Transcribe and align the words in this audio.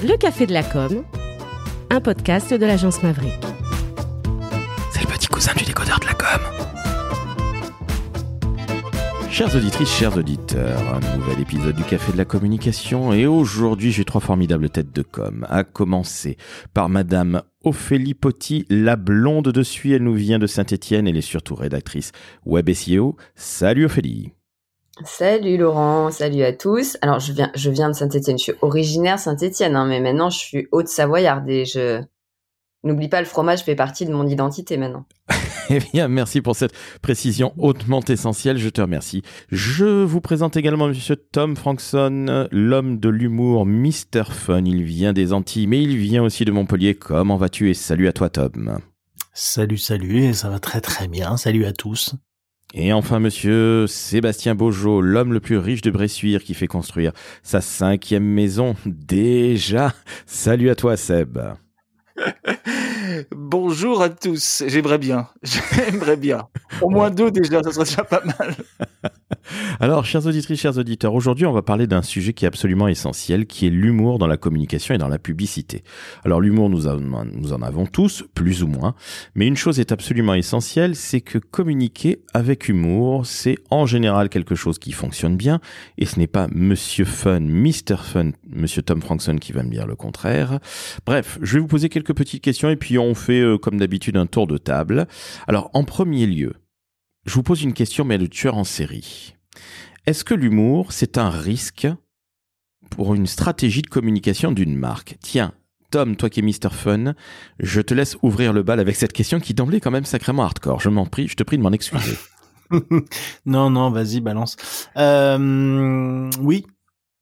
Le 0.00 0.16
Café 0.16 0.46
de 0.46 0.52
la 0.52 0.62
Com, 0.62 1.02
un 1.90 2.00
podcast 2.00 2.54
de 2.54 2.64
l'agence 2.64 3.02
Maverick. 3.02 3.34
C'est 4.92 5.00
le 5.00 5.08
petit 5.08 5.26
cousin 5.26 5.52
du 5.56 5.64
décodeur 5.64 5.98
de 5.98 6.06
la 6.06 6.14
com. 6.14 6.40
Chères 9.28 9.52
auditrices, 9.56 9.90
chers 9.90 10.16
auditeurs, 10.16 10.80
un 10.94 11.16
nouvel 11.16 11.40
épisode 11.40 11.74
du 11.74 11.82
Café 11.82 12.12
de 12.12 12.16
la 12.16 12.24
Communication 12.24 13.12
et 13.12 13.26
aujourd'hui 13.26 13.90
j'ai 13.90 14.04
trois 14.04 14.20
formidables 14.20 14.70
têtes 14.70 14.94
de 14.94 15.02
com. 15.02 15.44
À 15.48 15.64
commencer 15.64 16.36
par 16.74 16.88
Madame 16.88 17.42
Ophélie 17.64 18.14
Potti, 18.14 18.66
la 18.70 18.94
blonde 18.94 19.48
de 19.48 19.62
Suy, 19.64 19.94
elle 19.94 20.04
nous 20.04 20.14
vient 20.14 20.38
de 20.38 20.46
Saint-Étienne, 20.46 21.08
elle 21.08 21.16
est 21.16 21.22
surtout 21.22 21.56
rédactrice 21.56 22.12
web 22.46 22.72
SEO. 22.72 23.16
Salut 23.34 23.86
Ophélie 23.86 24.32
Salut 25.04 25.56
Laurent, 25.56 26.10
salut 26.10 26.42
à 26.42 26.52
tous. 26.52 26.96
Alors 27.02 27.20
je 27.20 27.32
viens, 27.32 27.50
je 27.54 27.70
viens 27.70 27.88
de 27.88 27.94
Saint-Étienne, 27.94 28.38
je 28.38 28.44
suis 28.44 28.52
originaire 28.62 29.18
Saint-Étienne, 29.18 29.76
hein, 29.76 29.86
mais 29.86 30.00
maintenant 30.00 30.28
je 30.28 30.38
suis 30.38 30.68
haute-savoyarde 30.72 31.48
et 31.48 31.64
je 31.64 32.02
n'oublie 32.82 33.08
pas 33.08 33.20
le 33.20 33.26
fromage 33.26 33.62
fait 33.62 33.76
partie 33.76 34.06
de 34.06 34.12
mon 34.12 34.26
identité 34.26 34.76
maintenant. 34.76 35.04
Eh 35.70 35.80
bien, 35.92 36.08
merci 36.08 36.40
pour 36.40 36.56
cette 36.56 36.72
précision 37.02 37.52
hautement 37.58 38.00
essentielle, 38.00 38.56
je 38.56 38.70
te 38.70 38.80
remercie. 38.80 39.20
Je 39.50 40.02
vous 40.02 40.22
présente 40.22 40.56
également 40.56 40.88
Monsieur 40.88 41.16
Tom 41.16 41.56
Frankson, 41.56 42.48
l'homme 42.50 42.98
de 42.98 43.10
l'humour 43.10 43.66
Mr. 43.66 44.24
Fun. 44.30 44.64
Il 44.64 44.84
vient 44.84 45.12
des 45.12 45.34
Antilles, 45.34 45.66
mais 45.66 45.82
il 45.82 45.98
vient 45.98 46.22
aussi 46.22 46.46
de 46.46 46.52
Montpellier. 46.52 46.94
Comment 46.94 47.36
vas-tu 47.36 47.68
et 47.68 47.74
salut 47.74 48.08
à 48.08 48.14
toi 48.14 48.30
Tom? 48.30 48.78
Salut, 49.34 49.76
salut, 49.76 50.24
et 50.24 50.32
ça 50.32 50.48
va 50.48 50.58
très 50.58 50.80
très 50.80 51.06
bien. 51.06 51.36
Salut 51.36 51.66
à 51.66 51.72
tous. 51.74 52.14
Et 52.74 52.92
enfin, 52.92 53.18
monsieur 53.18 53.86
Sébastien 53.86 54.54
Beaujeau, 54.54 55.00
l'homme 55.00 55.32
le 55.32 55.40
plus 55.40 55.56
riche 55.56 55.80
de 55.80 55.90
Bressuire 55.90 56.44
qui 56.44 56.52
fait 56.52 56.66
construire 56.66 57.12
sa 57.42 57.62
cinquième 57.62 58.24
maison. 58.24 58.74
Déjà. 58.84 59.94
Salut 60.26 60.68
à 60.68 60.74
toi, 60.74 60.98
Seb. 60.98 61.38
Bonjour 63.34 64.02
à 64.02 64.10
tous. 64.10 64.64
J'aimerais 64.66 64.98
bien. 64.98 65.28
J'aimerais 65.42 66.18
bien. 66.18 66.46
Au 66.82 66.90
moins 66.90 67.10
deux 67.10 67.30
déjà, 67.30 67.62
ça 67.62 67.72
serait 67.72 67.84
déjà 67.84 68.04
pas 68.04 68.22
mal. 68.38 68.54
Alors, 69.80 70.04
chers 70.04 70.26
auditrices, 70.26 70.60
chers 70.60 70.78
auditeurs, 70.78 71.14
aujourd'hui, 71.14 71.46
on 71.46 71.52
va 71.52 71.62
parler 71.62 71.86
d'un 71.86 72.02
sujet 72.02 72.32
qui 72.32 72.44
est 72.44 72.48
absolument 72.48 72.88
essentiel, 72.88 73.46
qui 73.46 73.66
est 73.66 73.70
l'humour 73.70 74.18
dans 74.18 74.26
la 74.26 74.36
communication 74.36 74.94
et 74.94 74.98
dans 74.98 75.08
la 75.08 75.18
publicité. 75.18 75.82
Alors, 76.24 76.40
l'humour, 76.40 76.70
nous, 76.70 76.86
en- 76.86 77.62
avons 77.62 77.86
tous, 77.86 78.24
plus 78.34 78.62
ou 78.62 78.66
moins. 78.68 78.94
Mais 79.34 79.46
une 79.46 79.56
chose 79.56 79.80
est 79.80 79.92
absolument 79.92 80.34
essentielle, 80.34 80.94
c'est 80.96 81.20
que 81.20 81.38
communiquer 81.38 82.22
avec 82.34 82.68
humour, 82.68 83.26
c'est 83.26 83.56
en 83.70 83.86
général 83.86 84.28
quelque 84.28 84.54
chose 84.54 84.78
qui 84.78 84.92
fonctionne 84.92 85.36
bien. 85.36 85.60
Et 85.98 86.06
ce 86.06 86.18
n'est 86.18 86.26
pas 86.26 86.46
Monsieur 86.52 87.04
Fun, 87.04 87.40
Mr. 87.40 87.96
Fun, 88.02 88.30
Monsieur 88.48 88.82
Tom 88.82 89.00
Frankson 89.02 89.36
qui 89.40 89.52
va 89.52 89.62
me 89.62 89.70
dire 89.70 89.86
le 89.86 89.96
contraire. 89.96 90.58
Bref, 91.06 91.38
je 91.42 91.54
vais 91.54 91.60
vous 91.60 91.66
poser 91.66 91.88
quelques 91.88 92.14
petites 92.14 92.42
questions 92.42 92.70
et 92.70 92.76
puis 92.76 92.98
on 92.98 93.14
fait, 93.14 93.40
euh, 93.40 93.58
comme 93.58 93.78
d'habitude, 93.78 94.16
un 94.16 94.26
tour 94.26 94.46
de 94.46 94.58
table. 94.58 95.06
Alors, 95.46 95.70
en 95.74 95.84
premier 95.84 96.26
lieu, 96.26 96.54
je 97.26 97.34
vous 97.34 97.42
pose 97.42 97.62
une 97.62 97.72
question, 97.74 98.04
mais 98.04 98.18
le 98.18 98.28
tueur 98.28 98.56
en 98.56 98.64
série. 98.64 99.34
Est-ce 100.06 100.24
que 100.24 100.34
l'humour, 100.34 100.92
c'est 100.92 101.18
un 101.18 101.30
risque 101.30 101.86
pour 102.90 103.14
une 103.14 103.26
stratégie 103.26 103.82
de 103.82 103.88
communication 103.88 104.52
d'une 104.52 104.76
marque? 104.76 105.16
Tiens, 105.20 105.52
Tom, 105.90 106.16
toi 106.16 106.28
qui 106.28 106.40
es 106.40 106.42
Mr. 106.42 106.70
Fun, 106.70 107.14
je 107.60 107.80
te 107.80 107.94
laisse 107.94 108.16
ouvrir 108.22 108.52
le 108.52 108.62
bal 108.62 108.80
avec 108.80 108.96
cette 108.96 109.12
question 109.12 109.40
qui 109.40 109.54
d'emblée 109.54 109.78
est 109.78 109.80
quand 109.80 109.90
même 109.90 110.04
sacrément 110.04 110.42
hardcore. 110.42 110.80
Je 110.80 110.88
m'en 110.88 111.06
prie, 111.06 111.28
je 111.28 111.34
te 111.34 111.42
prie 111.42 111.56
de 111.56 111.62
m'en 111.62 111.72
excuser. 111.72 112.16
non, 113.46 113.70
non, 113.70 113.90
vas-y, 113.90 114.20
balance. 114.20 114.56
Euh, 114.96 116.30
oui, 116.40 116.66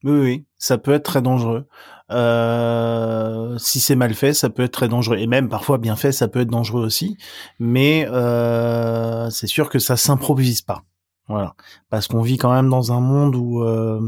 oui, 0.05 0.21
oui, 0.21 0.45
ça 0.59 0.79
peut 0.79 0.93
être 0.93 1.05
très 1.05 1.23
dangereux. 1.23 1.67
Euh, 2.11 3.57
si 3.59 3.81
c'est 3.81 3.97
mal 3.97 4.15
fait, 4.15 4.33
ça 4.33 4.51
peut 4.51 4.63
être 4.63 4.73
très 4.73 4.89
dangereux. 4.89 5.19
Et 5.19 5.27
même 5.27 5.49
parfois 5.49 5.79
bien 5.79 5.97
fait, 5.97 6.13
ça 6.13 6.29
peut 6.29 6.41
être 6.41 6.51
dangereux 6.51 6.85
aussi. 6.85 7.17
Mais 7.59 8.07
euh, 8.11 9.31
c'est 9.31 9.47
sûr 9.47 9.69
que 9.69 9.79
ça 9.79 9.97
s'improvise 9.97 10.63
pas. 10.63 10.83
Voilà, 11.29 11.55
parce 11.91 12.07
qu'on 12.07 12.23
vit 12.23 12.37
quand 12.37 12.53
même 12.53 12.69
dans 12.69 12.93
un 12.93 13.01
monde 13.01 13.35
où 13.35 13.63
euh, 13.63 14.01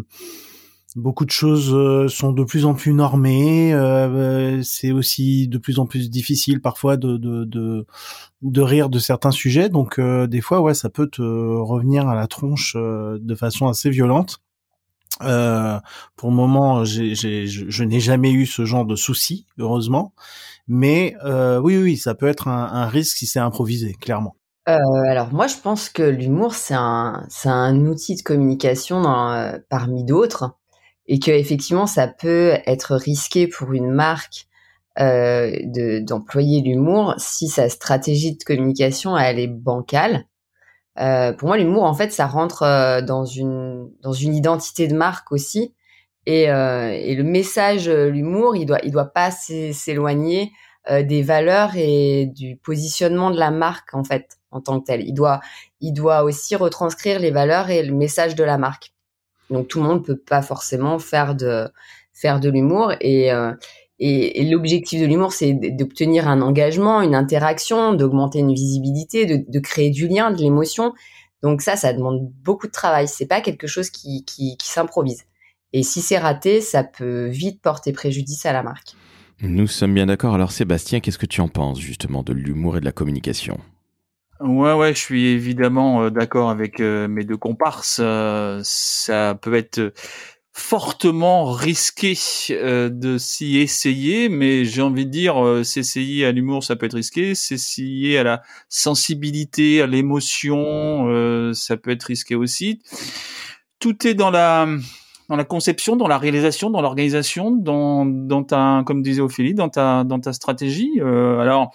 beaucoup 0.94 1.24
de 1.24 1.30
choses 1.30 1.74
euh, 1.74 2.08
sont 2.08 2.32
de 2.32 2.44
plus 2.44 2.64
en 2.64 2.74
plus 2.74 2.92
normées. 2.92 3.74
euh, 3.74 4.62
c'est 4.62 4.92
aussi 4.92 5.48
de 5.48 5.58
plus 5.58 5.78
en 5.78 5.86
plus 5.86 6.10
difficile 6.10 6.60
parfois 6.60 6.96
de 6.96 7.16
de, 7.16 7.86
de 8.42 8.60
rire 8.60 8.88
de 8.88 8.98
certains 8.98 9.30
sujets. 9.32 9.68
Donc 9.68 9.98
euh, 9.98 10.26
des 10.26 10.40
fois, 10.40 10.60
ouais, 10.60 10.74
ça 10.74 10.90
peut 10.90 11.08
te 11.08 11.22
revenir 11.22 12.08
à 12.08 12.14
la 12.14 12.26
tronche 12.26 12.74
euh, 12.76 13.18
de 13.20 13.34
façon 13.34 13.68
assez 13.68 13.90
violente. 13.90 14.38
Euh, 15.22 15.80
pour 16.16 16.30
le 16.30 16.36
moment, 16.36 16.84
je, 16.84 17.82
n'ai 17.82 18.00
jamais 18.00 18.30
eu 18.30 18.46
ce 18.46 18.64
genre 18.64 18.84
de 18.84 18.94
souci, 18.94 19.46
heureusement. 19.58 20.12
Mais 20.68 21.16
euh, 21.24 21.58
oui, 21.58 21.76
oui, 21.76 21.96
ça 21.96 22.14
peut 22.14 22.28
être 22.28 22.46
un 22.46 22.86
risque 22.86 23.16
si 23.16 23.26
c'est 23.26 23.40
improvisé, 23.40 23.94
clairement. 23.94 24.36
Euh, 24.68 24.76
alors 25.08 25.32
moi 25.32 25.46
je 25.46 25.56
pense 25.56 25.88
que 25.88 26.02
l'humour 26.02 26.54
c'est 26.54 26.74
un, 26.74 27.24
c'est 27.30 27.48
un 27.48 27.86
outil 27.86 28.16
de 28.16 28.22
communication 28.22 29.02
euh, 29.32 29.56
parmi 29.70 30.04
d'autres 30.04 30.56
et 31.06 31.18
que 31.20 31.30
effectivement 31.30 31.86
ça 31.86 32.06
peut 32.06 32.54
être 32.66 32.94
risqué 32.96 33.46
pour 33.48 33.72
une 33.72 33.90
marque 33.90 34.46
euh, 35.00 35.52
de, 35.64 36.00
d'employer 36.00 36.60
l'humour 36.60 37.14
si 37.18 37.48
sa 37.48 37.68
stratégie 37.70 38.36
de 38.36 38.44
communication 38.44 39.16
elle 39.16 39.38
est 39.38 39.46
bancale. 39.48 40.26
Pour 40.96 41.46
moi 41.48 41.56
l'humour 41.56 41.84
en 41.84 41.94
fait 41.94 42.12
ça 42.12 42.26
rentre 42.26 43.00
dans 43.02 43.24
une 43.24 43.88
dans 44.02 44.12
une 44.12 44.34
identité 44.34 44.88
de 44.88 44.96
marque 44.96 45.30
aussi 45.30 45.72
et, 46.26 46.42
et 46.46 47.14
le 47.14 47.22
message 47.22 47.88
l'humour 47.88 48.56
il 48.56 48.66
doit 48.66 48.80
il 48.82 48.90
doit 48.90 49.12
pas 49.12 49.30
s'é- 49.30 49.72
s'éloigner 49.72 50.50
euh, 50.90 51.02
des 51.02 51.22
valeurs 51.22 51.72
et 51.76 52.26
du 52.26 52.56
positionnement 52.56 53.30
de 53.30 53.38
la 53.38 53.50
marque 53.50 53.94
en 53.94 54.04
fait 54.04 54.38
en 54.50 54.60
tant 54.60 54.80
que 54.80 54.86
tel. 54.86 55.02
Il 55.06 55.12
doit, 55.12 55.40
il 55.80 55.92
doit 55.92 56.22
aussi 56.22 56.56
retranscrire 56.56 57.18
les 57.18 57.30
valeurs 57.30 57.70
et 57.70 57.82
le 57.82 57.94
message 57.94 58.34
de 58.34 58.44
la 58.44 58.58
marque. 58.58 58.92
Donc 59.50 59.68
tout 59.68 59.80
le 59.80 59.86
monde 59.86 60.04
peut 60.04 60.16
pas 60.16 60.42
forcément 60.42 60.98
faire 60.98 61.34
de 61.34 61.68
faire 62.12 62.40
de 62.40 62.50
l'humour 62.50 62.92
et 63.00 63.32
euh, 63.32 63.52
et, 64.00 64.44
l'objectif 64.44 65.00
de 65.00 65.06
l'humour 65.06 65.32
c'est 65.32 65.52
d'obtenir 65.52 66.28
un 66.28 66.40
engagement, 66.40 67.02
une 67.02 67.16
interaction, 67.16 67.94
d'augmenter 67.94 68.38
une 68.38 68.54
visibilité, 68.54 69.26
de, 69.26 69.58
créer 69.58 69.90
du 69.90 70.06
lien, 70.06 70.30
de 70.30 70.40
l'émotion. 70.40 70.94
Donc 71.42 71.62
ça, 71.62 71.74
ça 71.74 71.92
demande 71.92 72.30
beaucoup 72.44 72.68
de 72.68 72.72
travail. 72.72 73.08
C'est 73.08 73.26
pas 73.26 73.40
quelque 73.40 73.66
chose 73.66 73.90
qui, 73.90 74.24
qui 74.24 74.56
s'improvise. 74.62 75.24
Et 75.72 75.82
si 75.82 76.00
c'est 76.00 76.18
raté, 76.18 76.60
ça 76.60 76.84
peut 76.84 77.26
vite 77.26 77.60
porter 77.60 77.92
préjudice 77.92 78.46
à 78.46 78.52
la 78.52 78.62
marque. 78.62 78.94
Nous 79.40 79.68
sommes 79.68 79.94
bien 79.94 80.06
d'accord. 80.06 80.34
Alors 80.34 80.50
Sébastien, 80.50 81.00
qu'est-ce 81.00 81.18
que 81.18 81.26
tu 81.26 81.40
en 81.40 81.48
penses 81.48 81.80
justement 81.80 82.22
de 82.22 82.32
l'humour 82.32 82.76
et 82.76 82.80
de 82.80 82.84
la 82.84 82.92
communication? 82.92 83.60
Ouais, 84.40 84.72
ouais, 84.72 84.94
je 84.94 84.98
suis 84.98 85.26
évidemment 85.26 86.04
euh, 86.04 86.10
d'accord 86.10 86.50
avec 86.50 86.78
euh, 86.80 87.08
mes 87.08 87.24
deux 87.24 87.36
comparses. 87.36 88.00
Euh, 88.00 88.60
ça 88.62 89.36
peut 89.40 89.54
être 89.54 89.92
fortement 90.52 91.52
risqué 91.52 92.14
de 92.50 93.16
s'y 93.18 93.58
essayer, 93.58 94.28
mais 94.28 94.64
j'ai 94.64 94.82
envie 94.82 95.06
de 95.06 95.10
dire, 95.10 95.60
s'essayer 95.62 96.26
à 96.26 96.32
l'humour, 96.32 96.64
ça 96.64 96.74
peut 96.74 96.86
être 96.86 96.96
risqué. 96.96 97.36
S'essayer 97.36 98.18
à 98.18 98.24
la 98.24 98.42
sensibilité, 98.68 99.82
à 99.82 99.86
l'émotion, 99.86 101.52
ça 101.54 101.76
peut 101.76 101.92
être 101.92 102.02
risqué 102.02 102.34
aussi. 102.34 102.82
Tout 103.78 104.04
est 104.04 104.14
dans 104.14 104.32
la 104.32 104.66
dans 105.28 105.36
la 105.36 105.44
conception, 105.44 105.96
dans 105.96 106.08
la 106.08 106.18
réalisation, 106.18 106.70
dans 106.70 106.80
l'organisation, 106.80 107.50
dans, 107.50 108.06
dans 108.06 108.44
ta, 108.44 108.82
comme 108.86 109.02
disait 109.02 109.20
Ophélie, 109.20 109.54
dans 109.54 109.68
ta, 109.68 110.04
dans 110.04 110.20
ta 110.20 110.32
stratégie. 110.32 111.00
Euh, 111.00 111.38
alors, 111.38 111.70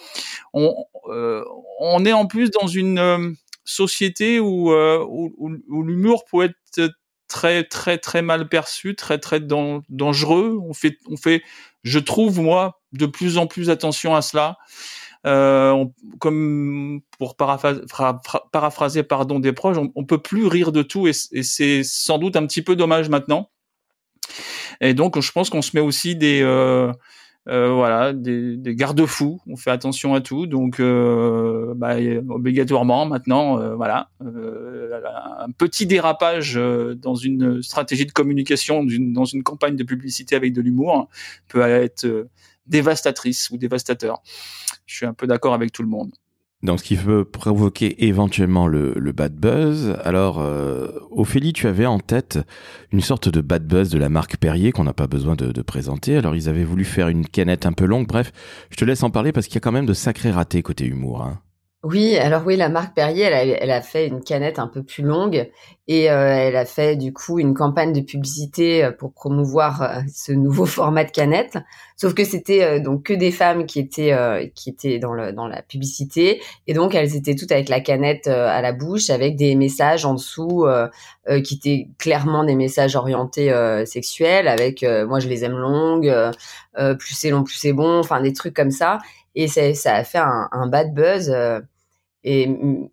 on, 0.54 0.74
euh, 1.10 1.44
on 1.80 2.06
est 2.06 2.14
en 2.14 2.26
plus 2.28 2.52
dans 2.52 2.68
une 2.68 3.00
euh, 3.00 3.32
société 3.66 4.40
où, 4.40 4.72
euh, 4.72 5.06
où, 5.08 5.34
où- 5.38 5.52
où 5.70 5.84
l'humour 5.84 6.26
peut 6.32 6.44
être 6.46 6.92
très, 7.28 7.64
très, 7.64 7.98
très 7.98 8.22
mal 8.22 8.50
perçu, 8.50 8.96
très, 8.96 9.18
très 9.20 9.40
dan- 9.40 9.82
dangereux. 9.90 10.60
On 10.62 10.74
fait, 10.74 10.98
on 11.10 11.18
fait, 11.18 11.44
je 11.84 12.00
trouve 12.00 12.40
moi, 12.40 12.82
de 12.92 13.06
plus 13.06 13.38
en 13.38 13.48
plus 13.48 13.70
attention 13.70 14.16
à 14.16 14.22
cela. 14.22 14.58
Euh, 15.26 15.86
comme 16.20 17.00
pour 17.18 17.38
paraphraser, 17.38 19.04
pardon 19.04 19.40
des 19.40 19.54
proches, 19.54 19.78
on, 19.78 19.92
on 19.96 20.04
peut 20.04 20.18
plus 20.18 20.48
rire 20.48 20.74
de 20.74 20.82
tout 20.82 21.08
et, 21.08 21.14
c'est 21.14 21.84
sans 21.84 22.18
doute 22.18 22.36
un 22.36 22.46
petit 22.46 22.62
peu 22.62 22.76
dommage 22.76 23.08
maintenant. 23.10 23.50
Et 24.82 24.94
donc, 24.94 25.20
je 25.20 25.32
pense 25.32 25.50
qu'on 25.50 25.62
se 25.62 25.72
met 25.76 25.82
aussi 25.82 26.16
des 26.16 26.42
euh, 26.44 26.92
euh, 27.50 27.74
voilà 27.74 28.14
des, 28.14 28.58
des 28.58 28.76
garde-fous. 28.76 29.40
On 29.48 29.56
fait 29.56 29.72
attention 29.72 30.14
à 30.14 30.22
tout. 30.22 30.48
Donc, 30.48 30.80
euh, 30.80 31.74
bah, 31.76 31.96
obligatoirement 32.30 33.06
maintenant, 33.06 33.60
euh, 33.60 33.76
voilà, 33.76 34.10
euh, 34.26 35.00
un 35.40 35.52
petit 35.52 35.86
dérapage 35.86 36.58
euh, 36.58 36.96
dans 36.96 37.16
une 37.16 37.62
stratégie 37.62 38.06
de 38.06 38.12
communication, 38.12 38.84
dans 38.84 39.26
une 39.26 39.44
campagne 39.44 39.76
de 39.76 39.84
publicité 39.84 40.36
avec 40.36 40.54
de 40.54 40.62
l'humour 40.62 41.10
peut 41.48 41.62
être 41.62 42.28
dévastatrice 42.66 43.50
ou 43.50 43.58
dévastateur. 43.58 44.22
Je 44.86 44.96
suis 44.96 45.06
un 45.06 45.14
peu 45.14 45.28
d'accord 45.28 45.54
avec 45.54 45.72
tout 45.72 45.84
le 45.84 45.90
monde. 45.90 46.12
Donc, 46.64 46.80
ce 46.80 46.86
qui 46.86 46.96
peut 46.96 47.26
provoquer 47.26 48.06
éventuellement 48.06 48.68
le, 48.68 48.94
bad 49.12 49.36
buzz. 49.36 49.98
Alors, 50.06 50.40
euh, 50.40 50.88
Ophélie, 51.12 51.52
tu 51.52 51.68
avais 51.68 51.86
en 51.86 52.00
tête 52.00 52.40
une 52.94 53.02
sorte 53.02 53.28
de 53.28 53.42
bad 53.42 53.68
buzz 53.68 53.90
de 53.90 53.98
la 53.98 54.08
marque 54.08 54.38
Perrier 54.38 54.72
qu'on 54.72 54.86
n'a 54.86 54.94
pas 54.94 55.08
besoin 55.08 55.36
de, 55.36 55.62
présenter. 55.62 56.16
Alors, 56.16 56.36
ils 56.36 56.48
avaient 56.48 56.64
voulu 56.64 56.86
faire 56.86 57.10
une 57.10 57.28
canette 57.28 57.66
un 57.66 57.74
peu 57.74 57.84
longue. 57.86 58.08
Bref, 58.08 58.32
je 58.70 58.78
te 58.78 58.86
laisse 58.86 59.04
en 59.04 59.10
parler 59.10 59.34
parce 59.34 59.48
qu'il 59.48 59.56
y 59.56 59.58
a 59.58 59.62
quand 59.62 59.74
même 59.74 59.86
de 59.86 59.94
sacrés 59.94 60.32
ratés 60.32 60.62
côté 60.62 60.86
humour. 60.86 61.22
Hein. 61.22 61.42
Oui, 61.84 62.16
alors 62.16 62.44
oui, 62.46 62.56
la 62.56 62.70
marque 62.70 62.96
Perrier, 62.96 63.24
elle 63.24 63.34
a, 63.34 63.44
elle 63.44 63.70
a, 63.70 63.82
fait 63.82 64.08
une 64.08 64.24
canette 64.24 64.58
un 64.58 64.68
peu 64.68 64.84
plus 64.84 65.04
longue 65.04 65.52
et 65.90 66.10
euh, 66.10 66.34
elle 66.34 66.56
a 66.56 66.64
fait 66.64 66.96
du 66.96 67.12
coup 67.12 67.40
une 67.40 67.54
campagne 67.54 67.92
de 67.92 68.00
publicité 68.00 68.86
euh, 68.86 68.92
pour 68.94 69.12
promouvoir 69.12 69.82
euh, 69.82 70.00
ce 70.10 70.32
nouveau 70.32 70.66
format 70.66 71.04
de 71.04 71.12
canette. 71.12 71.58
Sauf 71.98 72.14
que 72.14 72.24
c'était 72.24 72.80
donc 72.80 73.04
que 73.04 73.14
des 73.14 73.32
femmes 73.32 73.66
qui 73.66 73.80
étaient 73.80 74.52
qui 74.56 74.70
étaient 74.70 74.98
dans 74.98 75.14
le 75.14 75.34
dans 75.34 75.48
la 75.48 75.62
publicité 75.62 76.42
et 76.68 76.74
donc 76.74 76.96
elles 76.96 77.16
étaient 77.16 77.36
toutes 77.36 77.52
avec 77.52 77.70
la 77.70 77.82
canette 77.82 78.28
à 78.28 78.62
la 78.62 78.72
bouche 78.74 79.10
avec 79.10 79.36
des 79.36 79.56
messages 79.56 80.04
en 80.04 80.16
dessous 80.16 80.66
qui 81.46 81.54
étaient 81.54 81.88
clairement 82.00 82.44
des 82.44 82.56
messages 82.56 82.96
orientés 82.96 83.54
sexuels 83.86 84.48
avec 84.48 84.84
moi 84.84 85.20
je 85.20 85.30
les 85.30 85.46
aime 85.46 85.56
longues, 85.56 86.12
plus 86.98 87.14
c'est 87.14 87.30
long 87.30 87.44
plus 87.44 87.56
c'est 87.56 87.74
bon, 87.74 88.00
enfin 88.00 88.20
des 88.22 88.34
trucs 88.34 88.56
comme 88.56 88.72
ça 88.72 89.00
et 89.36 89.48
ça, 89.48 89.74
ça 89.74 89.96
a 89.96 90.04
fait 90.04 90.18
un, 90.18 90.50
un 90.52 90.68
bad 90.68 90.94
buzz 90.94 91.32
et 92.24 92.50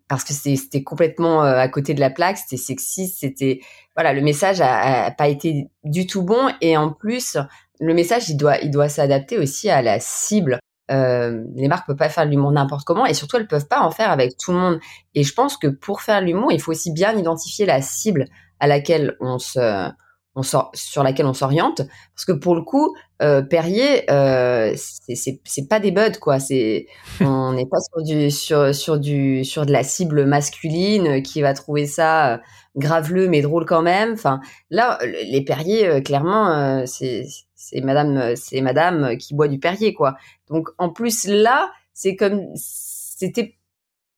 parce 0.07 0.23
que 0.23 0.33
c'était 0.33 0.83
complètement 0.83 1.43
euh, 1.43 1.57
à 1.57 1.67
côté 1.69 1.93
de 1.93 1.99
la 1.99 2.09
plaque, 2.09 2.37
c'était 2.37 2.57
sexiste, 2.57 3.19
c'était 3.21 3.61
voilà, 3.95 4.13
le 4.13 4.21
message 4.21 4.61
a, 4.61 5.11
pas 5.11 5.27
été 5.27 5.67
du 5.83 6.05
tout 6.05 6.23
bon 6.23 6.51
et 6.61 6.75
en 6.77 6.91
plus 6.91 7.37
le 7.79 7.93
message 7.93 8.29
il 8.29 8.37
doit 8.37 8.57
il 8.59 8.71
doit 8.71 8.89
s'adapter 8.89 9.37
aussi 9.37 9.69
à 9.69 9.81
la 9.81 9.99
cible. 9.99 10.59
Euh, 10.91 11.45
les 11.55 11.69
marques 11.69 11.87
peuvent 11.87 11.95
pas 11.95 12.09
faire 12.09 12.25
de 12.25 12.31
l'humour 12.31 12.51
n'importe 12.51 12.83
comment 12.83 13.05
et 13.05 13.13
surtout 13.13 13.37
elles 13.37 13.47
peuvent 13.47 13.67
pas 13.67 13.81
en 13.81 13.91
faire 13.91 14.11
avec 14.11 14.37
tout 14.37 14.51
le 14.51 14.57
monde. 14.57 14.79
Et 15.15 15.23
je 15.23 15.33
pense 15.33 15.55
que 15.55 15.67
pour 15.67 16.01
faire 16.01 16.19
l'humour, 16.19 16.51
il 16.51 16.61
faut 16.61 16.71
aussi 16.71 16.91
bien 16.91 17.17
identifier 17.17 17.65
la 17.65 17.81
cible 17.81 18.25
à 18.59 18.67
laquelle 18.67 19.15
on 19.21 19.39
se 19.39 19.89
on 20.35 20.43
sort, 20.43 20.71
sur 20.73 21.03
laquelle 21.03 21.25
on 21.25 21.33
s'oriente 21.33 21.81
parce 22.15 22.25
que 22.25 22.31
pour 22.31 22.55
le 22.55 22.61
coup 22.61 22.95
euh, 23.21 23.41
Perrier 23.41 24.09
euh, 24.09 24.73
c'est 24.75 25.67
pas 25.69 25.79
des 25.79 25.91
buds 25.91 26.19
quoi. 26.19 26.39
C'est 26.39 26.87
on 27.21 27.53
n'est 27.53 27.65
pas 27.65 27.79
sur 27.79 28.01
du 28.03 28.31
sur 28.31 28.73
sur 28.73 28.99
du 28.99 29.43
sur 29.43 29.65
de 29.65 29.71
la 29.71 29.83
cible 29.83 30.25
masculine 30.25 31.21
qui 31.21 31.41
va 31.41 31.53
trouver 31.53 31.85
ça 31.85 32.33
euh, 32.33 32.37
graveleux 32.75 33.27
mais 33.27 33.41
drôle 33.41 33.65
quand 33.65 33.81
même. 33.81 34.13
Enfin 34.13 34.39
là 34.69 34.99
les 35.03 35.43
Perrier 35.43 35.87
euh, 35.87 36.01
clairement 36.01 36.51
euh, 36.51 36.83
c'est 36.85 37.25
c'est 37.55 37.81
madame 37.81 38.35
c'est 38.35 38.61
madame 38.61 39.17
qui 39.17 39.35
boit 39.35 39.49
du 39.49 39.59
Perrier 39.59 39.93
quoi. 39.93 40.15
Donc 40.49 40.69
en 40.77 40.89
plus 40.89 41.27
là 41.27 41.71
c'est 41.93 42.15
comme 42.15 42.47
c'était 42.55 43.57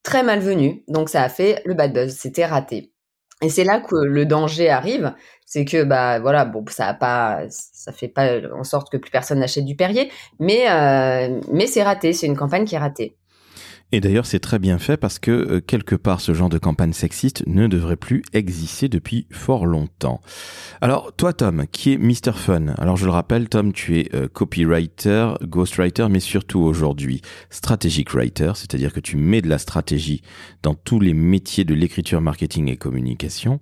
très 0.03 0.23
malvenu. 0.23 0.83
Donc 0.87 1.09
ça 1.09 1.23
a 1.23 1.29
fait 1.29 1.61
le 1.65 1.73
bad 1.73 1.93
buzz. 1.93 2.13
C'était 2.15 2.45
raté 2.45 2.92
et 3.41 3.49
c'est 3.49 3.63
là 3.63 3.79
que 3.79 3.95
le 3.95 4.25
danger 4.25 4.69
arrive, 4.69 5.13
c'est 5.45 5.65
que 5.65 5.83
bah 5.83 6.19
voilà, 6.19 6.45
bon, 6.45 6.63
ça 6.69 6.87
a 6.87 6.93
pas, 6.93 7.41
ça 7.49 7.91
fait 7.91 8.07
pas 8.07 8.39
en 8.55 8.63
sorte 8.63 8.91
que 8.91 8.97
plus 8.97 9.11
personne 9.11 9.39
n'achète 9.39 9.65
du 9.65 9.75
Perrier, 9.75 10.11
mais 10.39 10.69
euh, 10.69 11.39
mais 11.51 11.67
c'est 11.67 11.83
raté, 11.83 12.13
c'est 12.13 12.27
une 12.27 12.37
campagne 12.37 12.65
qui 12.65 12.75
est 12.75 12.79
ratée. 12.79 13.17
Et 13.93 14.01
d'ailleurs, 14.01 14.25
c'est 14.25 14.39
très 14.39 14.57
bien 14.57 14.79
fait 14.79 14.97
parce 14.97 15.19
que 15.19 15.29
euh, 15.29 15.61
quelque 15.61 15.93
part, 15.93 16.19
ce 16.19 16.33
genre 16.33 16.49
de 16.49 16.57
campagne 16.57 16.93
sexiste 16.93 17.43
ne 17.45 17.67
devrait 17.67 17.95
plus 17.95 18.23
exister 18.33 18.89
depuis 18.89 19.27
fort 19.29 19.67
longtemps. 19.67 20.19
Alors, 20.81 21.15
toi, 21.15 21.31
Tom, 21.31 21.67
qui 21.71 21.93
est 21.93 21.97
Mr. 21.99 22.33
Fun? 22.33 22.69
Alors, 22.79 22.97
je 22.97 23.05
le 23.05 23.11
rappelle, 23.11 23.49
Tom, 23.49 23.71
tu 23.71 23.99
es 23.99 24.09
euh, 24.15 24.27
copywriter, 24.27 25.33
ghostwriter, 25.43 26.07
mais 26.09 26.19
surtout 26.19 26.61
aujourd'hui 26.61 27.21
strategic 27.51 28.15
writer, 28.15 28.53
c'est-à-dire 28.55 28.93
que 28.93 28.99
tu 28.99 29.15
mets 29.15 29.43
de 29.43 29.49
la 29.49 29.59
stratégie 29.59 30.23
dans 30.63 30.73
tous 30.73 30.99
les 30.99 31.13
métiers 31.13 31.63
de 31.63 31.75
l'écriture, 31.75 32.19
marketing 32.19 32.69
et 32.69 32.77
communication. 32.77 33.59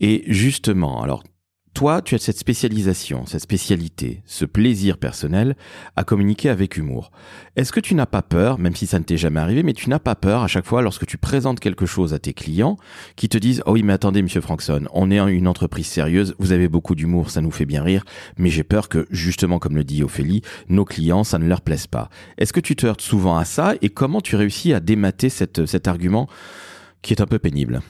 Et 0.00 0.24
justement, 0.26 1.00
alors, 1.00 1.22
toi, 1.72 2.02
tu 2.02 2.14
as 2.14 2.18
cette 2.18 2.38
spécialisation, 2.38 3.26
cette 3.26 3.42
spécialité, 3.42 4.22
ce 4.26 4.44
plaisir 4.44 4.98
personnel 4.98 5.56
à 5.96 6.04
communiquer 6.04 6.48
avec 6.48 6.76
humour. 6.76 7.12
Est-ce 7.56 7.72
que 7.72 7.80
tu 7.80 7.94
n'as 7.94 8.06
pas 8.06 8.22
peur, 8.22 8.58
même 8.58 8.74
si 8.74 8.86
ça 8.86 8.98
ne 8.98 9.04
t'est 9.04 9.16
jamais 9.16 9.40
arrivé, 9.40 9.62
mais 9.62 9.72
tu 9.72 9.88
n'as 9.88 10.00
pas 10.00 10.16
peur 10.16 10.42
à 10.42 10.48
chaque 10.48 10.66
fois 10.66 10.82
lorsque 10.82 11.06
tu 11.06 11.16
présentes 11.16 11.60
quelque 11.60 11.86
chose 11.86 12.12
à 12.12 12.18
tes 12.18 12.32
clients 12.32 12.76
qui 13.16 13.28
te 13.28 13.38
disent 13.38 13.62
"Oh 13.66 13.72
oui, 13.72 13.82
mais 13.82 13.92
attendez 13.92 14.20
monsieur 14.20 14.40
Frankson, 14.40 14.86
on 14.92 15.10
est 15.10 15.18
une 15.18 15.46
entreprise 15.46 15.86
sérieuse, 15.86 16.34
vous 16.38 16.52
avez 16.52 16.68
beaucoup 16.68 16.94
d'humour, 16.94 17.30
ça 17.30 17.40
nous 17.40 17.52
fait 17.52 17.66
bien 17.66 17.82
rire, 17.82 18.04
mais 18.36 18.50
j'ai 18.50 18.64
peur 18.64 18.88
que 18.88 19.06
justement 19.10 19.58
comme 19.58 19.76
le 19.76 19.84
dit 19.84 20.02
Ophélie, 20.02 20.42
nos 20.68 20.84
clients 20.84 21.24
ça 21.24 21.38
ne 21.38 21.46
leur 21.46 21.60
plaise 21.60 21.86
pas." 21.86 22.10
Est-ce 22.36 22.52
que 22.52 22.60
tu 22.60 22.74
te 22.74 22.86
heurtes 22.86 23.00
souvent 23.00 23.36
à 23.36 23.44
ça 23.44 23.74
et 23.80 23.90
comment 23.90 24.20
tu 24.20 24.36
réussis 24.36 24.72
à 24.72 24.80
démater 24.80 25.28
cet 25.28 25.88
argument 25.88 26.28
qui 27.02 27.12
est 27.12 27.22
un 27.22 27.26
peu 27.26 27.38
pénible? 27.38 27.80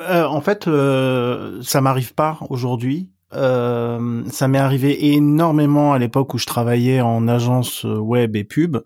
Euh, 0.00 0.24
en 0.24 0.40
fait, 0.40 0.68
euh, 0.68 1.60
ça 1.62 1.80
m'arrive 1.80 2.14
pas 2.14 2.38
aujourd'hui. 2.48 3.10
Euh, 3.32 4.24
ça 4.28 4.48
m'est 4.48 4.58
arrivé 4.58 5.14
énormément 5.14 5.92
à 5.92 5.98
l'époque 5.98 6.34
où 6.34 6.38
je 6.38 6.46
travaillais 6.46 7.00
en 7.00 7.28
agence 7.28 7.84
web 7.84 8.34
et 8.34 8.42
pub, 8.42 8.78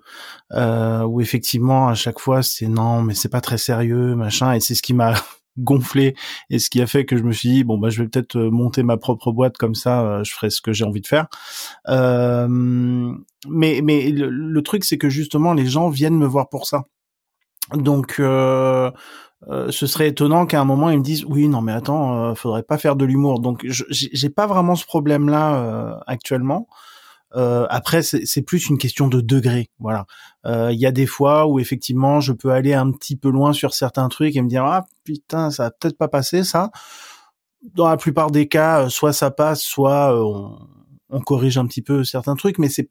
euh, 0.52 1.02
où 1.02 1.22
effectivement 1.22 1.88
à 1.88 1.94
chaque 1.94 2.18
fois 2.18 2.42
c'est 2.42 2.66
non 2.68 3.00
mais 3.00 3.14
c'est 3.14 3.30
pas 3.30 3.40
très 3.40 3.56
sérieux 3.56 4.14
machin 4.14 4.52
et 4.52 4.60
c'est 4.60 4.74
ce 4.74 4.82
qui 4.82 4.92
m'a 4.92 5.14
gonflé 5.58 6.14
et 6.50 6.58
ce 6.58 6.68
qui 6.68 6.82
a 6.82 6.86
fait 6.86 7.06
que 7.06 7.16
je 7.16 7.22
me 7.22 7.32
suis 7.32 7.48
dit 7.48 7.64
bon 7.64 7.78
bah 7.78 7.88
je 7.88 8.02
vais 8.02 8.08
peut-être 8.08 8.36
monter 8.38 8.82
ma 8.82 8.98
propre 8.98 9.32
boîte 9.32 9.56
comme 9.56 9.74
ça 9.74 10.22
je 10.24 10.34
ferai 10.34 10.50
ce 10.50 10.60
que 10.60 10.74
j'ai 10.74 10.84
envie 10.84 11.00
de 11.00 11.06
faire. 11.06 11.26
mais 11.88 13.80
mais 13.82 14.10
le, 14.10 14.28
le 14.28 14.62
truc 14.62 14.84
c'est 14.84 14.98
que 14.98 15.08
justement 15.08 15.54
les 15.54 15.66
gens 15.66 15.88
viennent 15.88 16.18
me 16.18 16.26
voir 16.26 16.50
pour 16.50 16.66
ça. 16.66 16.84
Donc 17.72 18.16
euh, 18.20 18.90
euh, 19.48 19.70
ce 19.70 19.86
serait 19.86 20.08
étonnant 20.08 20.46
qu'à 20.46 20.60
un 20.60 20.64
moment 20.64 20.90
ils 20.90 20.98
me 20.98 21.02
disent 21.02 21.24
oui 21.24 21.48
non 21.48 21.60
mais 21.60 21.72
attends 21.72 22.30
euh, 22.30 22.34
faudrait 22.34 22.62
pas 22.62 22.78
faire 22.78 22.96
de 22.96 23.04
l'humour. 23.04 23.40
Donc 23.40 23.64
j'ai 23.68 24.30
pas 24.30 24.46
vraiment 24.46 24.74
ce 24.74 24.86
problème 24.86 25.28
là 25.28 25.54
euh, 25.56 25.94
actuellement. 26.06 26.66
Euh, 27.36 27.66
après 27.68 28.02
c'est 28.02 28.42
plus 28.42 28.68
une 28.68 28.78
question 28.78 29.08
de 29.08 29.20
degré 29.20 29.68
voilà. 29.78 30.06
Il 30.46 30.78
y 30.78 30.86
a 30.86 30.92
des 30.92 31.06
fois 31.06 31.46
où 31.46 31.58
effectivement 31.58 32.20
je 32.20 32.32
peux 32.32 32.50
aller 32.50 32.74
un 32.74 32.90
petit 32.92 33.16
peu 33.16 33.30
loin 33.30 33.52
sur 33.52 33.74
certains 33.74 34.08
trucs 34.08 34.36
et 34.36 34.42
me 34.42 34.48
dire 34.48 34.64
ah 34.64 34.86
putain 35.04 35.50
ça 35.50 35.66
a 35.66 35.70
peut-être 35.70 35.98
pas 35.98 36.08
passé 36.08 36.44
ça. 36.44 36.70
Dans 37.74 37.88
la 37.88 37.96
plupart 37.96 38.30
des 38.30 38.46
cas 38.46 38.88
soit 38.88 39.12
ça 39.12 39.30
passe 39.30 39.62
soit 39.62 40.14
on, 40.14 40.58
on 41.10 41.20
corrige 41.20 41.58
un 41.58 41.66
petit 41.66 41.82
peu 41.82 42.04
certains 42.04 42.36
trucs 42.36 42.58
mais 42.58 42.68
c'est 42.68 42.88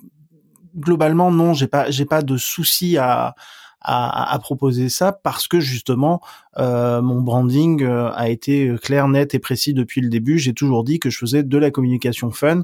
globalement 0.76 1.32
non 1.32 1.54
j'ai 1.54 1.68
pas 1.68 1.90
j'ai 1.92 2.06
pas 2.06 2.22
de 2.22 2.36
souci 2.38 2.98
à 2.98 3.36
à, 3.84 4.34
à, 4.34 4.40
proposer 4.40 4.90
ça 4.90 5.12
parce 5.12 5.48
que 5.48 5.60
justement 5.60 6.22
euh, 6.58 7.02
mon 7.02 7.22
branding 7.22 7.84
euh, 7.84 8.12
a 8.14 8.30
été 8.30 8.76
clair, 8.82 9.08
net 9.08 9.34
et 9.36 9.40
précis 9.40 9.74
depuis 9.74 10.02
le 10.02 10.10
début. 10.10 10.40
J'ai 10.40 10.54
toujours 10.54 10.84
dit 10.84 11.00
que 11.00 11.10
je 11.10 11.18
faisais 11.18 11.44
de 11.44 11.58
la 11.58 11.72
communication 11.72 12.32
fun 12.32 12.64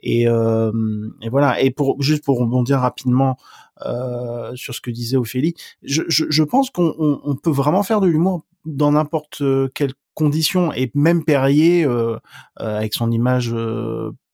et, 0.00 0.26
euh, 0.28 0.72
et 1.22 1.28
voilà. 1.28 1.60
Et 1.60 1.70
pour 1.70 2.00
juste 2.02 2.24
pour 2.24 2.38
rebondir 2.38 2.80
rapidement 2.80 3.36
euh, 3.84 4.54
sur 4.54 4.74
ce 4.74 4.80
que 4.80 4.90
disait 4.90 5.16
Ophélie, 5.16 5.54
je, 5.82 6.02
je, 6.08 6.24
je 6.28 6.42
pense 6.42 6.70
qu'on 6.70 6.94
on, 6.98 7.20
on 7.24 7.36
peut 7.36 7.50
vraiment 7.50 7.82
faire 7.82 8.00
de 8.00 8.06
l'humour 8.06 8.44
dans 8.64 8.92
n'importe 8.92 9.42
quelle 9.74 9.92
condition 10.14 10.72
et 10.72 10.90
même 10.94 11.24
Perrier 11.24 11.84
euh, 11.84 12.18
avec 12.56 12.94
son 12.94 13.10
image 13.10 13.54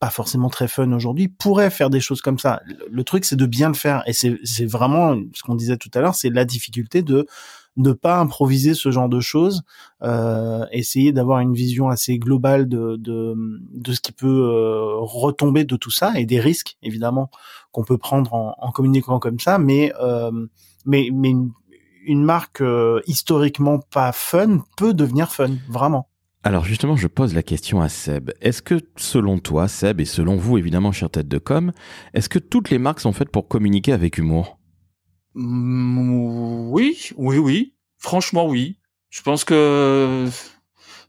pas 0.01 0.11
forcément 0.11 0.49
très 0.49 0.67
fun 0.67 0.91
aujourd'hui, 0.93 1.29
pourrait 1.29 1.71
faire 1.71 1.91
des 1.91 2.01
choses 2.01 2.23
comme 2.23 2.39
ça. 2.39 2.63
Le, 2.91 3.05
truc, 3.05 3.27
c'est 3.27 3.37
de 3.37 3.45
bien 3.45 3.69
le 3.69 3.75
faire. 3.75 4.03
Et 4.07 4.15
c'est 4.15 4.65
vraiment 4.65 5.15
ce 5.35 5.43
qu'on 5.43 5.55
disait 5.55 5.77
tout 5.77 5.91
à 5.95 6.01
l'heure, 6.01 6.15
c'est 6.15 6.31
la 6.31 6.47
difficulté 6.47 7.03
de 7.03 7.27
ne 7.77 7.93
pas 7.93 8.19
improviser 8.19 8.75
ce 8.75 8.91
genre 8.91 9.09
de 9.09 9.21
choses, 9.21 9.63
euh, 10.03 10.65
essayer 10.73 11.13
d'avoir 11.13 11.41
une 11.41 11.55
vision 11.55 11.89
assez 11.89 12.19
globale 12.19 12.69
de, 12.69 12.97
de, 12.97 13.35
de 13.37 13.93
ce 13.93 14.01
qui 14.01 14.13
peut 14.13 14.27
euh, 14.27 14.97
retomber 14.97 15.65
de 15.65 15.77
tout 15.77 15.91
ça 15.91 16.19
et 16.19 16.25
des 16.25 16.41
risques 16.41 16.77
évidemment 16.83 17.31
qu'on 17.71 17.85
peut 17.85 17.99
prendre 17.99 18.35
en, 18.35 18.57
en, 18.59 18.73
communiquant 18.73 19.19
comme 19.21 19.39
ça, 19.39 19.59
mais 19.59 19.93
euh, 20.01 20.33
mais 20.85 21.11
mais 21.13 21.31
une, 21.31 21.53
une 22.05 22.25
marque 22.25 22.61
euh, 22.61 23.01
historiquement 23.07 23.79
pas 23.79 24.13
fun 24.13 24.65
peut 24.77 24.95
devenir 24.95 25.31
fun 25.31 25.51
vraiment. 25.69 26.09
Alors 26.43 26.65
justement, 26.65 26.97
je 26.97 27.07
pose 27.07 27.35
la 27.35 27.43
question 27.43 27.83
à 27.83 27.91
Seb. 27.91 28.31
Est-ce 28.41 28.63
que 28.63 28.81
selon 28.97 29.39
toi, 29.39 29.69
Seb, 29.69 30.01
et 30.01 30.07
selon 30.07 30.37
vous 30.37 30.57
évidemment, 30.57 30.91
chère 30.91 31.11
tête 31.11 31.29
de 31.29 31.39
com, 31.39 31.73
est-ce 32.15 32.31
que 32.31 32.39
toutes 32.39 32.71
les 32.71 32.79
marques 32.79 33.01
sont 33.01 33.13
faites 33.13 33.31
pour 33.31 33.47
communiquer 33.47 33.93
avec 33.93 34.17
humour? 34.17 34.59
Mmh, 35.35 36.71
Oui, 36.71 37.11
oui, 37.17 37.39
oui. 37.39 37.75
Franchement, 37.99 38.47
oui. 38.47 38.79
Je 39.11 39.23
pense 39.23 39.45
que 39.45 40.29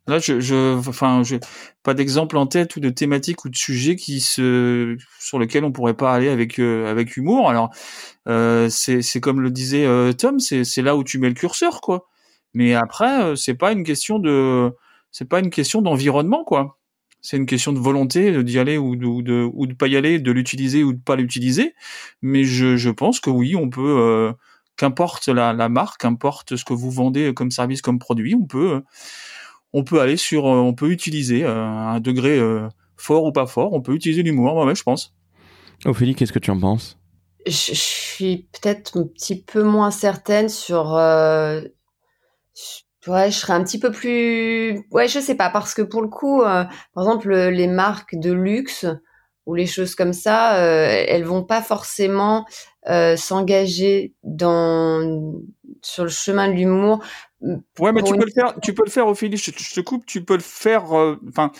là, 0.07 0.19
je, 0.19 0.39
je 0.39 0.75
enfin, 0.77 1.23
j'ai 1.23 1.39
pas 1.83 1.93
d'exemple 1.93 2.37
en 2.37 2.47
tête 2.47 2.75
ou 2.75 2.79
de 2.79 2.89
thématique 2.89 3.45
ou 3.45 3.49
de 3.49 3.55
sujet 3.55 3.95
qui 3.95 4.19
se 4.21 4.97
sur 5.19 5.39
lequel 5.39 5.63
on 5.65 5.71
pourrait 5.71 5.95
pas 5.95 6.13
aller 6.13 6.29
avec 6.29 6.59
euh, 6.59 6.89
avec 6.89 7.17
humour. 7.17 7.49
Alors, 7.49 7.69
euh, 8.27 8.69
c'est 8.69 9.19
comme 9.21 9.41
le 9.41 9.51
disait 9.51 9.85
euh, 9.85 10.13
Tom, 10.13 10.39
c'est 10.39 10.63
c'est 10.63 10.81
là 10.81 10.95
où 10.95 11.03
tu 11.03 11.19
mets 11.19 11.29
le 11.29 11.35
curseur, 11.35 11.81
quoi. 11.81 12.07
Mais 12.53 12.73
après, 12.73 13.23
euh, 13.23 13.35
c'est 13.35 13.55
pas 13.55 13.71
une 13.71 13.83
question 13.83 14.19
de 14.19 14.71
c'est 15.11 15.27
pas 15.29 15.39
une 15.39 15.49
question 15.49 15.81
d'environnement, 15.81 16.43
quoi. 16.43 16.77
C'est 17.23 17.37
une 17.37 17.45
question 17.45 17.71
de 17.71 17.79
volonté 17.79 18.43
d'y 18.43 18.57
aller 18.57 18.77
ou 18.79 18.95
de, 18.95 19.05
ou 19.05 19.21
de, 19.21 19.47
ou 19.53 19.67
de 19.67 19.73
pas 19.75 19.87
y 19.87 19.95
aller, 19.95 20.17
de 20.19 20.31
l'utiliser 20.31 20.83
ou 20.83 20.93
de 20.93 20.99
pas 20.99 21.15
l'utiliser. 21.15 21.75
Mais 22.23 22.43
je, 22.43 22.77
je 22.77 22.89
pense 22.89 23.19
que 23.19 23.29
oui, 23.29 23.55
on 23.55 23.69
peut, 23.69 23.95
euh, 23.99 24.33
qu'importe 24.75 25.27
la, 25.27 25.53
la 25.53 25.69
marque, 25.69 26.01
qu'importe 26.01 26.55
ce 26.55 26.65
que 26.65 26.73
vous 26.73 26.89
vendez 26.89 27.31
comme 27.35 27.51
service, 27.51 27.83
comme 27.83 27.99
produit, 27.99 28.33
on 28.33 28.47
peut, 28.47 28.81
on 29.73 29.83
peut 29.83 30.01
aller 30.01 30.17
sur, 30.17 30.45
on 30.45 30.73
peut 30.73 30.91
utiliser 30.91 31.45
un 31.45 31.99
degré 31.99 32.39
fort 32.97 33.25
ou 33.25 33.31
pas 33.31 33.47
fort, 33.47 33.73
on 33.73 33.81
peut 33.81 33.93
utiliser 33.93 34.23
l'humour, 34.23 34.53
moi, 34.53 34.73
je 34.73 34.83
pense. 34.83 35.13
Ophélie, 35.85 36.15
qu'est-ce 36.15 36.33
que 36.33 36.39
tu 36.39 36.51
en 36.51 36.59
penses? 36.59 36.99
Je, 37.47 37.73
suis 37.73 38.47
peut-être 38.51 38.99
un 38.99 39.07
petit 39.07 39.41
peu 39.41 39.63
moins 39.63 39.89
certaine 39.89 40.47
sur. 40.47 40.95
Euh, 40.95 41.61
ouais, 43.07 43.31
je 43.31 43.37
serais 43.37 43.53
un 43.53 43.63
petit 43.63 43.79
peu 43.79 43.91
plus. 43.91 44.85
Ouais, 44.91 45.07
je 45.07 45.19
sais 45.19 45.35
pas 45.35 45.49
parce 45.49 45.73
que 45.73 45.81
pour 45.81 46.03
le 46.03 46.07
coup, 46.07 46.43
euh, 46.43 46.65
par 46.93 47.03
exemple, 47.03 47.33
les 47.33 47.67
marques 47.67 48.15
de 48.15 48.31
luxe 48.31 48.85
ou 49.47 49.55
les 49.55 49.65
choses 49.65 49.95
comme 49.95 50.13
ça, 50.13 50.57
euh, 50.57 51.03
elles 51.07 51.23
vont 51.23 51.43
pas 51.43 51.63
forcément 51.63 52.45
euh, 52.87 53.17
s'engager 53.17 54.13
dans 54.23 55.33
sur 55.81 56.03
le 56.03 56.09
chemin 56.09 56.47
de 56.47 56.53
l'humour. 56.53 57.03
Ouais, 57.79 57.91
mais 57.91 58.03
tu 58.03 58.13
peux 58.13 58.25
le 58.25 58.31
faire. 58.31 58.59
Tu 58.61 58.73
peux 58.73 58.83
le 58.85 58.91
faire, 58.91 59.07
Ophélie. 59.07 59.37
Je, 59.37 59.51
je 59.55 59.73
te 59.73 59.81
coupe. 59.81 60.05
Tu 60.05 60.23
peux 60.23 60.35
le 60.35 60.41
faire. 60.41 60.93
Euh, 60.93 61.19
enfin 61.29 61.51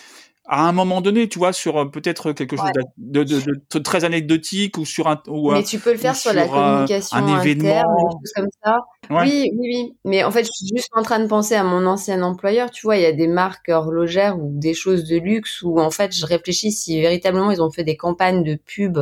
à 0.48 0.68
un 0.68 0.72
moment 0.72 1.02
donné, 1.02 1.30
tu 1.30 1.40
vois, 1.40 1.54
sur 1.54 1.78
euh, 1.78 1.86
peut-être 1.86 2.34
quelque 2.34 2.58
chose 2.58 2.72
de, 2.98 3.24
de, 3.24 3.42
de, 3.72 3.80
très 3.80 4.04
anecdotique 4.04 4.78
ou 4.78 4.86
sur 4.86 5.08
un. 5.08 5.22
Ou, 5.28 5.52
mais 5.52 5.64
tu 5.64 5.80
peux 5.80 5.92
le 5.92 5.98
faire 5.98 6.16
sur, 6.16 6.34
la 6.34 6.48
communication 6.48 7.18
un 7.18 7.24
interne, 7.24 7.48
événement. 7.48 7.64
Des 7.64 8.12
choses 8.12 8.34
comme 8.36 8.50
ça. 8.64 8.80
Oui, 9.10 9.52
oui, 9.56 9.60
oui. 9.60 9.96
Mais 10.04 10.24
en 10.24 10.32
fait, 10.32 10.44
je 10.44 10.52
suis 10.52 10.68
juste 10.76 10.90
en 10.94 11.04
train 11.04 11.20
de 11.20 11.28
penser 11.28 11.56
à 11.56 11.64
mon 11.64 11.86
ancien 11.86 12.22
employeur. 12.24 12.72
Tu 12.72 12.86
vois, 12.86 12.98
il 12.98 13.04
y 13.04 13.06
a 13.06 13.14
des 13.14 13.28
marques 13.28 13.70
horlogères 13.70 14.38
ou 14.38 14.52
des 14.54 14.74
choses 14.74 15.06
de 15.06 15.18
luxe 15.18 15.62
où 15.62 15.80
en 15.80 15.92
fait, 15.92 16.14
je 16.14 16.26
réfléchis 16.26 16.72
si 16.72 17.00
véritablement 17.00 17.52
ils 17.52 17.62
ont 17.62 17.72
fait 17.72 17.84
des 17.84 17.96
campagnes 17.96 18.44
de 18.44 18.56
pub 18.56 19.00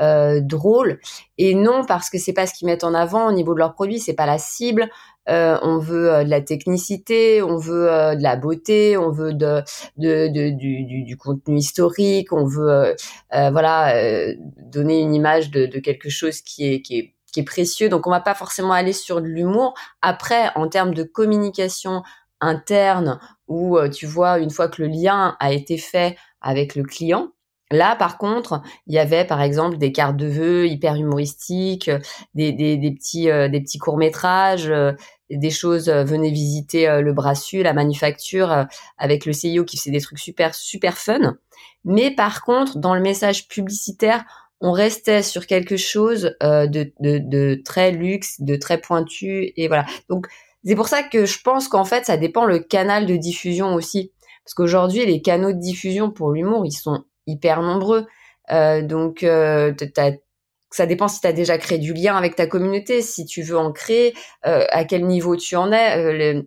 euh, 0.00 0.40
drôles 0.40 0.98
et 1.38 1.54
non 1.54 1.84
parce 1.86 2.10
que 2.10 2.18
c'est 2.18 2.32
pas 2.32 2.48
ce 2.48 2.54
qu'ils 2.54 2.66
mettent 2.66 2.82
en 2.82 2.94
avant 2.94 3.28
au 3.28 3.32
niveau 3.32 3.54
de 3.54 3.60
leurs 3.60 3.74
produits, 3.74 4.00
c'est 4.00 4.14
pas 4.14 4.26
la 4.26 4.38
cible. 4.38 4.90
Euh, 5.28 5.58
on 5.62 5.78
veut 5.78 6.12
euh, 6.12 6.24
de 6.24 6.30
la 6.30 6.40
technicité, 6.40 7.42
on 7.42 7.56
veut 7.56 7.90
euh, 7.90 8.14
de 8.14 8.22
la 8.22 8.36
beauté, 8.36 8.96
on 8.96 9.10
veut 9.10 9.32
de, 9.32 9.62
du, 9.96 11.16
contenu 11.16 11.56
historique, 11.56 12.32
on 12.32 12.44
veut 12.44 12.94
voilà 13.30 13.94
donner 14.58 15.00
une 15.00 15.14
image 15.14 15.50
de, 15.50 15.66
de, 15.66 15.78
quelque 15.78 16.10
chose 16.10 16.40
qui 16.42 16.66
est, 16.72 16.82
qui 16.82 16.98
est 16.98 17.14
qui 17.32 17.40
est 17.40 17.44
précieux. 17.44 17.88
Donc 17.88 18.06
on 18.06 18.10
va 18.10 18.20
pas 18.20 18.34
forcément 18.34 18.72
aller 18.72 18.92
sur 18.92 19.20
de 19.20 19.26
l'humour. 19.26 19.74
Après, 20.02 20.50
en 20.54 20.68
termes 20.68 20.94
de 20.94 21.02
communication 21.02 22.02
interne, 22.40 23.18
où 23.48 23.78
tu 23.88 24.06
vois 24.06 24.38
une 24.38 24.50
fois 24.50 24.68
que 24.68 24.82
le 24.82 24.88
lien 24.88 25.36
a 25.40 25.52
été 25.52 25.78
fait 25.78 26.16
avec 26.40 26.76
le 26.76 26.84
client, 26.84 27.32
Là, 27.70 27.96
par 27.96 28.18
contre, 28.18 28.60
il 28.86 28.94
y 28.94 28.98
avait 28.98 29.24
par 29.24 29.40
exemple 29.40 29.78
des 29.78 29.90
cartes 29.90 30.16
de 30.16 30.26
vœux 30.26 30.68
hyper 30.68 30.94
humoristiques, 30.96 31.90
des, 32.34 32.52
des, 32.52 32.76
des 32.76 32.92
petits, 32.92 33.24
des 33.24 33.60
petits 33.60 33.78
courts 33.78 33.96
métrages, 33.96 34.70
des 35.30 35.50
choses, 35.50 35.88
euh, 35.88 36.04
venez 36.04 36.30
visiter 36.30 36.88
euh, 36.88 37.00
le 37.00 37.12
Brassus, 37.12 37.62
la 37.62 37.72
manufacture, 37.72 38.52
euh, 38.52 38.64
avec 38.98 39.26
le 39.26 39.32
CIO 39.32 39.64
qui 39.64 39.76
fait 39.76 39.90
des 39.90 40.00
trucs 40.00 40.18
super, 40.18 40.54
super 40.54 40.98
fun. 40.98 41.36
Mais 41.84 42.14
par 42.14 42.42
contre, 42.42 42.78
dans 42.78 42.94
le 42.94 43.00
message 43.00 43.48
publicitaire, 43.48 44.24
on 44.60 44.72
restait 44.72 45.22
sur 45.22 45.46
quelque 45.46 45.76
chose 45.76 46.34
de, 46.40 46.66
de, 47.00 47.18
de, 47.18 47.60
très 47.62 47.90
luxe, 47.90 48.40
de 48.40 48.56
très 48.56 48.80
pointu, 48.80 49.52
et 49.56 49.68
voilà. 49.68 49.84
Donc, 50.08 50.26
c'est 50.64 50.76
pour 50.76 50.88
ça 50.88 51.02
que 51.02 51.26
je 51.26 51.42
pense 51.42 51.68
qu'en 51.68 51.84
fait, 51.84 52.06
ça 52.06 52.16
dépend 52.16 52.46
le 52.46 52.60
canal 52.60 53.04
de 53.04 53.16
diffusion 53.16 53.74
aussi. 53.74 54.12
Parce 54.42 54.54
qu'aujourd'hui, 54.54 55.04
les 55.04 55.20
canaux 55.20 55.52
de 55.52 55.58
diffusion 55.58 56.10
pour 56.10 56.32
l'humour, 56.32 56.64
ils 56.64 56.72
sont 56.72 57.04
hyper 57.26 57.62
nombreux. 57.62 58.06
Euh, 58.50 58.82
donc, 58.82 59.22
euh, 59.22 59.72
ça 60.70 60.86
dépend 60.86 61.08
si 61.08 61.20
tu 61.20 61.26
as 61.26 61.32
déjà 61.32 61.56
créé 61.58 61.78
du 61.78 61.94
lien 61.94 62.16
avec 62.16 62.36
ta 62.36 62.46
communauté, 62.46 63.00
si 63.02 63.24
tu 63.26 63.42
veux 63.42 63.56
en 63.56 63.72
créer, 63.72 64.14
euh, 64.46 64.66
à 64.70 64.84
quel 64.84 65.06
niveau 65.06 65.36
tu 65.36 65.56
en 65.56 65.72
es. 65.72 65.96
Euh, 65.98 66.42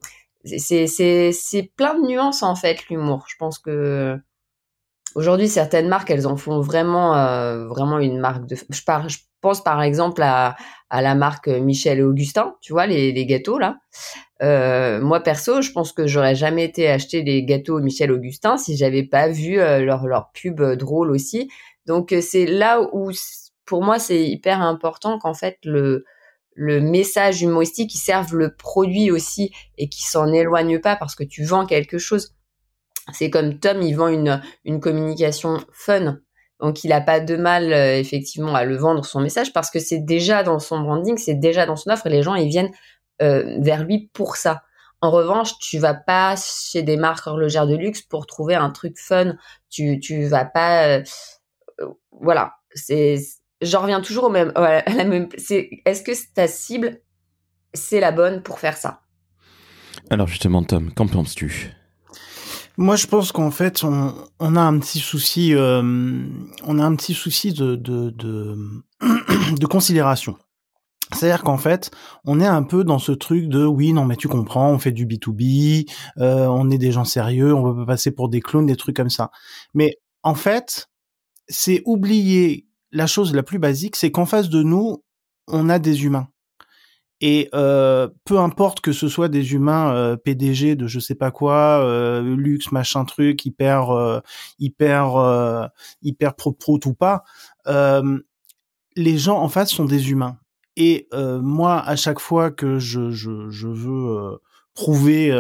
c'est 0.58 1.72
plein 1.76 1.96
de 1.96 2.06
nuances 2.08 2.44
en 2.44 2.56
fait 2.56 2.88
l'humour. 2.90 3.26
Je 3.30 3.36
pense 3.38 3.60
que 3.60 4.18
aujourd'hui 5.16 5.48
certaines 5.48 5.88
marques 5.88 6.10
elles 6.10 6.28
en 6.28 6.38
font 6.38 6.60
vraiment 6.60 7.16
euh, 7.16 7.68
vraiment 7.68 8.00
une 8.00 8.20
marque 8.20 8.46
de. 8.46 8.56
Je, 8.56 8.82
je 9.08 9.18
pense 9.42 9.64
par 9.64 9.82
exemple 9.82 10.22
à, 10.22 10.56
à 10.90 11.02
la 11.02 11.16
marque 11.16 11.48
Michel 11.48 12.00
et 12.00 12.04
Augustin, 12.04 12.56
tu 12.62 12.74
vois 12.74 12.88
les, 12.88 13.12
les 13.12 13.26
gâteaux 13.26 13.60
là. 13.60 13.78
Euh, 14.42 15.02
moi 15.02 15.22
perso, 15.22 15.62
je 15.62 15.72
pense 15.72 15.92
que 15.92 16.08
j'aurais 16.08 16.36
jamais 16.36 16.64
été 16.64 16.90
acheter 16.90 17.24
les 17.24 17.44
gâteaux 17.44 17.80
Michel 17.80 18.12
Augustin 18.12 18.58
si 18.58 18.78
j'avais 18.78 19.04
pas 19.04 19.28
vu 19.28 19.56
leur 19.58 20.08
leur 20.08 20.32
pub 20.34 20.62
drôle 20.62 21.12
aussi. 21.12 21.50
Donc 21.86 22.14
c'est 22.22 22.46
là 22.46 22.82
où 22.94 23.12
pour 23.68 23.84
moi, 23.84 24.00
c'est 24.00 24.24
hyper 24.24 24.62
important 24.62 25.20
qu'en 25.20 25.36
fait 25.36 25.60
le 25.64 26.06
le 26.60 26.82
message 26.82 27.44
humoristique 27.44 27.92
qui 27.92 28.00
serve 28.00 28.36
le 28.36 28.56
produit 28.56 29.12
aussi 29.12 29.52
et 29.78 29.90
qui 29.90 30.02
s'en 30.02 30.34
éloigne 30.34 30.80
pas 30.80 30.96
parce 30.96 31.14
que 31.14 31.24
tu 31.24 31.44
vends 31.44 31.68
quelque 31.68 32.00
chose. 32.00 32.34
C'est 33.14 33.30
comme 33.30 33.60
Tom, 33.60 33.82
il 33.82 33.94
vend 33.94 34.08
une 34.08 34.80
communication 34.80 35.60
fun. 35.72 36.20
Donc 36.60 36.84
il 36.84 36.92
a 36.92 37.02
pas 37.02 37.20
de 37.20 37.36
mal 37.36 37.72
euh, 37.72 38.00
effectivement 38.00 38.56
à 38.56 38.64
le 38.64 38.76
vendre 38.76 39.06
son 39.06 39.22
message 39.22 39.54
parce 39.54 39.70
que 39.70 39.80
c'est 39.80 40.00
déjà 40.00 40.44
dans 40.44 40.60
son 40.60 40.80
branding, 40.80 41.18
c'est 41.18 41.36
déjà 41.36 41.66
dans 41.66 41.76
son 41.76 41.92
offre 41.92 42.08
et 42.08 42.10
les 42.10 42.24
gens 42.24 42.36
ils 42.36 42.50
viennent 42.50 42.72
euh, 43.22 43.58
vers 43.60 43.84
lui 43.84 44.10
pour 44.14 44.38
ça. 44.38 44.64
En 45.02 45.12
revanche, 45.12 45.60
tu 45.60 45.78
vas 45.78 45.94
pas 45.94 46.36
chez 46.36 46.82
des 46.82 46.98
marques 46.98 47.28
horlogères 47.28 47.68
de 47.68 47.76
luxe 47.76 48.02
pour 48.02 48.26
trouver 48.26 48.56
un 48.56 48.72
truc 48.72 48.98
fun. 48.98 49.36
Tu 49.70 50.00
tu 50.00 50.26
vas 50.26 50.46
pas 50.46 50.88
euh, 50.88 51.04
voilà, 52.12 52.56
c'est 52.74 53.18
j'en 53.62 53.82
reviens 53.82 54.02
toujours 54.02 54.26
au 54.26 54.30
même, 54.30 54.52
à 54.56 54.84
la 54.90 55.04
même. 55.04 55.30
Est-ce 55.38 56.02
que 56.02 56.34
ta 56.34 56.48
cible, 56.48 57.02
c'est 57.76 58.00
la 58.00 58.12
bonne 58.12 58.42
pour 58.42 58.58
faire 58.58 58.78
ça? 58.78 59.02
Alors 60.10 60.28
justement, 60.28 60.64
Tom, 60.64 60.92
qu'en 60.92 61.08
penses-tu? 61.08 61.74
Moi, 62.78 62.96
je 62.96 63.08
pense 63.08 63.32
qu'en 63.32 63.52
fait, 63.52 63.84
on, 63.84 64.14
on, 64.40 64.56
a 64.56 64.62
un 64.62 64.78
petit 64.80 65.00
souci, 65.00 65.54
euh, 65.56 65.82
on 66.64 66.80
a 66.80 66.84
un 66.84 66.96
petit 66.96 67.16
souci 67.16 67.52
de 67.52 67.76
de, 67.76 68.12
de, 68.12 68.56
de 69.60 69.66
considération. 69.66 70.38
C'est-à-dire 71.14 71.44
qu'en 71.44 71.58
fait, 71.58 71.90
on 72.26 72.40
est 72.40 72.46
un 72.46 72.64
peu 72.64 72.84
dans 72.84 73.00
ce 73.00 73.14
truc 73.14 73.48
de 73.48 73.66
oui, 73.66 73.94
non, 73.94 74.06
mais 74.06 74.18
tu 74.18 74.28
comprends, 74.28 74.70
on 74.72 74.78
fait 74.78 74.92
du 74.92 75.06
B2B, 75.08 75.90
euh, 76.20 76.48
on 76.48 76.70
est 76.70 76.78
des 76.78 76.92
gens 76.92 77.06
sérieux, 77.06 77.54
on 77.54 77.64
va 77.64 77.74
pas 77.74 77.94
passer 77.94 78.12
pour 78.12 78.30
des 78.30 78.42
clones, 78.42 78.66
des 78.66 78.76
trucs 78.76 78.96
comme 78.96 79.10
ça. 79.10 79.32
Mais 79.74 79.96
en 80.24 80.36
fait, 80.36 80.88
c'est 81.48 81.82
oublier 81.86 82.68
la 82.92 83.08
chose 83.08 83.34
la 83.34 83.44
plus 83.44 83.60
basique, 83.60 83.96
c'est 83.96 84.12
qu'en 84.12 84.26
face 84.26 84.50
de 84.50 84.64
nous, 84.64 85.04
on 85.48 85.70
a 85.70 85.80
des 85.80 86.04
humains. 86.04 86.28
Et 87.20 87.50
euh, 87.56 88.08
peu 88.26 88.38
importe 88.38 88.82
que 88.82 88.92
ce 88.92 89.08
soit 89.08 89.28
des 89.28 89.54
humains 89.54 89.94
euh, 89.94 90.18
PDG 90.18 90.76
de 90.76 90.86
je 90.88 91.00
sais 91.00 91.16
pas 91.16 91.32
quoi, 91.32 91.84
euh, 91.84 92.36
luxe 92.36 92.72
machin 92.72 93.06
truc, 93.06 93.44
hyper 93.46 93.90
euh, 93.90 94.20
hyper 94.60 95.16
euh, 95.16 95.66
hyper 96.04 96.36
pro 96.36 96.52
pro 96.52 96.80
ou 96.86 96.94
pas, 96.94 97.24
les 98.96 99.18
gens 99.18 99.40
en 99.40 99.50
face 99.50 99.72
sont 99.72 99.86
des 99.86 100.12
humains. 100.12 100.38
Et 100.76 101.08
moi, 101.14 101.80
à 101.80 101.96
chaque 101.96 102.20
fois 102.20 102.52
que 102.52 102.78
je 102.78 103.10
je, 103.10 103.50
je 103.50 103.68
veux 103.68 104.40
prouver 104.76 105.32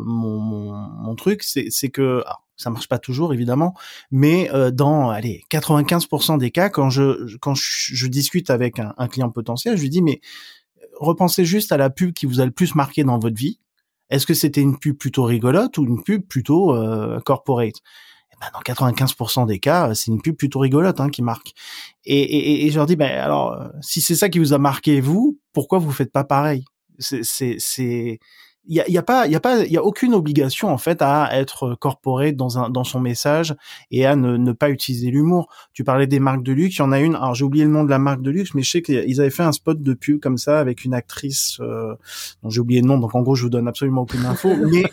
mon, 0.00 0.38
mon, 0.38 0.72
mon 0.72 1.14
truc, 1.16 1.42
c'est 1.42 1.88
que 1.88 2.22
ça 2.56 2.70
marche 2.70 2.88
pas 2.88 2.98
toujours 2.98 3.34
évidemment, 3.34 3.74
mais 4.10 4.50
euh, 4.52 4.70
dans 4.70 5.10
allez 5.10 5.42
95% 5.50 6.38
des 6.38 6.50
cas, 6.50 6.68
quand 6.68 6.90
je 6.90 7.36
quand 7.38 7.54
je, 7.54 8.06
discute 8.06 8.50
avec 8.50 8.78
un, 8.78 9.08
client 9.08 9.30
potentiel, 9.30 9.76
je 9.76 9.82
lui 9.82 9.90
dis 9.90 10.02
mais 10.02 10.20
euh, 10.20 10.20
repensez 10.98 11.44
juste 11.44 11.72
à 11.72 11.76
la 11.76 11.90
pub 11.90 12.12
qui 12.12 12.26
vous 12.26 12.40
a 12.40 12.44
le 12.44 12.50
plus 12.50 12.74
marqué 12.74 13.04
dans 13.04 13.18
votre 13.18 13.36
vie. 13.36 13.58
Est-ce 14.10 14.26
que 14.26 14.34
c'était 14.34 14.60
une 14.60 14.78
pub 14.78 14.96
plutôt 14.96 15.24
rigolote 15.24 15.78
ou 15.78 15.84
une 15.84 16.02
pub 16.02 16.26
plutôt 16.26 16.74
euh, 16.74 17.20
corporate? 17.20 17.76
Eh 18.32 18.36
ben, 18.40 18.46
Dans 18.52 18.60
95% 18.60 19.46
des 19.46 19.58
cas, 19.58 19.94
c'est 19.94 20.10
une 20.10 20.20
pub 20.20 20.36
plutôt 20.36 20.58
rigolote 20.58 21.00
hein, 21.00 21.08
qui 21.08 21.22
marque. 21.22 21.52
Et, 22.04 22.20
et, 22.20 22.66
et, 22.66 22.70
je 22.70 22.76
leur 22.76 22.86
dis 22.86 22.96
ben 22.96 23.10
alors 23.10 23.62
si 23.80 24.00
c'est 24.00 24.14
ça 24.14 24.28
qui 24.28 24.38
vous 24.38 24.52
a 24.52 24.58
marqué 24.58 25.00
vous, 25.00 25.38
pourquoi 25.52 25.78
vous 25.78 25.90
faites 25.90 26.12
pas 26.12 26.24
pareil? 26.24 26.64
C'est 26.98 27.22
c'est 27.58 28.18
il 28.66 28.76
y 28.76 28.80
a, 28.80 28.88
y 28.88 28.96
a, 28.96 29.02
pas 29.02 29.26
il 29.26 29.32
y 29.32 29.36
a 29.36 29.40
pas 29.40 29.64
il 29.64 29.72
y 29.72 29.76
a 29.76 29.84
aucune 29.84 30.14
obligation 30.14 30.68
en 30.70 30.78
fait 30.78 31.02
à 31.02 31.28
être 31.32 31.74
corporé 31.74 32.32
dans 32.32 32.58
un 32.58 32.70
dans 32.70 32.84
son 32.84 33.00
message 33.00 33.54
et 33.90 34.06
à 34.06 34.16
ne, 34.16 34.36
ne 34.36 34.52
pas 34.52 34.70
utiliser 34.70 35.10
l'humour. 35.10 35.48
Tu 35.72 35.84
parlais 35.84 36.06
des 36.06 36.20
marques 36.20 36.42
de 36.42 36.52
luxe, 36.52 36.76
il 36.76 36.78
y 36.78 36.82
en 36.82 36.92
a 36.92 37.00
une. 37.00 37.14
Alors 37.14 37.34
j'ai 37.34 37.44
oublié 37.44 37.64
le 37.64 37.70
nom 37.70 37.84
de 37.84 37.90
la 37.90 37.98
marque 37.98 38.22
de 38.22 38.30
luxe, 38.30 38.54
mais 38.54 38.62
je 38.62 38.70
sais 38.70 38.82
qu'ils 38.82 39.20
avaient 39.20 39.30
fait 39.30 39.42
un 39.42 39.52
spot 39.52 39.82
de 39.82 39.94
pub 39.94 40.20
comme 40.20 40.38
ça 40.38 40.60
avec 40.60 40.84
une 40.84 40.94
actrice 40.94 41.58
euh, 41.60 41.94
dont 42.42 42.50
j'ai 42.50 42.60
oublié 42.60 42.80
le 42.80 42.86
nom. 42.86 42.98
Donc 42.98 43.14
en 43.14 43.22
gros, 43.22 43.34
je 43.34 43.42
vous 43.42 43.50
donne 43.50 43.68
absolument 43.68 44.02
aucune 44.02 44.24
info. 44.24 44.54
mais 44.70 44.84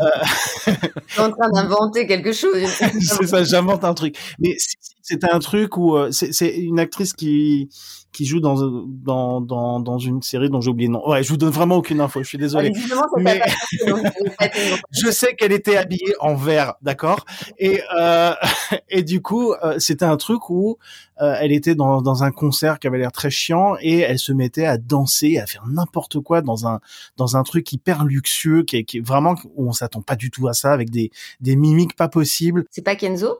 euh... 0.00 0.72
en 1.18 1.30
train 1.30 1.50
d'inventer 1.52 2.06
quelque 2.06 2.32
chose. 2.32 2.62
c'est 3.00 3.26
ça, 3.26 3.44
j'invente 3.44 3.84
un 3.84 3.94
truc. 3.94 4.16
Mais 4.38 4.56
c'était 5.02 5.30
un 5.30 5.38
truc 5.38 5.76
où 5.76 5.96
euh, 5.96 6.10
c'est 6.10 6.48
une 6.56 6.78
actrice 6.78 7.12
qui 7.12 7.68
qui 8.12 8.26
joue 8.26 8.40
dans 8.40 8.56
dans 8.86 9.40
dans, 9.40 9.80
dans 9.80 9.98
une 9.98 10.22
série 10.22 10.50
dont 10.50 10.60
j'ai 10.60 10.70
oublié 10.70 10.88
le 10.88 10.94
nom. 10.94 11.08
Ouais, 11.08 11.22
je 11.22 11.28
vous 11.28 11.36
donne 11.36 11.50
vraiment 11.50 11.76
aucune 11.76 12.00
info. 12.00 12.22
Je 12.22 12.28
suis 12.28 12.38
désolé. 12.38 12.70
Mais 13.18 13.40
je 14.90 15.10
sais 15.10 15.34
qu'elle 15.34 15.52
était 15.52 15.76
habillée 15.76 16.14
en 16.20 16.34
vert, 16.34 16.74
d'accord? 16.82 17.24
Et 17.58 17.80
euh, 17.98 18.34
et 18.90 19.02
du 19.02 19.22
coup, 19.22 19.54
euh, 19.54 19.78
c'était 19.78 20.04
un 20.04 20.16
truc 20.16 20.50
où 20.50 20.76
euh, 21.20 21.34
elle 21.40 21.52
était 21.52 21.74
dans 21.74 22.02
dans 22.02 22.22
un 22.22 22.30
concert 22.30 22.78
qui 22.78 22.86
avait 22.86 22.98
l'air 22.98 23.12
très 23.12 23.30
chiant 23.30 23.76
et 23.80 24.00
elle 24.00 24.18
se 24.18 24.32
mettait 24.32 24.66
à 24.66 24.76
danser, 24.76 25.38
à 25.38 25.46
faire 25.46 25.66
n'importe 25.66 26.20
quoi 26.20 26.42
dans 26.42 26.66
un 26.66 26.80
dans 27.16 27.36
un 27.36 27.42
truc 27.42 27.72
hyper 27.72 28.04
luxueux 28.04 28.62
qui 28.62 28.76
est, 28.76 28.84
qui 28.84 28.98
est 28.98 29.06
vraiment 29.06 29.34
où 29.56 29.68
on 29.68 29.72
s'attend 29.72 30.02
pas 30.02 30.16
du 30.16 30.30
tout 30.30 30.48
à 30.48 30.52
ça 30.52 30.72
avec 30.72 30.90
des 30.90 31.10
des 31.40 31.56
mimiques 31.56 31.96
pas 31.96 32.08
possibles. 32.08 32.64
C'est 32.70 32.82
pas 32.82 32.96
Kenzo? 32.96 33.38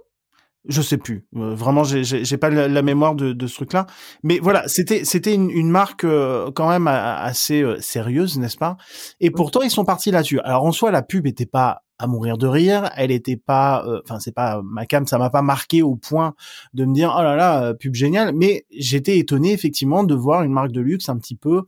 Je 0.68 0.80
sais 0.80 0.96
plus. 0.96 1.26
Euh, 1.36 1.54
vraiment, 1.54 1.82
j'ai 1.84 2.36
pas 2.36 2.50
la, 2.50 2.82
mémoire 2.82 3.14
de, 3.14 3.32
de 3.32 3.46
ce 3.46 3.54
truc-là. 3.56 3.86
Mais 4.22 4.38
voilà, 4.38 4.68
c'était 4.68 5.04
c'était 5.04 5.34
une, 5.34 5.50
une 5.50 5.70
marque 5.70 6.04
euh, 6.04 6.50
quand 6.52 6.68
même 6.68 6.86
assez 6.86 7.62
euh, 7.62 7.80
sérieuse, 7.80 8.38
n'est-ce 8.38 8.56
pas? 8.56 8.76
Et 9.20 9.30
pourtant, 9.30 9.62
ils 9.62 9.70
sont 9.70 9.84
partis 9.84 10.10
là-dessus. 10.10 10.40
Alors 10.40 10.64
en 10.64 10.72
soi, 10.72 10.90
la 10.90 11.02
pub 11.02 11.26
était 11.26 11.46
pas 11.46 11.82
à 11.98 12.06
mourir 12.06 12.38
de 12.38 12.46
rire. 12.46 12.90
Elle 12.96 13.10
était 13.10 13.36
pas, 13.36 13.84
enfin 14.04 14.20
c'est 14.20 14.34
pas 14.34 14.60
ma 14.64 14.86
cam, 14.86 15.06
ça 15.06 15.18
m'a 15.18 15.30
pas 15.30 15.42
marqué 15.42 15.82
au 15.82 15.96
point 15.96 16.34
de 16.74 16.84
me 16.84 16.94
dire 16.94 17.14
oh 17.16 17.22
là 17.22 17.36
là, 17.36 17.74
pub 17.74 17.94
génial. 17.94 18.32
Mais 18.34 18.64
j'étais 18.70 19.18
étonné 19.18 19.52
effectivement 19.52 20.04
de 20.04 20.14
voir 20.14 20.42
une 20.42 20.52
marque 20.52 20.72
de 20.72 20.80
luxe 20.80 21.08
un 21.08 21.18
petit 21.18 21.36
peu 21.36 21.62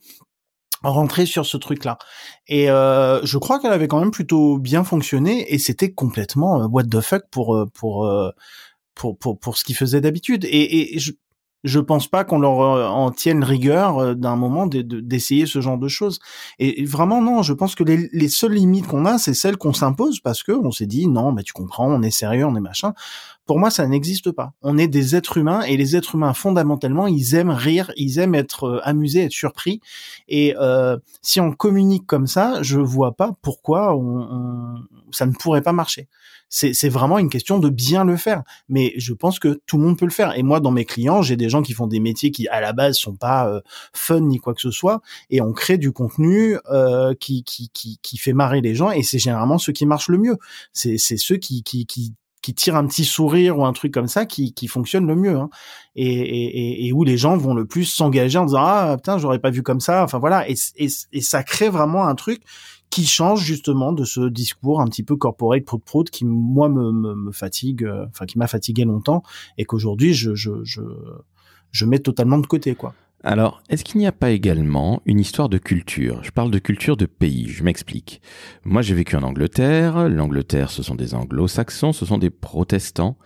rentrer 0.83 1.25
sur 1.25 1.47
ce 1.47 1.57
truc-là. 1.57 1.99
Et 2.47 2.71
euh, 2.71 3.25
je 3.25 3.39
crois 3.39 3.59
qu'elle 3.59 3.73
avait 3.73 3.89
quand 3.89 4.01
même 4.01 4.11
plutôt 4.11 4.59
bien 4.59 4.85
fonctionné 4.85 5.53
et 5.53 5.59
c'était 5.59 5.93
complètement 5.93 6.67
what 6.67 6.85
the 6.85 7.01
fuck 7.01 7.23
pour 7.31 7.67
pour 7.73 8.07
pour 8.95 9.19
pour 9.19 9.39
pour 9.39 9.57
ce 9.57 9.65
qu'ils 9.65 9.77
faisaient 9.77 10.01
d'habitude. 10.01 10.45
Et, 10.45 10.95
et 10.95 10.99
je 10.99 11.13
je 11.65 11.81
pense 11.81 12.07
pas 12.07 12.25
qu'on 12.25 12.39
leur 12.39 12.61
euh, 12.61 12.87
en 12.87 13.11
tienne 13.11 13.43
rigueur 13.43 13.99
euh, 13.99 14.15
d'un 14.15 14.37
moment 14.37 14.67
d'essayer 14.67 15.47
ce 15.47 15.61
genre 15.61 15.79
de 15.79 15.89
choses. 15.89 16.21
Et, 16.59 16.85
vraiment 16.85 17.23
non, 17.23 17.43
je 17.43 17.55
pense 17.55 17.75
que 17.75 17.83
les, 17.83 18.09
les 18.13 18.29
seules 18.29 18.53
limites 18.53 18.87
qu'on 18.87 19.07
a, 19.07 19.19
c'est 19.19 19.35
celles 19.35 19.57
qu'on 19.57 19.73
s'impose 19.73 20.21
parce 20.21 20.43
que 20.43 20.53
on 20.53 20.71
s'est 20.71 20.87
dit 20.87 21.09
non, 21.09 21.33
mais 21.33 21.43
tu 21.43 21.53
comprends, 21.53 21.91
on 21.91 22.03
est 22.03 22.11
sérieux, 22.11 22.45
on 22.45 22.55
est 22.55 22.61
machin. 22.61 22.93
Pour 23.47 23.59
moi, 23.59 23.71
ça 23.71 23.87
n'existe 23.87 24.31
pas. 24.33 24.53
On 24.63 24.79
est 24.79 24.89
des 24.89 25.17
êtres 25.17 25.37
humains 25.37 25.63
et 25.63 25.77
les 25.77 25.97
êtres 25.97 26.15
humains 26.15 26.33
fondamentalement, 26.33 27.07
ils 27.07 27.35
aiment 27.35 27.51
rire, 27.51 27.93
ils 27.97 28.19
aiment 28.19 28.35
être 28.35 28.65
euh, 28.65 28.81
amusés, 28.85 29.25
être 29.25 29.33
surpris. 29.33 29.81
Et 30.29 30.55
euh, 30.59 30.97
si 31.23 31.41
on 31.41 31.53
communique 31.53 32.07
comme 32.07 32.27
ça, 32.27 32.63
je 32.63 32.79
vois 32.79 33.13
pas 33.13 33.37
pourquoi 33.43 33.95
on, 33.97 34.21
on, 34.21 34.75
ça 35.11 35.27
ne 35.27 35.33
pourrait 35.33 35.63
pas 35.63 35.73
marcher 35.73 36.09
c'est 36.55 36.89
vraiment 36.89 37.19
une 37.19 37.31
question 37.31 37.59
de 37.59 37.69
bien 37.69 38.05
le 38.05 38.17
faire. 38.17 38.43
Mais 38.69 38.93
je 38.97 39.13
pense 39.13 39.39
que 39.39 39.61
tout 39.67 39.77
le 39.77 39.85
monde 39.85 39.99
peut 39.99 40.05
le 40.05 40.13
faire. 40.13 40.39
Et 40.39 40.43
moi, 40.43 40.61
dans 40.61 40.71
mes 40.71 40.85
clients, 40.85 41.21
j'ai 41.21 41.37
des 41.37 41.49
gens 41.49 41.63
qui 41.63 41.73
font 41.73 41.89
des 41.89 41.99
métiers 41.99 42.31
qui, 42.31 42.47
à 42.49 42.61
la 42.61 42.73
base, 42.73 42.97
sont 42.97 43.17
pas 43.17 43.49
euh, 43.49 43.61
fun 43.93 44.21
ni 44.21 44.39
quoi 44.39 44.55
que 44.55 44.61
ce 44.61 44.71
soit, 44.71 45.01
et 45.31 45.41
on 45.41 45.53
crée 45.53 45.79
du 45.79 45.91
contenu 45.91 46.57
euh, 46.71 47.15
qui, 47.19 47.43
qui, 47.43 47.71
qui, 47.71 47.99
qui 48.03 48.17
fait 48.19 48.33
marrer 48.33 48.61
les 48.61 48.75
gens. 48.75 48.91
Et 48.93 49.03
c'est 49.03 49.19
généralement 49.19 49.59
ceux 49.59 49.73
qui 49.73 49.87
marchent 49.87 50.09
le 50.09 50.19
mieux. 50.19 50.37
C'est 50.73 50.99
ceux 50.99 51.37
qui, 51.37 51.63
qui, 51.65 51.87
qui 51.87 52.15
qui 52.45 52.53
tirent 52.53 52.77
un 52.77 52.87
petit 52.87 53.07
sourire 53.07 53.59
ou 53.59 53.65
un 53.65 53.73
truc 53.73 53.91
comme 53.91 54.07
ça 54.07 54.27
qui, 54.27 54.53
qui 54.53 54.69
fonctionne 54.69 55.07
le 55.07 55.17
mieux 55.17 55.35
hein. 55.35 55.49
et, 55.97 56.07
et, 56.07 56.87
et, 56.87 56.93
où 56.93 57.03
les 57.03 57.17
gens 57.17 57.39
vont 57.39 57.55
le 57.55 57.65
plus 57.65 57.87
s'engager 57.87 58.37
en 58.37 58.45
disant 58.45 58.61
ah 58.61 58.97
putain 58.99 59.17
j'aurais 59.17 59.39
pas 59.39 59.49
vu 59.49 59.63
comme 59.63 59.81
ça 59.81 60.05
enfin 60.05 60.19
voilà 60.19 60.47
et, 60.51 60.55
et, 60.77 60.89
et 61.13 61.21
ça 61.23 61.43
crée 61.43 61.71
vraiment 61.71 62.07
un 62.07 62.15
truc 62.15 62.43
qui 62.91 63.07
change 63.07 63.41
justement 63.41 63.93
de 63.93 64.05
ce 64.05 64.29
discours 64.29 64.83
un 64.83 64.85
petit 64.89 65.03
peu 65.03 65.17
corporate 65.17 65.65
prout 65.65 65.83
prout 65.83 66.11
qui 66.11 66.27
moi 66.27 66.69
me, 66.69 66.93
me, 66.93 67.33
fatigue, 67.33 67.85
euh, 67.85 68.05
enfin 68.11 68.27
qui 68.27 68.37
m'a 68.37 68.47
fatigué 68.47 68.85
longtemps 68.85 69.23
et 69.57 69.65
qu'aujourd'hui 69.65 70.13
je, 70.13 70.35
je, 70.35 70.63
je, 70.65 70.83
je 71.71 71.87
mets 71.87 71.99
totalement 71.99 72.37
de 72.37 72.47
côté 72.47 72.75
quoi. 72.75 72.95
Alors, 73.27 73.63
est-ce 73.71 73.85
qu'il 73.85 74.01
n'y 74.01 74.07
a 74.07 74.13
pas 74.13 74.33
également 74.33 75.01
une 75.07 75.19
histoire 75.19 75.49
de 75.49 75.57
culture? 75.57 76.23
Je 76.23 76.31
parle 76.31 76.51
de 76.51 76.59
culture 76.59 76.99
de 76.99 77.07
pays, 77.07 77.49
je 77.49 77.65
m'explique. 77.65 78.21
Moi, 78.65 78.83
j'ai 78.83 78.95
vécu 78.95 79.17
en 79.17 79.23
Angleterre. 79.23 80.11
L'Angleterre, 80.11 80.71
ce 80.71 80.83
sont 80.83 80.95
des 80.95 81.15
anglo-saxons, 81.15 81.95
ce 81.95 82.05
sont 82.05 82.19
des 82.19 82.29
protestants. 82.29 83.17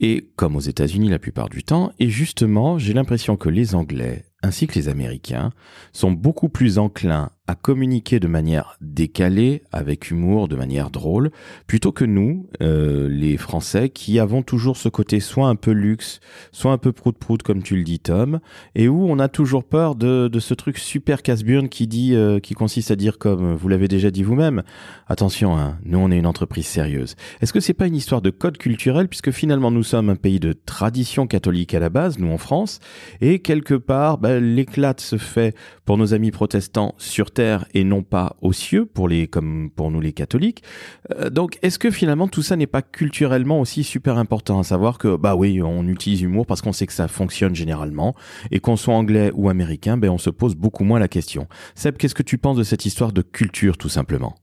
Et 0.00 0.30
comme 0.36 0.56
aux 0.56 0.60
États-Unis 0.60 1.08
la 1.08 1.18
plupart 1.18 1.48
du 1.48 1.62
temps, 1.62 1.92
et 1.98 2.08
justement, 2.08 2.78
j'ai 2.78 2.92
l'impression 2.92 3.36
que 3.36 3.48
les 3.48 3.74
Anglais 3.74 4.24
ainsi 4.44 4.66
que 4.66 4.74
les 4.74 4.88
Américains 4.88 5.52
sont 5.92 6.12
beaucoup 6.12 6.50
plus 6.50 6.78
enclins 6.78 7.30
à 7.46 7.54
communiquer 7.54 8.20
de 8.20 8.26
manière 8.26 8.76
décalée, 8.80 9.64
avec 9.70 10.10
humour, 10.10 10.48
de 10.48 10.56
manière 10.56 10.88
drôle, 10.88 11.30
plutôt 11.66 11.92
que 11.92 12.06
nous, 12.06 12.48
euh, 12.62 13.06
les 13.08 13.36
Français, 13.36 13.90
qui 13.90 14.18
avons 14.18 14.42
toujours 14.42 14.78
ce 14.78 14.88
côté 14.88 15.20
soit 15.20 15.48
un 15.48 15.56
peu 15.56 15.72
luxe, 15.72 16.20
soit 16.52 16.72
un 16.72 16.78
peu 16.78 16.92
prout-prout, 16.92 17.42
comme 17.42 17.62
tu 17.62 17.76
le 17.76 17.84
dis, 17.84 18.00
Tom, 18.00 18.40
et 18.74 18.88
où 18.88 19.06
on 19.06 19.18
a 19.18 19.28
toujours 19.28 19.64
peur 19.64 19.94
de, 19.94 20.30
ce 20.38 20.54
truc 20.54 20.78
super 20.78 21.22
casse-burne 21.22 21.68
qui 21.68 21.86
dit, 21.86 22.14
euh, 22.14 22.40
qui 22.40 22.54
consiste 22.54 22.90
à 22.90 22.96
dire, 22.96 23.18
comme 23.18 23.54
vous 23.54 23.68
l'avez 23.68 23.88
déjà 23.88 24.10
dit 24.10 24.22
vous-même, 24.22 24.62
attention, 25.06 25.56
hein, 25.56 25.78
nous 25.84 25.98
on 25.98 26.10
est 26.10 26.18
une 26.18 26.26
entreprise 26.26 26.66
sérieuse. 26.66 27.14
Est-ce 27.42 27.52
que 27.52 27.60
c'est 27.60 27.74
pas 27.74 27.86
une 27.86 27.96
histoire 27.96 28.22
de 28.22 28.30
code 28.30 28.56
culturel, 28.56 29.06
puisque 29.06 29.32
finalement 29.32 29.70
nous 29.70 29.83
sommes 29.84 30.10
un 30.10 30.16
pays 30.16 30.40
de 30.40 30.52
tradition 30.52 31.26
catholique 31.26 31.74
à 31.74 31.80
la 31.80 31.88
base, 31.88 32.18
nous 32.18 32.32
en 32.32 32.38
France, 32.38 32.80
et 33.20 33.38
quelque 33.38 33.74
part, 33.74 34.18
bah, 34.18 34.40
l'éclate 34.40 35.00
se 35.00 35.16
fait 35.16 35.54
pour 35.84 35.98
nos 35.98 36.14
amis 36.14 36.30
protestants 36.30 36.94
sur 36.98 37.30
terre 37.30 37.66
et 37.74 37.84
non 37.84 38.02
pas 38.02 38.36
aux 38.40 38.52
cieux 38.52 38.86
pour 38.86 39.08
les 39.08 39.28
comme 39.28 39.70
pour 39.70 39.90
nous 39.90 40.00
les 40.00 40.12
catholiques. 40.12 40.62
Euh, 41.10 41.30
donc 41.30 41.58
est-ce 41.62 41.78
que 41.78 41.90
finalement 41.90 42.28
tout 42.28 42.42
ça 42.42 42.56
n'est 42.56 42.66
pas 42.66 42.82
culturellement 42.82 43.60
aussi 43.60 43.84
super 43.84 44.18
important 44.18 44.58
à 44.58 44.64
savoir 44.64 44.98
que 44.98 45.16
bah 45.16 45.34
oui, 45.34 45.62
on 45.62 45.86
utilise 45.86 46.22
humour 46.22 46.46
parce 46.46 46.62
qu'on 46.62 46.72
sait 46.72 46.86
que 46.86 46.92
ça 46.92 47.08
fonctionne 47.08 47.54
généralement 47.54 48.14
et 48.50 48.60
qu'on 48.60 48.76
soit 48.76 48.94
anglais 48.94 49.30
ou 49.34 49.48
américain, 49.48 49.96
ben 49.96 50.10
on 50.10 50.18
se 50.18 50.30
pose 50.30 50.54
beaucoup 50.54 50.84
moins 50.84 50.98
la 50.98 51.08
question. 51.08 51.46
Seb, 51.74 51.96
qu'est-ce 51.96 52.14
que 52.14 52.22
tu 52.22 52.38
penses 52.38 52.56
de 52.56 52.62
cette 52.62 52.86
histoire 52.86 53.12
de 53.12 53.22
culture 53.22 53.76
tout 53.76 53.88
simplement? 53.88 54.34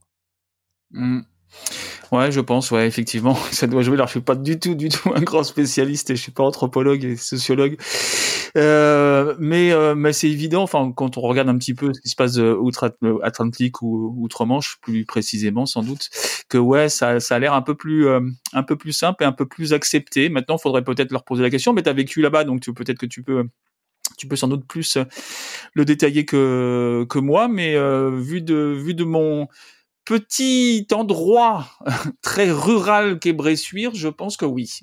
Mmh. 0.92 1.20
Ouais, 2.12 2.30
je 2.30 2.40
pense, 2.40 2.70
ouais, 2.70 2.86
effectivement, 2.86 3.34
ça 3.52 3.66
doit 3.66 3.80
jouer. 3.80 3.94
Alors, 3.94 4.06
je 4.06 4.12
suis 4.12 4.20
pas 4.20 4.34
du 4.34 4.58
tout, 4.60 4.74
du 4.74 4.90
tout 4.90 5.10
un 5.14 5.22
grand 5.22 5.42
spécialiste 5.44 6.10
et 6.10 6.16
je 6.16 6.20
suis 6.20 6.30
pas 6.30 6.42
anthropologue 6.44 7.02
et 7.04 7.16
sociologue. 7.16 7.78
Euh, 8.54 9.34
mais 9.38 9.72
euh, 9.72 9.94
mais 9.94 10.12
c'est 10.12 10.28
évident. 10.28 10.62
Enfin, 10.62 10.92
quand 10.94 11.16
on 11.16 11.22
regarde 11.22 11.48
un 11.48 11.56
petit 11.56 11.72
peu 11.72 11.94
ce 11.94 12.02
qui 12.02 12.10
se 12.10 12.16
passe 12.16 12.36
euh, 12.36 12.54
outre-Atlantique 12.54 13.80
ou 13.80 14.14
outre-Manche, 14.18 14.76
plus 14.82 15.06
précisément, 15.06 15.64
sans 15.64 15.82
doute, 15.82 16.10
que 16.50 16.58
ouais, 16.58 16.90
ça, 16.90 17.18
ça 17.18 17.36
a 17.36 17.38
l'air 17.38 17.54
un 17.54 17.62
peu 17.62 17.74
plus 17.74 18.06
un 18.52 18.62
peu 18.62 18.76
plus 18.76 18.92
simple 18.92 19.24
et 19.24 19.26
un 19.26 19.32
peu 19.32 19.46
plus 19.46 19.72
accepté. 19.72 20.28
Maintenant, 20.28 20.58
faudrait 20.58 20.84
peut-être 20.84 21.12
leur 21.12 21.24
poser 21.24 21.42
la 21.42 21.48
question. 21.48 21.72
Mais 21.72 21.82
tu 21.82 21.88
as 21.88 21.94
vécu 21.94 22.20
là-bas, 22.20 22.44
donc 22.44 22.62
peut-être 22.62 22.98
que 22.98 23.06
tu 23.06 23.22
peux 23.22 23.44
tu 24.18 24.28
peux 24.28 24.36
sans 24.36 24.48
doute 24.48 24.66
plus 24.66 24.98
le 25.72 25.84
détailler 25.86 26.26
que 26.26 27.06
que 27.08 27.18
moi. 27.18 27.48
Mais 27.48 27.74
vu 28.20 28.42
de 28.42 28.76
vu 28.78 28.92
de 28.94 29.04
mon 29.04 29.48
petit 30.04 30.86
endroit 30.92 31.66
très 32.22 32.50
rural 32.50 33.18
qu'est 33.18 33.32
Bressuire, 33.32 33.94
je 33.94 34.08
pense 34.08 34.36
que 34.36 34.44
oui. 34.44 34.80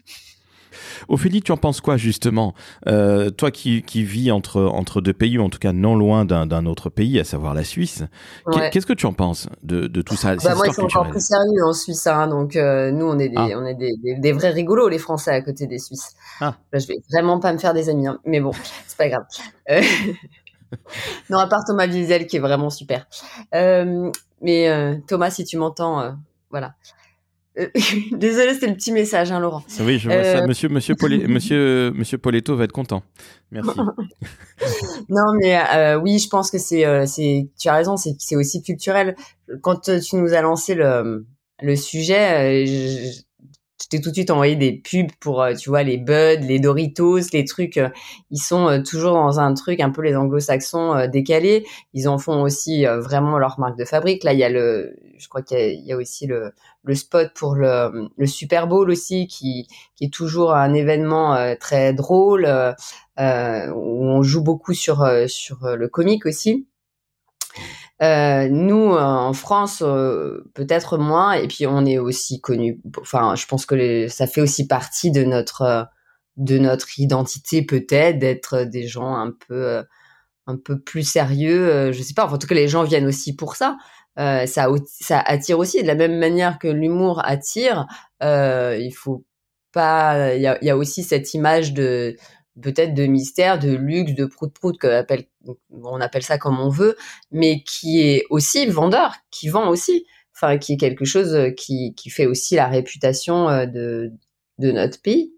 Ophélie, 1.08 1.41
tu 1.41 1.51
en 1.51 1.58
penses 1.58 1.82
quoi 1.82 1.97
justement? 1.97 2.53
Euh, 2.88 3.29
Toi 3.29 3.51
qui, 3.51 3.82
qui 3.82 4.03
vis 4.03 4.32
entre, 4.32 4.62
entre 4.62 5.01
deux 5.01 5.13
pays, 5.13 5.38
ou 5.38 5.43
en 5.43 5.49
tout 5.49 5.60
cas 5.60 5.73
non 5.73 5.95
loin 5.95 6.25
d'un 6.25 6.65
autre 6.65 6.89
pays, 6.89 7.19
à 7.19 7.23
savoir 7.23 7.53
la 7.53 7.63
Suisse, 7.63 8.03
qu'est-ce 8.71 8.86
que 8.86 8.93
tu 8.93 9.05
en 9.05 9.13
penses 9.13 9.47
de, 9.63 9.88
de 9.88 10.01
tout 10.01 10.15
ça? 10.15 10.36
Bah 10.36 10.55
Moi, 10.55 10.67
ils 10.67 10.73
sont 10.73 10.84
encore 10.84 11.10
plus 11.10 11.25
sérieux 11.25 11.65
en 11.65 11.73
Suisse. 11.73 12.05
Hein, 12.08 12.27
donc, 12.27 12.55
euh, 12.55 12.91
nous, 12.91 13.05
on 13.05 13.17
est, 13.19 13.29
des, 13.29 13.36
ah. 13.38 13.47
on 13.55 13.65
est 13.65 13.75
des, 13.75 13.95
des, 14.17 14.32
vrais 14.32 14.51
rigolos, 14.51 14.89
les 14.89 14.99
Français, 14.99 15.32
à 15.32 15.41
côté 15.41 15.67
des 15.67 15.79
Suisses. 15.79 16.13
Ah. 16.39 16.55
Là, 16.71 16.79
je 16.79 16.88
vais 16.88 16.97
vraiment 17.12 17.39
pas 17.39 17.53
me 17.53 17.58
faire 17.58 17.73
des 17.73 17.89
amis, 17.89 18.08
hein, 18.08 18.19
mais 18.25 18.39
bon, 18.39 18.51
c'est 18.88 18.97
pas 18.97 19.10
grave. 19.10 19.23
Euh, 19.69 19.82
non, 21.29 21.39
à 21.39 21.47
part 21.47 21.65
Thomas 21.65 21.88
Wiesel, 21.88 22.27
qui 22.27 22.38
est 22.38 22.41
vraiment 22.41 22.69
super. 22.69 23.08
Euh, 23.55 24.12
mais 24.41 24.69
euh, 24.69 24.95
Thomas, 25.08 25.30
si 25.30 25.43
tu 25.43 25.58
m'entends, 25.58 26.02
euh, 26.02 26.12
voilà. 26.49 26.75
Euh, 27.58 27.67
désolé, 28.12 28.54
c'était 28.54 28.67
le 28.67 28.75
petit 28.75 28.91
message, 28.91 29.32
hein, 29.32 29.39
Laurent. 29.39 29.63
Oui, 29.82 29.99
je 29.99 30.10
vois 30.10 30.23
ça. 30.23 30.47
Monsieur, 30.47 30.69
monsieur, 30.69 30.95
monsieur, 31.28 31.91
monsieur 31.91 32.17
Poletto 32.17 32.56
va 32.56 32.65
être 32.65 32.71
content. 32.71 33.04
Merci. 33.52 33.78
non, 35.10 35.34
mais 35.39 35.95
oui, 35.95 36.19
je 36.19 36.30
pense 36.30 36.52
que 36.52 36.58
c'est, 36.58 36.86
c'est, 37.08 37.49
tu 37.60 37.69
as 37.69 37.73
raison, 37.73 37.97
c'est, 37.97 38.15
c'est 38.19 38.36
aussi 38.36 38.62
culturel. 38.62 39.15
Quand 39.62 39.82
tu 39.82 40.15
nous 40.15 40.34
as 40.34 40.41
lancé 40.41 40.75
le, 40.75 41.25
le 41.62 41.75
sujet, 41.75 42.65
je, 42.65 43.21
t'ai 43.88 44.02
tout 44.02 44.10
de 44.10 44.15
suite 44.15 44.30
envoyé 44.30 44.56
des 44.56 44.74
pubs 44.74 45.12
pour, 45.20 45.42
euh, 45.42 45.54
tu 45.54 45.70
vois, 45.70 45.84
les 45.84 45.98
Bud, 45.98 46.44
les 46.44 46.60
Doritos, 46.60 47.20
les 47.32 47.46
trucs. 47.46 47.78
Euh, 47.78 47.89
ils 48.30 48.42
sont 48.42 48.68
euh, 48.68 48.82
toujours 48.82 49.13
dans 49.13 49.39
un 49.39 49.54
truc 49.54 49.80
un 49.80 49.89
peu 49.89 50.02
les 50.02 50.15
anglo-saxons 50.15 51.08
décalés. 51.08 51.65
Ils 51.94 52.10
en 52.10 52.18
font 52.18 52.42
aussi 52.42 52.86
vraiment 52.86 53.38
leur 53.38 53.60
marque 53.60 53.78
de 53.78 53.86
fabrique. 53.86 54.24
Là, 54.24 54.34
il 54.34 54.39
y 54.39 54.44
a 54.44 54.50
le, 54.50 54.96
je 55.18 55.28
crois 55.30 55.42
qu'il 55.42 55.86
y, 55.86 55.94
a 55.94 55.98
aussi 55.98 56.28
le, 56.28 56.54
spot 56.94 57.32
pour 57.34 57.56
le, 57.56 58.10
Super 58.26 58.68
Bowl 58.68 58.89
aussi, 58.89 59.28
qui, 59.28 59.68
est 60.02 60.13
toujours 60.13 60.54
un 60.54 60.74
événement 60.74 61.56
très 61.60 61.94
drôle, 61.94 62.46
où 63.18 63.22
on 63.22 64.22
joue 64.22 64.44
beaucoup 64.44 64.74
sur, 64.74 65.08
sur 65.28 65.76
le 65.76 65.88
comique 65.88 66.26
aussi. 66.26 66.68
Euh, 68.01 68.47
nous, 68.49 68.93
euh, 68.93 69.01
en 69.01 69.33
France, 69.33 69.83
euh, 69.85 70.49
peut-être 70.53 70.97
moins. 70.97 71.33
Et 71.33 71.47
puis, 71.47 71.67
on 71.67 71.85
est 71.85 71.97
aussi 71.97 72.39
connu. 72.39 72.81
Enfin, 72.99 73.35
je 73.35 73.45
pense 73.45 73.65
que 73.65 74.07
ça 74.07 74.27
fait 74.27 74.41
aussi 74.41 74.67
partie 74.67 75.12
de 75.12 75.23
notre 75.23 75.88
de 76.38 76.57
notre 76.57 76.99
identité 76.99 77.65
peut-être 77.65 78.19
d'être 78.19 78.63
des 78.63 78.88
gens 78.88 79.15
un 79.15 79.31
peu 79.47 79.83
un 80.47 80.57
peu 80.57 80.79
plus 80.79 81.03
sérieux. 81.03 81.91
je 81.91 82.01
sais 82.01 82.13
pas. 82.13 82.27
en 82.27 82.38
tout 82.38 82.47
cas, 82.47 82.55
les 82.55 82.67
gens 82.69 82.83
viennent 82.83 83.07
aussi 83.07 83.35
pour 83.35 83.55
ça. 83.55 83.77
ça, 84.17 84.67
ça 84.85 85.19
attire 85.19 85.59
aussi 85.59 85.81
de 85.81 85.88
la 85.88 85.95
même 85.95 86.17
manière 86.19 86.59
que 86.59 86.67
l'humour 86.69 87.21
attire. 87.25 87.88
il 88.21 88.93
faut 88.95 89.25
pas. 89.73 90.35
Il 90.35 90.41
y 90.41 90.47
a, 90.47 90.63
y 90.63 90.69
a, 90.69 90.77
aussi 90.77 91.03
cette 91.03 91.33
image 91.33 91.73
de 91.73 92.15
peut-être 92.62 92.93
de 92.93 93.06
mystère, 93.06 93.60
de 93.60 93.74
luxe, 93.74 94.13
de 94.13 94.26
prout-prout, 94.26 94.84
appelle, 94.86 95.26
on 95.72 96.02
appelle 96.02 96.24
ça 96.24 96.38
comme 96.38 96.60
on 96.60 96.69
veut, 96.69 96.95
mais 97.32 97.63
qui 97.63 98.02
est 98.02 98.26
aussi 98.30 98.65
vendeur, 98.67 99.15
qui 99.32 99.50
vend 99.50 99.69
aussi, 99.69 100.06
enfin 100.36 100.58
qui 100.58 100.74
est 100.74 100.78
quelque 100.78 101.06
chose 101.06 101.38
qui, 101.58 101.93
qui 101.95 102.10
fait 102.10 102.26
aussi 102.26 102.56
la 102.56 102.67
réputation 102.67 103.50
euh, 103.50 103.65
de, 103.65 104.12
notre 104.58 105.02
pays. 105.02 105.34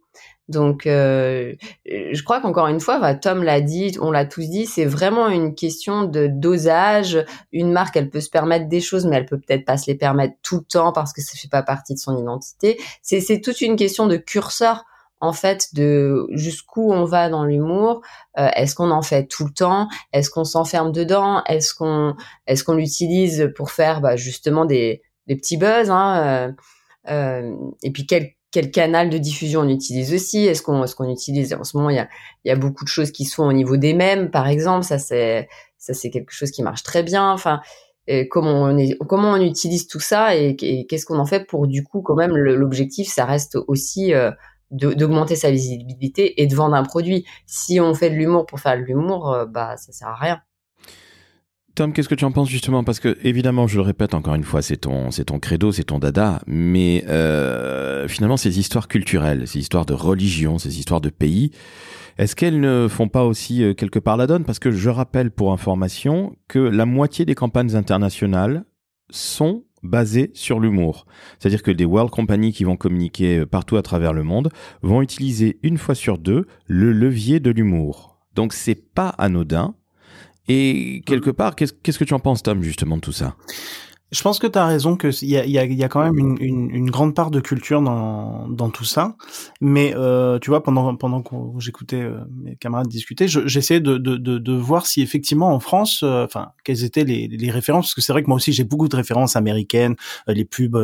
Donc, 0.48 0.86
euh, 0.86 1.54
je 1.86 2.24
crois 2.24 2.42
qu'encore 2.42 2.68
une 2.68 2.82
fois, 2.82 3.16
Tom 3.16 3.42
l'a 3.42 3.62
dit, 3.62 3.98
on 4.02 4.12
l'a 4.12 4.26
tous 4.26 4.50
dit, 4.50 4.66
c'est 4.66 4.84
vraiment 4.84 5.30
une 5.30 5.56
question 5.56 6.04
de 6.04 6.28
dosage. 6.28 7.24
Une 7.54 7.72
marque, 7.72 7.96
elle 7.96 8.10
peut 8.10 8.20
se 8.20 8.30
permettre 8.30 8.68
des 8.68 8.82
choses, 8.82 9.06
mais 9.06 9.16
elle 9.16 9.28
peut 9.28 9.40
peut-être 9.40 9.64
pas 9.64 9.78
se 9.78 9.90
les 9.90 9.96
permettre 9.96 10.34
tout 10.42 10.58
le 10.58 10.64
temps 10.64 10.92
parce 10.92 11.14
que 11.14 11.22
ça 11.22 11.38
fait 11.38 11.48
pas 11.48 11.64
partie 11.64 11.94
de 11.94 12.00
son 12.00 12.18
identité. 12.18 12.78
C'est 13.02 13.40
toute 13.40 13.62
une 13.62 13.78
question 13.78 14.08
de 14.08 14.18
curseur 14.18 14.84
en 15.22 15.34
fait 15.34 15.74
de 15.74 16.28
jusqu'où 16.32 16.92
on 16.92 17.06
va 17.06 17.30
dans 17.30 17.46
l'humour. 17.46 18.02
Euh, 18.38 18.50
est-ce 18.56 18.76
qu'on 18.76 18.92
en 18.92 19.04
fait 19.04 19.28
tout 19.28 19.46
le 19.46 19.52
temps? 19.52 19.88
Est-ce 20.12 20.30
qu'on 20.30 20.44
s'enferme 20.44 20.92
dedans? 20.92 21.44
Est-ce 21.46 21.74
qu'on 21.74 22.16
est-ce 22.48 22.64
qu'on 22.64 22.74
l'utilise 22.74 23.52
pour 23.56 23.72
faire 23.72 24.02
bah, 24.02 24.16
justement 24.16 24.66
des, 24.66 25.04
des 25.28 25.36
petits 25.36 25.58
buzz 25.58 25.90
hein, 25.90 26.18
euh, 26.26 26.52
euh, 27.12 27.56
Et 27.84 27.92
puis 27.92 28.06
quel 28.08 28.32
quel 28.52 28.70
canal 28.70 29.10
de 29.10 29.18
diffusion 29.18 29.62
on 29.62 29.70
utilise 29.70 30.14
aussi? 30.14 30.46
Est-ce 30.46 30.64
qu'on 30.64 30.84
est-ce 30.84 30.96
qu'on 30.96 31.10
utilise 31.10 31.54
en 31.54 31.64
ce 31.64 31.78
moment 31.78 31.92
il 31.92 31.98
y 31.98 32.00
a 32.00 32.10
il 32.44 32.50
y 32.50 32.52
a 32.52 32.58
beaucoup 32.58 32.84
de 32.84 32.90
choses 32.90 33.12
qui 33.12 33.26
sont 33.26 33.44
au 33.44 33.54
niveau 33.54 33.78
des 33.78 33.94
mêmes 33.94 34.32
par 34.32 34.48
exemple 34.48 34.84
ça 34.84 34.98
c'est 34.98 35.48
ça 35.78 35.94
c'est 35.94 36.10
quelque 36.10 36.32
chose 36.34 36.52
qui 36.52 36.64
marche 36.64 36.84
très 36.84 37.04
bien 37.04 37.32
enfin 37.32 37.62
comment 38.30 38.64
on 38.64 38.78
est, 38.78 38.98
comment 39.08 39.32
on 39.32 39.42
utilise 39.42 39.88
tout 39.88 40.02
ça 40.02 40.36
et, 40.36 40.58
qu'est-ce 40.58 41.06
qu'on 41.06 41.20
en 41.20 41.26
fait 41.26 41.48
pour 41.48 41.66
du 41.68 41.84
coup 41.84 42.02
quand 42.02 42.16
même 42.16 42.36
l'objectif 42.36 43.08
ça 43.08 43.24
reste 43.24 43.58
aussi 43.68 44.14
d'augmenter 44.72 45.36
sa 45.36 45.52
visibilité 45.52 46.42
et 46.42 46.48
de 46.48 46.56
vendre 46.56 46.76
un 46.76 46.84
produit. 46.84 47.26
Si 47.46 47.80
on 47.80 47.94
fait 47.94 48.10
de 48.10 48.16
l'humour 48.16 48.46
pour 48.46 48.60
faire 48.60 48.78
de 48.78 48.84
l'humour, 48.84 49.32
euh, 49.32 49.46
bah 49.46 49.78
ça 49.78 49.92
sert 49.92 50.08
à 50.08 50.16
rien. 50.16 50.42
Tom, 51.74 51.94
qu'est-ce 51.94 52.10
que 52.10 52.16
tu 52.16 52.26
en 52.26 52.34
penses 52.34 52.50
justement? 52.50 52.84
Parce 52.84 53.00
que 53.00 53.18
évidemment, 53.24 53.66
je 53.66 53.78
le 53.78 53.82
répète 53.82 54.14
encore 54.14 54.36
une 54.36 54.44
fois, 54.44 54.62
c'est 54.62 54.78
ton, 54.78 55.10
c'est 55.10 55.26
ton 55.26 55.40
credo, 55.40 55.72
c'est 55.72 55.86
ton 55.86 56.00
dada, 56.00 56.42
mais 56.46 57.06
euh, 57.08 58.10
finalement, 58.10 58.36
ces 58.36 58.60
histoires 58.60 58.90
culturelles, 58.90 59.48
ces 59.48 59.60
histoires 59.60 59.86
de 59.86 59.94
religion, 59.94 60.58
ces 60.58 60.80
histoires 60.80 61.00
de 61.00 61.10
pays, 61.10 61.52
est-ce 62.18 62.36
qu'elles 62.36 62.60
ne 62.60 62.88
font 62.90 63.08
pas 63.08 63.24
aussi 63.24 63.64
euh, 63.64 63.74
quelque 63.74 64.00
part 64.00 64.18
la 64.18 64.28
donne? 64.28 64.44
Parce 64.44 64.60
que 64.60 64.72
je 64.72 64.90
rappelle 64.90 65.32
pour 65.32 65.54
information 65.54 66.36
que 66.50 66.60
la 66.60 66.86
moitié 66.86 67.26
des 67.26 67.36
campagnes 67.36 67.76
internationales 67.76 68.66
sont 69.10 69.64
basé 69.84 70.32
sur 70.34 70.60
l'humour. 70.60 71.06
C'est-à-dire 71.40 71.64
que 71.64 71.72
des 71.72 71.86
world 71.86 72.12
companies 72.12 72.54
qui 72.54 72.64
vont 72.64 72.78
communiquer 72.78 73.40
euh, 73.40 73.46
partout 73.46 73.78
à 73.78 73.82
travers 73.82 74.14
le 74.14 74.24
monde 74.24 74.52
vont 74.82 75.02
utiliser 75.02 75.60
une 75.64 75.78
fois 75.78 75.96
sur 75.96 76.18
deux 76.18 76.46
le 76.68 76.92
levier 76.92 77.40
de 77.40 77.52
l'humour. 77.52 78.20
Donc 78.36 78.54
c'est 78.54 78.76
pas 78.76 79.10
anodin. 79.10 79.76
Et 80.48 81.04
quelque 81.06 81.30
part, 81.30 81.56
qu'est-ce 81.56 82.00
que 82.00 82.04
tu 82.04 82.14
en 82.14 82.20
penses, 82.20 82.44
Tom, 82.44 82.62
justement, 82.62 82.98
de 82.98 83.02
tout 83.02 83.12
ça? 83.12 83.36
Je 84.12 84.22
pense 84.24 84.40
que 84.40 84.48
tu 84.48 84.60
as 84.60 84.66
raison 84.66 84.98
que 84.98 85.08
il 85.24 85.30
y 85.30 85.38
a, 85.38 85.46
y, 85.46 85.58
a, 85.58 85.64
y 85.64 85.84
a, 85.84 85.88
quand 85.88 86.04
même 86.04 86.18
une, 86.18 86.38
une, 86.42 86.70
une, 86.70 86.92
grande 86.92 87.16
part 87.16 87.32
de 87.32 87.40
culture 87.40 87.82
dans, 87.82 88.48
dans 88.50 88.70
tout 88.70 88.84
ça. 88.84 89.16
Mais 89.62 89.94
euh, 89.96 90.38
tu 90.40 90.50
vois, 90.50 90.62
pendant 90.64 90.94
pendant 90.98 91.22
que 91.22 91.34
j'écoutais 91.60 92.02
euh, 92.02 92.20
mes 92.44 92.58
camarades 92.58 92.90
discuter, 92.90 93.30
j'essayais 93.30 93.80
de, 93.80 93.98
de, 93.98 94.18
de, 94.18 94.38
de, 94.38 94.54
voir 94.54 94.86
si 94.86 95.02
effectivement 95.02 95.54
en 95.54 95.62
France, 95.62 96.02
euh, 96.04 96.26
enfin, 96.26 96.50
quelles 96.66 96.84
étaient 96.84 97.06
les, 97.06 97.30
les 97.30 97.52
références, 97.52 97.86
parce 97.86 97.96
que 97.96 98.02
c'est 98.02 98.12
vrai 98.12 98.22
que 98.22 98.28
moi 98.28 98.36
aussi 98.36 98.52
j'ai 98.52 98.66
beaucoup 98.66 98.90
de 98.90 98.96
références 98.98 99.38
américaines, 99.38 99.96
euh, 100.28 100.34
les 100.34 100.44
pubs 100.46 100.76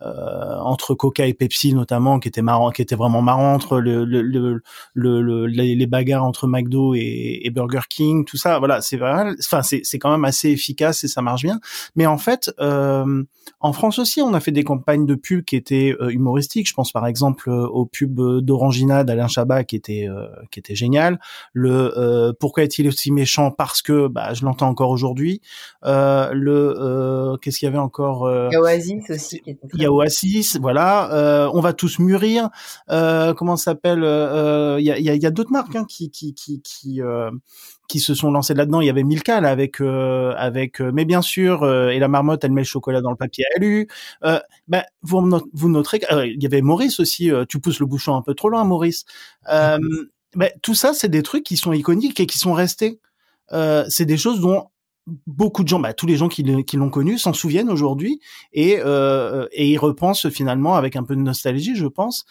entre 0.00 0.94
Coca 0.94 1.26
et 1.26 1.34
Pepsi 1.34 1.74
notamment, 1.74 2.20
qui 2.20 2.28
étaient 2.28 2.42
marrants, 2.42 2.70
qui 2.70 2.82
étaient 2.82 2.94
vraiment 2.94 3.20
marrants, 3.20 3.54
entre 3.54 3.80
le, 3.80 4.04
le, 4.04 4.22
le, 4.22 4.62
le 4.94 5.46
les, 5.46 5.86
bagarres 5.86 6.24
entre 6.24 6.46
McDo 6.46 6.94
et, 6.94 7.50
Burger 7.52 7.80
King, 7.88 8.24
tout 8.24 8.36
ça. 8.36 8.58
Voilà, 8.58 8.80
c'est. 8.80 9.00
Enfin, 9.02 9.62
c'est 9.62 9.98
quand 9.98 10.10
même 10.10 10.24
assez 10.24 10.50
efficace 10.50 11.02
et 11.02 11.08
ça 11.08 11.22
marche 11.22 11.42
bien. 11.42 11.58
Mais 11.96 12.06
fait, 12.28 12.50
euh, 12.60 13.24
en 13.60 13.72
France 13.72 13.98
aussi, 13.98 14.20
on 14.20 14.34
a 14.34 14.40
fait 14.40 14.50
des 14.50 14.64
campagnes 14.64 15.06
de 15.06 15.14
pub 15.14 15.44
qui 15.44 15.56
étaient 15.56 15.94
euh, 16.00 16.10
humoristiques. 16.10 16.68
Je 16.68 16.74
pense 16.74 16.92
par 16.92 17.06
exemple 17.06 17.48
euh, 17.48 17.66
aux 17.66 17.86
pubs 17.86 18.40
d'Orangina 18.40 19.04
d'Alain 19.04 19.28
Chabat 19.28 19.64
qui 19.64 19.76
était 19.76 20.06
qui 20.50 20.60
était 20.60 20.74
génial. 20.74 21.18
Le 21.52 22.32
pourquoi 22.38 22.64
est-il 22.64 22.88
aussi 22.88 23.10
méchant? 23.10 23.50
Parce 23.50 23.82
que 23.82 24.08
bah, 24.08 24.34
je 24.34 24.44
l'entends 24.44 24.68
encore 24.68 24.90
aujourd'hui. 24.90 25.40
le 25.82 27.36
qu'est-ce 27.40 27.58
qu'il 27.58 27.66
y 27.66 27.68
avait 27.70 27.78
encore 27.78 28.30
Il 28.50 28.52
y 28.52 28.56
a 28.56 28.60
Oasis 28.60 29.10
aussi. 29.10 29.42
Il 29.46 29.82
y 29.82 29.86
a 29.86 29.92
Oasis, 29.92 30.58
voilà. 30.60 31.50
on 31.52 31.60
va 31.60 31.72
tous 31.72 31.98
mûrir. 31.98 32.50
comment 32.88 33.56
ça 33.56 33.72
s'appelle? 33.72 34.00
Il 34.00 34.84
y 34.84 34.90
a, 34.90 34.98
y 34.98 35.26
a, 35.26 35.30
d'autres 35.30 35.52
marques 35.52 35.76
hein, 35.76 35.84
qui 35.88 36.10
qui 36.10 36.34
qui 36.34 36.60
qui 36.62 37.00
qui 37.88 38.00
se 38.00 38.14
sont 38.14 38.30
lancés 38.30 38.54
là-dedans. 38.54 38.80
Il 38.80 38.86
y 38.86 38.90
avait 38.90 39.02
Milka 39.02 39.40
là 39.40 39.50
avec 39.50 39.80
euh, 39.80 40.34
avec 40.36 40.80
euh, 40.80 40.92
mais 40.94 41.04
bien 41.04 41.22
sûr 41.22 41.62
euh, 41.62 41.88
et 41.88 41.98
la 41.98 42.08
marmotte 42.08 42.44
elle 42.44 42.52
met 42.52 42.60
le 42.60 42.66
chocolat 42.66 43.00
dans 43.00 43.10
le 43.10 43.16
papier 43.16 43.44
alu. 43.56 43.88
Euh, 44.24 44.38
ben 44.68 44.84
vous 45.02 45.40
vous 45.54 45.68
noterez 45.68 46.00
il 46.26 46.42
y 46.42 46.46
avait 46.46 46.62
Maurice 46.62 47.00
aussi. 47.00 47.30
tu 47.48 47.58
pousses 47.58 47.80
le 47.80 47.86
bouchon 47.86 48.14
un 48.14 48.22
peu 48.22 48.34
trop 48.34 48.50
loin, 48.50 48.64
Maurice. 48.64 49.04
Euh, 49.50 49.78
ben, 50.36 50.50
tout 50.62 50.74
ça 50.74 50.92
c'est 50.92 51.08
des 51.08 51.22
trucs 51.22 51.44
qui 51.44 51.56
sont 51.56 51.72
iconiques 51.72 52.20
et 52.20 52.26
qui 52.26 52.38
sont 52.38 52.52
restés. 52.52 53.00
c'est 53.50 54.04
des 54.04 54.18
choses 54.18 54.40
dont 54.40 54.68
beaucoup 55.26 55.62
de 55.62 55.68
gens, 55.68 55.80
bah, 55.80 55.92
tous 55.92 56.06
les 56.06 56.16
gens 56.16 56.28
qui, 56.28 56.42
l'ont 56.42 56.90
connu 56.90 57.18
s'en 57.18 57.32
souviennent 57.32 57.70
aujourd'hui 57.70 58.20
et, 58.52 58.78
euh, 58.84 59.46
et 59.52 59.68
ils 59.68 59.78
repensent 59.78 60.28
finalement 60.30 60.74
avec 60.74 60.96
un 60.96 61.02
peu 61.02 61.16
de 61.16 61.20
nostalgie, 61.20 61.74
je 61.76 61.86
pense. 61.86 62.26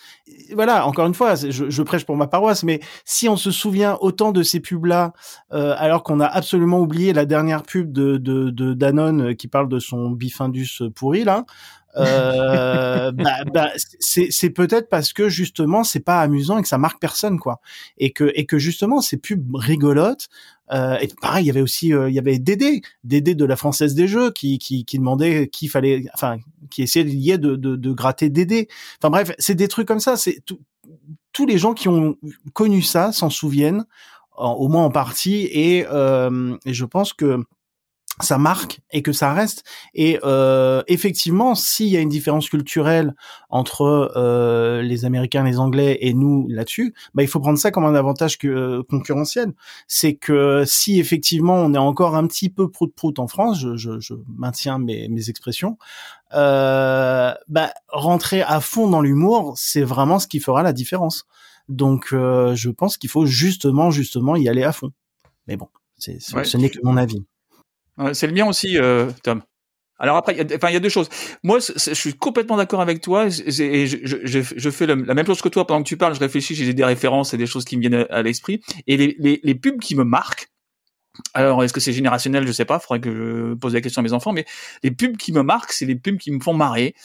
voilà, 0.54 0.88
encore 0.88 1.06
une 1.08 1.14
fois, 1.14 1.36
je, 1.36 1.70
je, 1.70 1.84
prêche 1.84 2.06
pour 2.06 2.18
ma 2.18 2.28
paroisse, 2.28 2.64
mais 2.64 2.80
si 3.06 3.30
on 3.30 3.38
se 3.38 3.52
souvient 3.52 3.98
autant 4.02 4.32
de 4.32 4.44
ces 4.44 4.60
pubs-là, 4.60 5.14
euh, 5.54 5.76
alors 5.78 6.04
qu'on 6.04 6.20
a 6.20 6.26
absolument 6.26 6.80
oublié 6.80 7.14
la 7.14 7.26
dernière 7.26 7.64
pub 7.64 7.92
de, 7.92 8.18
de, 8.18 8.50
de 8.50 8.74
Danone 8.74 9.36
qui 9.36 9.48
parle 9.48 9.70
de 9.70 9.80
son 9.80 10.12
bifindus 10.12 10.82
pourri 10.96 11.24
là, 11.24 11.46
euh, 11.98 13.12
bah, 13.12 13.44
bah, 13.54 13.72
c'est 14.00 14.50
peut-être 14.50 14.90
parce 14.90 15.14
que 15.14 15.30
justement 15.30 15.84
c'est 15.84 16.00
pas 16.00 16.22
amusant 16.22 16.58
et 16.58 16.62
que 16.62 16.68
ça 16.68 16.78
marque 16.78 17.00
personne 17.00 17.40
quoi. 17.40 17.60
Et 17.98 18.12
que 18.12 18.32
et 18.36 18.46
que 18.46 18.58
justement 18.60 19.02
ces 19.02 19.18
pubs 19.18 19.56
rigolotes 19.56 20.30
euh, 20.72 20.98
et 21.00 21.08
pareil 21.22 21.46
il 21.46 21.48
y 21.48 21.50
avait 21.50 21.62
aussi 21.62 21.94
euh, 21.94 22.10
il 22.10 22.16
y 22.16 22.20
avait 22.20 22.40
Dédé 22.40 22.82
Dédé 23.04 23.36
de 23.36 23.46
la 23.46 23.56
française 23.56 23.96
des 23.96 24.08
jeux 24.08 24.32
qui 24.32 24.58
qui, 24.60 24.86
qui 24.86 25.00
demandait 25.00 25.48
qu'il 25.48 25.70
fallait 25.70 26.06
enfin 26.14 26.38
qui 26.70 26.84
essayait 26.84 27.38
de, 27.38 27.56
de, 27.56 27.76
de 27.76 27.92
gratter 27.92 28.30
Dédé. 28.30 28.68
Enfin 29.02 29.10
bref 29.10 29.32
c'est 29.40 29.56
des 29.56 29.68
trucs 29.68 29.88
comme 29.88 30.00
ça 30.00 30.18
c'est 30.18 30.42
tous 31.34 31.46
les 31.46 31.58
gens 31.58 31.74
qui 31.74 31.88
ont 31.88 32.16
connu 32.54 32.82
ça 32.82 33.12
s'en 33.12 33.30
souviennent 33.30 33.86
au 34.38 34.68
moins 34.68 34.86
en 34.86 34.92
partie 34.92 35.50
et, 35.52 35.86
euh, 35.92 36.56
et 36.66 36.74
je 36.74 36.86
pense 36.86 37.14
que 37.14 37.40
ça 38.20 38.38
marque 38.38 38.80
et 38.92 39.02
que 39.02 39.12
ça 39.12 39.34
reste. 39.34 39.64
Et 39.94 40.20
euh, 40.24 40.82
effectivement, 40.88 41.56
s'il 41.56 41.88
y 41.88 41.98
a 41.98 42.00
une 42.00 42.10
différence 42.10 42.50
culturelle 42.50 43.14
entre 43.50 44.12
euh, 44.16 44.82
les 44.82 45.06
Américains, 45.06 45.44
les 45.44 45.60
Anglais 45.60 46.00
et 46.02 46.14
nous 46.14 46.48
là-dessus, 46.50 46.94
bah, 47.14 47.24
il 47.24 47.28
faut 47.28 47.40
prendre 47.40 47.60
ça 47.60 47.72
comme 47.72 47.86
un 47.86 47.96
avantage 47.96 48.38
que, 48.38 48.48
euh, 48.48 48.84
concurrentiel. 48.90 49.54
C'est 49.88 50.16
que 50.16 50.64
si 50.66 51.00
effectivement 51.00 51.56
on 51.56 51.74
est 51.74 51.80
encore 51.80 52.16
un 52.16 52.26
petit 52.28 52.50
peu 52.50 52.70
prout-prout 52.70 53.20
en 53.20 53.28
France, 53.28 53.60
je, 53.60 53.76
je, 53.76 54.00
je 54.00 54.16
maintiens 54.28 54.80
mes, 54.80 55.08
mes 55.10 55.30
expressions, 55.30 55.78
euh, 56.34 57.34
bah, 57.48 57.72
rentrer 57.90 58.42
à 58.42 58.60
fond 58.62 58.90
dans 58.90 59.02
l'humour, 59.02 59.54
c'est 59.56 59.84
vraiment 59.84 60.20
ce 60.20 60.28
qui 60.28 60.40
fera 60.40 60.64
la 60.64 60.74
différence. 60.74 61.26
Donc, 61.70 62.10
euh, 62.14 62.56
je 62.56 62.70
pense 62.70 62.98
qu'il 62.98 63.10
faut 63.10 63.26
justement, 63.26 63.92
justement 63.92 64.36
y 64.36 64.50
aller 64.50 64.64
à 64.64 64.72
fond. 64.72 64.92
Mais 65.48 65.58
bon, 65.58 65.68
c'est, 65.98 66.20
ce 66.20 66.58
n'est 66.58 66.70
que 66.70 66.80
mon 66.84 66.98
avis 66.98 67.26
c'est 68.14 68.28
le 68.28 68.34
mien 68.34 68.46
aussi, 68.46 68.78
euh, 68.78 69.10
Tom. 69.24 69.42
Alors 70.00 70.18
après, 70.18 70.36
enfin, 70.56 70.70
il 70.70 70.74
y 70.74 70.78
a 70.78 70.80
deux 70.80 70.90
choses. 70.90 71.10
Moi, 71.44 71.58
je 71.60 71.94
suis 71.94 72.14
complètement 72.14 72.58
d'accord 72.58 72.82
avec 72.82 73.02
toi. 73.02 73.26
Et 73.26 73.88
je, 73.88 74.70
fais 74.70 74.86
la 74.86 74.96
même 74.96 75.26
chose 75.26 75.42
que 75.42 75.50
toi 75.50 75.66
pendant 75.66 75.82
que 75.82 75.88
tu 75.88 75.98
parles. 75.98 76.14
Je 76.14 76.20
réfléchis, 76.20 76.54
j'ai 76.54 76.74
des 76.74 76.86
références 76.86 77.34
et 77.34 77.38
des 77.38 77.48
choses 77.48 77.66
qui 77.66 77.78
me 77.78 77.82
viennent 77.82 78.06
à, 78.10 78.22
l'esprit. 78.22 78.62
Et 78.86 78.96
les, 78.98 79.56
pubs 79.56 79.80
qui 79.80 79.96
me 79.96 80.04
marquent, 80.04 80.50
alors, 81.34 81.64
est-ce 81.64 81.74
que 81.74 81.80
c'est 81.80 81.94
générationnel? 81.94 82.48
Je 82.48 82.52
sais 82.52 82.66
pas. 82.66 82.80
Faudrait 82.80 83.00
que 83.00 83.12
je 83.12 83.54
pose 83.56 83.74
la 83.74 83.82
question 83.82 84.02
à 84.02 84.04
mes 84.04 84.14
enfants. 84.14 84.34
Mais 84.34 84.46
les 84.84 84.92
pubs 84.92 85.18
qui 85.18 85.32
me 85.32 85.42
marquent, 85.42 85.72
c'est 85.72 85.86
les 85.86 85.96
pubs 85.96 86.18
qui 86.18 86.32
me 86.32 86.40
font 86.40 86.54
marrer. 86.54 86.96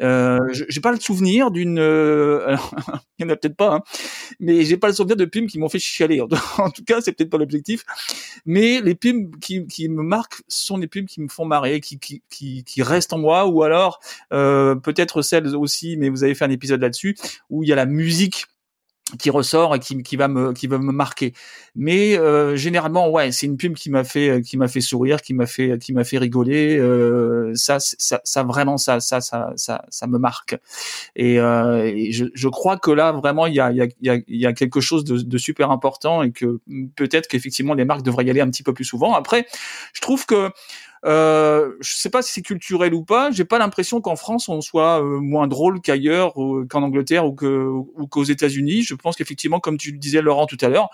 Euh, 0.00 0.38
j'ai 0.52 0.80
pas 0.80 0.92
le 0.92 1.00
souvenir 1.00 1.50
d'une. 1.50 1.78
Euh, 1.78 2.56
il 3.18 3.22
y 3.22 3.24
en 3.24 3.30
a 3.30 3.36
peut-être 3.36 3.56
pas, 3.56 3.74
hein, 3.74 3.82
mais 4.40 4.64
j'ai 4.64 4.76
pas 4.76 4.88
le 4.88 4.94
souvenir 4.94 5.16
de 5.16 5.24
pubs 5.24 5.46
qui 5.46 5.58
m'ont 5.58 5.68
fait 5.68 5.78
chialer. 5.78 6.20
En 6.58 6.70
tout 6.70 6.84
cas, 6.84 7.00
c'est 7.00 7.12
peut-être 7.12 7.30
pas 7.30 7.38
l'objectif. 7.38 7.84
Mais 8.44 8.80
les 8.80 8.94
pubs 8.94 9.38
qui, 9.40 9.66
qui 9.66 9.88
me 9.88 10.02
marquent 10.02 10.42
sont 10.48 10.76
les 10.76 10.86
pubs 10.86 11.06
qui 11.06 11.20
me 11.20 11.28
font 11.28 11.44
marrer, 11.44 11.80
qui 11.80 11.98
qui 11.98 12.22
qui, 12.28 12.64
qui 12.64 12.82
restent 12.82 13.12
en 13.12 13.18
moi, 13.18 13.46
ou 13.46 13.62
alors 13.62 14.00
euh, 14.32 14.74
peut-être 14.74 15.22
celles 15.22 15.54
aussi. 15.56 15.96
Mais 15.96 16.08
vous 16.08 16.24
avez 16.24 16.34
fait 16.34 16.44
un 16.44 16.50
épisode 16.50 16.80
là-dessus 16.80 17.16
où 17.50 17.62
il 17.62 17.68
y 17.68 17.72
a 17.72 17.76
la 17.76 17.86
musique 17.86 18.46
qui 19.18 19.30
ressort 19.30 19.74
et 19.74 19.78
qui, 19.78 20.02
qui 20.02 20.16
va 20.16 20.28
me 20.28 20.52
qui 20.52 20.66
va 20.66 20.78
me 20.78 20.92
marquer. 20.92 21.32
Mais 21.74 22.18
euh, 22.18 22.56
généralement 22.56 23.08
ouais 23.08 23.32
c'est 23.32 23.46
une 23.46 23.56
pub 23.56 23.74
qui 23.74 23.90
m'a 23.90 24.04
fait 24.04 24.42
qui 24.42 24.56
m'a 24.56 24.68
fait 24.68 24.80
sourire 24.80 25.22
qui 25.22 25.32
m'a 25.32 25.46
fait 25.46 25.78
qui 25.78 25.92
m'a 25.92 26.04
fait 26.04 26.18
rigoler. 26.18 26.76
Euh, 26.78 27.52
ça, 27.54 27.78
ça 27.80 28.20
ça 28.22 28.42
vraiment 28.42 28.76
ça 28.76 29.00
ça 29.00 29.20
ça 29.20 29.52
ça, 29.56 29.84
ça 29.88 30.06
me 30.06 30.18
marque. 30.18 30.56
Et, 31.16 31.40
euh, 31.40 32.10
je, 32.10 32.26
je 32.34 32.48
crois 32.48 32.76
que 32.76 32.90
là 32.90 33.12
vraiment 33.12 33.46
il 33.46 33.54
y 33.54 33.60
a 33.60 33.70
il 33.70 33.76
y 33.76 34.10
a 34.10 34.14
il 34.16 34.40
y 34.40 34.46
a 34.46 34.52
quelque 34.52 34.80
chose 34.80 35.04
de, 35.04 35.18
de 35.18 35.38
super 35.38 35.70
important 35.70 36.22
et 36.22 36.32
que 36.32 36.60
peut-être 36.96 37.28
qu'effectivement 37.28 37.74
les 37.74 37.84
marques 37.84 38.02
devraient 38.02 38.24
y 38.24 38.30
aller 38.30 38.40
un 38.40 38.50
petit 38.50 38.62
peu 38.62 38.74
plus 38.74 38.84
souvent. 38.84 39.14
Après 39.14 39.46
je 39.94 40.00
trouve 40.00 40.26
que 40.26 40.50
euh, 41.04 41.72
je 41.80 41.94
sais 41.94 42.10
pas 42.10 42.22
si 42.22 42.32
c'est 42.32 42.42
culturel 42.42 42.94
ou 42.94 43.04
pas. 43.04 43.30
J'ai 43.30 43.44
pas 43.44 43.58
l'impression 43.58 44.00
qu'en 44.00 44.16
France 44.16 44.48
on 44.48 44.60
soit 44.60 45.02
euh, 45.02 45.20
moins 45.20 45.46
drôle 45.46 45.80
qu'ailleurs, 45.80 46.34
qu'en 46.34 46.82
Angleterre 46.82 47.26
ou 47.26 47.34
que 47.34 47.46
ou 47.46 48.06
qu'aux 48.06 48.24
États-Unis. 48.24 48.82
Je 48.82 48.94
pense 48.94 49.16
qu'effectivement, 49.16 49.60
comme 49.60 49.78
tu 49.78 49.92
le 49.92 49.98
disais 49.98 50.22
Laurent 50.22 50.46
tout 50.46 50.58
à 50.60 50.68
l'heure, 50.68 50.90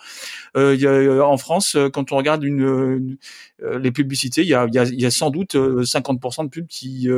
euh, 0.57 0.77
y 0.77 0.87
a, 0.87 0.91
euh, 0.91 1.23
en 1.23 1.37
France, 1.37 1.77
euh, 1.77 1.89
quand 1.89 2.13
on 2.13 2.17
regarde 2.17 2.45
une, 2.45 3.17
les 3.61 3.91
publicités, 3.91 4.43
il 4.43 4.49
y 4.49 4.55
a, 4.55 4.67
y, 4.73 4.79
a, 4.79 4.85
y 4.85 5.07
a 5.07 5.11
sans 5.11 5.31
doute 5.31 5.55
50% 5.55 6.45
de 6.45 6.49
pubs 6.49 6.67
qui 6.67 7.09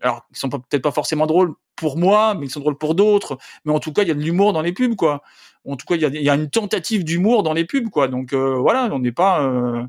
alors 0.00 0.26
ils 0.32 0.36
sont 0.36 0.48
peut-être 0.48 0.82
pas 0.82 0.90
forcément 0.90 1.26
drôles 1.26 1.54
pour 1.76 1.96
moi, 1.96 2.34
mais 2.34 2.46
ils 2.46 2.50
sont 2.50 2.60
drôles 2.60 2.76
pour 2.76 2.94
d'autres. 2.94 3.38
Mais 3.64 3.72
en 3.72 3.78
tout 3.78 3.92
cas, 3.92 4.02
il 4.02 4.08
y 4.08 4.10
a 4.10 4.14
de 4.14 4.20
l'humour 4.20 4.52
dans 4.52 4.62
les 4.62 4.72
pubs, 4.72 4.96
quoi. 4.96 5.22
En 5.64 5.76
tout 5.76 5.86
cas, 5.86 5.94
il 5.94 6.02
y 6.02 6.04
a, 6.04 6.08
y 6.08 6.28
a, 6.28 6.34
une 6.34 6.50
tentative 6.50 7.04
d'humour 7.04 7.44
dans 7.44 7.52
les 7.52 7.64
pubs, 7.64 7.88
quoi. 7.88 8.08
Donc 8.08 8.34
voilà, 8.34 8.88
on 8.92 8.98
n'est 8.98 9.12
pas 9.12 9.88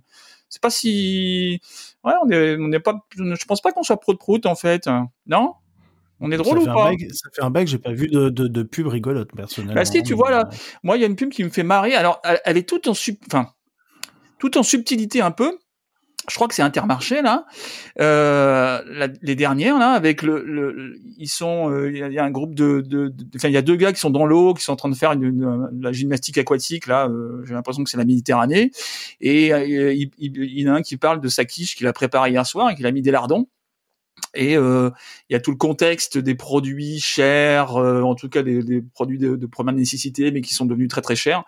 c'est 0.53 0.61
pas 0.61 0.69
si 0.69 1.59
ouais 2.03 2.13
on 2.23 2.29
est 2.29 2.55
on 2.57 2.67
n'est 2.67 2.79
pas 2.79 2.93
je 3.17 3.45
pense 3.45 3.59
pas 3.59 3.71
qu'on 3.71 3.81
soit 3.81 3.99
pro 3.99 4.13
de 4.13 4.19
prout 4.19 4.45
en 4.45 4.53
fait 4.53 4.87
non? 5.25 5.55
On 6.19 6.31
est 6.31 6.37
drôle 6.37 6.59
ou 6.59 6.65
pas? 6.65 6.91
Ça 7.11 7.29
fait 7.33 7.41
un 7.41 7.49
bac, 7.49 7.67
j'ai 7.67 7.79
pas 7.79 7.91
vu 7.91 8.07
de, 8.07 8.29
de, 8.29 8.47
de, 8.47 8.63
pub 8.63 8.87
rigolote 8.87 9.31
personnellement. 9.35 9.75
Bah 9.75 9.83
si, 9.83 10.03
tu 10.03 10.13
vois 10.13 10.31
là, 10.31 10.47
moi 10.81 10.95
il 10.95 11.01
y 11.01 11.03
a 11.03 11.07
une 11.07 11.17
pub 11.17 11.29
qui 11.29 11.43
me 11.43 11.49
fait 11.49 11.63
marrer. 11.63 11.95
Alors 11.95 12.21
elle, 12.45 12.55
est 12.55 12.69
toute 12.69 12.87
en 12.87 12.93
sub, 12.93 13.17
enfin 13.25 13.49
toute 14.39 14.55
en 14.55 14.63
subtilité 14.63 15.21
un 15.21 15.31
peu, 15.31 15.57
je 16.29 16.35
crois 16.35 16.47
que 16.47 16.55
c'est 16.55 16.61
Intermarché 16.61 17.21
là, 17.21 17.45
euh, 17.99 18.81
la, 18.87 19.07
les 19.21 19.35
dernières 19.35 19.77
là, 19.77 19.91
avec 19.91 20.21
le, 20.21 20.43
le 20.45 20.95
ils 21.17 21.27
sont, 21.27 21.69
euh, 21.69 21.91
il 21.91 22.13
y, 22.13 22.19
a 22.19 22.23
un 22.23 22.31
groupe 22.31 22.55
de, 22.55 22.81
de, 22.81 23.13
enfin 23.35 23.49
il 23.49 23.53
y 23.53 23.57
a 23.57 23.61
deux 23.61 23.75
gars 23.75 23.91
qui 23.91 23.99
sont 23.99 24.09
dans 24.09 24.25
l'eau, 24.25 24.53
qui 24.53 24.63
sont 24.63 24.73
en 24.73 24.77
train 24.77 24.89
de 24.89 24.95
faire 24.95 25.11
une, 25.11 25.23
une, 25.23 25.69
la 25.81 25.91
gymnastique 25.91 26.37
aquatique 26.37 26.87
là. 26.87 27.07
Euh, 27.07 27.43
J'ai 27.45 27.53
l'impression 27.53 27.83
que 27.83 27.89
c'est 27.89 27.97
la 27.97 28.05
Méditerranée, 28.05 28.71
et 29.19 29.53
euh, 29.53 29.93
il, 29.93 30.11
il, 30.17 30.59
y 30.59 30.69
en 30.69 30.73
a 30.73 30.77
un 30.77 30.81
qui 30.81 30.97
parle 30.97 31.19
de 31.19 31.27
sa 31.27 31.45
quiche 31.45 31.75
qu'il 31.75 31.87
a 31.87 31.93
préparé 31.93 32.31
hier 32.31 32.45
soir 32.45 32.69
et 32.69 32.75
qu'il 32.75 32.85
a 32.85 32.91
mis 32.91 33.01
des 33.01 33.11
lardons. 33.11 33.47
Et 34.33 34.57
euh, 34.57 34.89
il 35.29 35.33
y 35.33 35.35
a 35.35 35.39
tout 35.39 35.51
le 35.51 35.57
contexte 35.57 36.17
des 36.17 36.35
produits 36.35 36.99
chers, 36.99 37.75
euh, 37.75 38.01
en 38.01 38.15
tout 38.15 38.29
cas 38.29 38.43
des, 38.43 38.63
des 38.63 38.81
produits 38.81 39.17
de, 39.19 39.35
de, 39.35 39.45
première 39.45 39.73
nécessité, 39.73 40.31
mais 40.31 40.41
qui 40.41 40.53
sont 40.53 40.65
devenus 40.65 40.87
très 40.89 41.01
très 41.01 41.15
chers. 41.15 41.43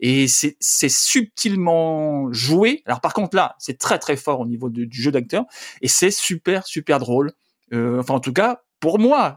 Et 0.00 0.26
c'est 0.28 0.88
subtilement 0.88 2.32
joué. 2.32 2.82
Alors 2.86 3.00
par 3.00 3.14
contre 3.14 3.36
là, 3.36 3.54
c'est 3.58 3.78
très 3.78 3.98
très 3.98 4.16
fort 4.16 4.40
au 4.40 4.46
niveau 4.46 4.68
du 4.68 4.88
jeu 4.90 5.10
d'acteur, 5.10 5.44
et 5.82 5.88
c'est 5.88 6.10
super 6.10 6.66
super 6.66 6.98
drôle. 6.98 7.32
Euh, 7.72 7.98
enfin 8.00 8.14
en 8.14 8.20
tout 8.20 8.32
cas 8.32 8.62
pour 8.86 9.00
moi. 9.00 9.36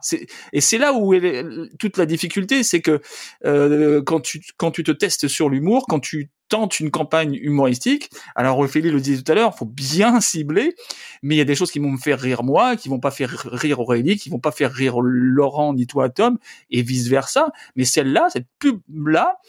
Et 0.54 0.62
c'est 0.62 0.78
là 0.78 0.94
où 0.94 1.12
est 1.16 1.44
toute 1.80 1.98
la 1.98 2.06
difficulté, 2.06 2.62
c'est 2.62 2.82
que 2.82 3.02
euh, 3.46 4.00
quand 4.04 4.20
tu 4.20 4.44
quand 4.58 4.70
tu 4.70 4.84
te 4.84 4.92
testes 4.92 5.28
sur 5.28 5.50
l'humour, 5.50 5.88
quand 5.90 6.00
tu 6.00 6.30
tentes 6.50 6.80
une 6.80 6.92
campagne 6.92 7.34
humoristique, 7.34 8.12
alors 8.36 8.60
Ophélie 8.60 8.92
le 8.92 9.02
disait 9.02 9.24
tout 9.24 9.32
à 9.32 9.34
l'heure, 9.34 9.58
faut 9.58 9.66
bien 9.66 10.22
cibler, 10.22 10.76
mais 11.24 11.34
il 11.34 11.40
y 11.40 11.42
a 11.42 11.46
des 11.46 11.56
choses 11.56 11.72
qui 11.72 11.80
vont 11.80 11.90
me 11.90 11.98
faire 11.98 12.20
rire 12.20 12.44
moi, 12.44 12.76
qui 12.76 12.90
vont 12.90 13.00
pas 13.00 13.10
faire 13.10 13.32
rire 13.32 13.80
Aurélie, 13.80 14.18
qui 14.18 14.30
vont 14.30 14.40
pas 14.40 14.52
faire 14.52 14.72
rire 14.72 15.00
Laurent 15.02 15.74
ni 15.74 15.88
toi 15.88 16.10
Tom, 16.10 16.38
et 16.70 16.84
vice 16.84 17.08
versa. 17.08 17.50
Mais 17.76 17.86
celle-là, 17.86 18.28
cette 18.32 18.46
pub 18.60 18.82
là, 18.94 19.40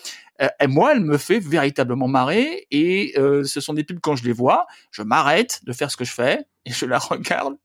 et 0.40 0.66
moi, 0.66 0.92
elle 0.92 1.00
me 1.00 1.18
fait 1.18 1.38
véritablement 1.38 2.09
marrer. 2.09 2.66
Et 2.70 3.12
euh, 3.18 3.44
ce 3.44 3.61
sont 3.61 3.74
des 3.74 3.85
pubs 3.85 4.00
quand 4.00 4.16
je 4.16 4.24
les 4.24 4.33
vois, 4.33 4.66
je 4.90 5.03
m'arrête 5.03 5.61
de 5.64 5.72
faire 5.72 5.90
ce 5.90 5.96
que 5.96 6.05
je 6.05 6.12
fais 6.12 6.46
et 6.64 6.72
je 6.72 6.87
la 6.87 6.98
regarde 6.98 7.57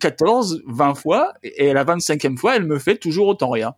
14, 0.00 0.62
20 0.66 0.94
fois. 0.94 1.34
Et 1.42 1.70
à 1.70 1.74
la 1.74 1.84
25e 1.84 2.36
fois, 2.36 2.56
elle 2.56 2.64
me 2.64 2.78
fait 2.78 2.96
toujours 2.96 3.28
autant 3.28 3.50
rire. 3.50 3.72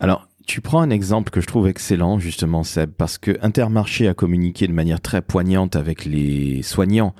Alors, 0.00 0.28
tu 0.48 0.62
prends 0.62 0.80
un 0.80 0.88
exemple 0.88 1.30
que 1.30 1.42
je 1.42 1.46
trouve 1.46 1.68
excellent, 1.68 2.18
justement, 2.18 2.64
Seb, 2.64 2.90
parce 2.96 3.18
que 3.18 3.36
Intermarché 3.42 4.08
a 4.08 4.14
communiqué 4.14 4.66
de 4.66 4.72
manière 4.72 4.98
très 4.98 5.20
poignante 5.20 5.76
avec 5.76 6.06
les 6.06 6.62
soignants 6.62 7.14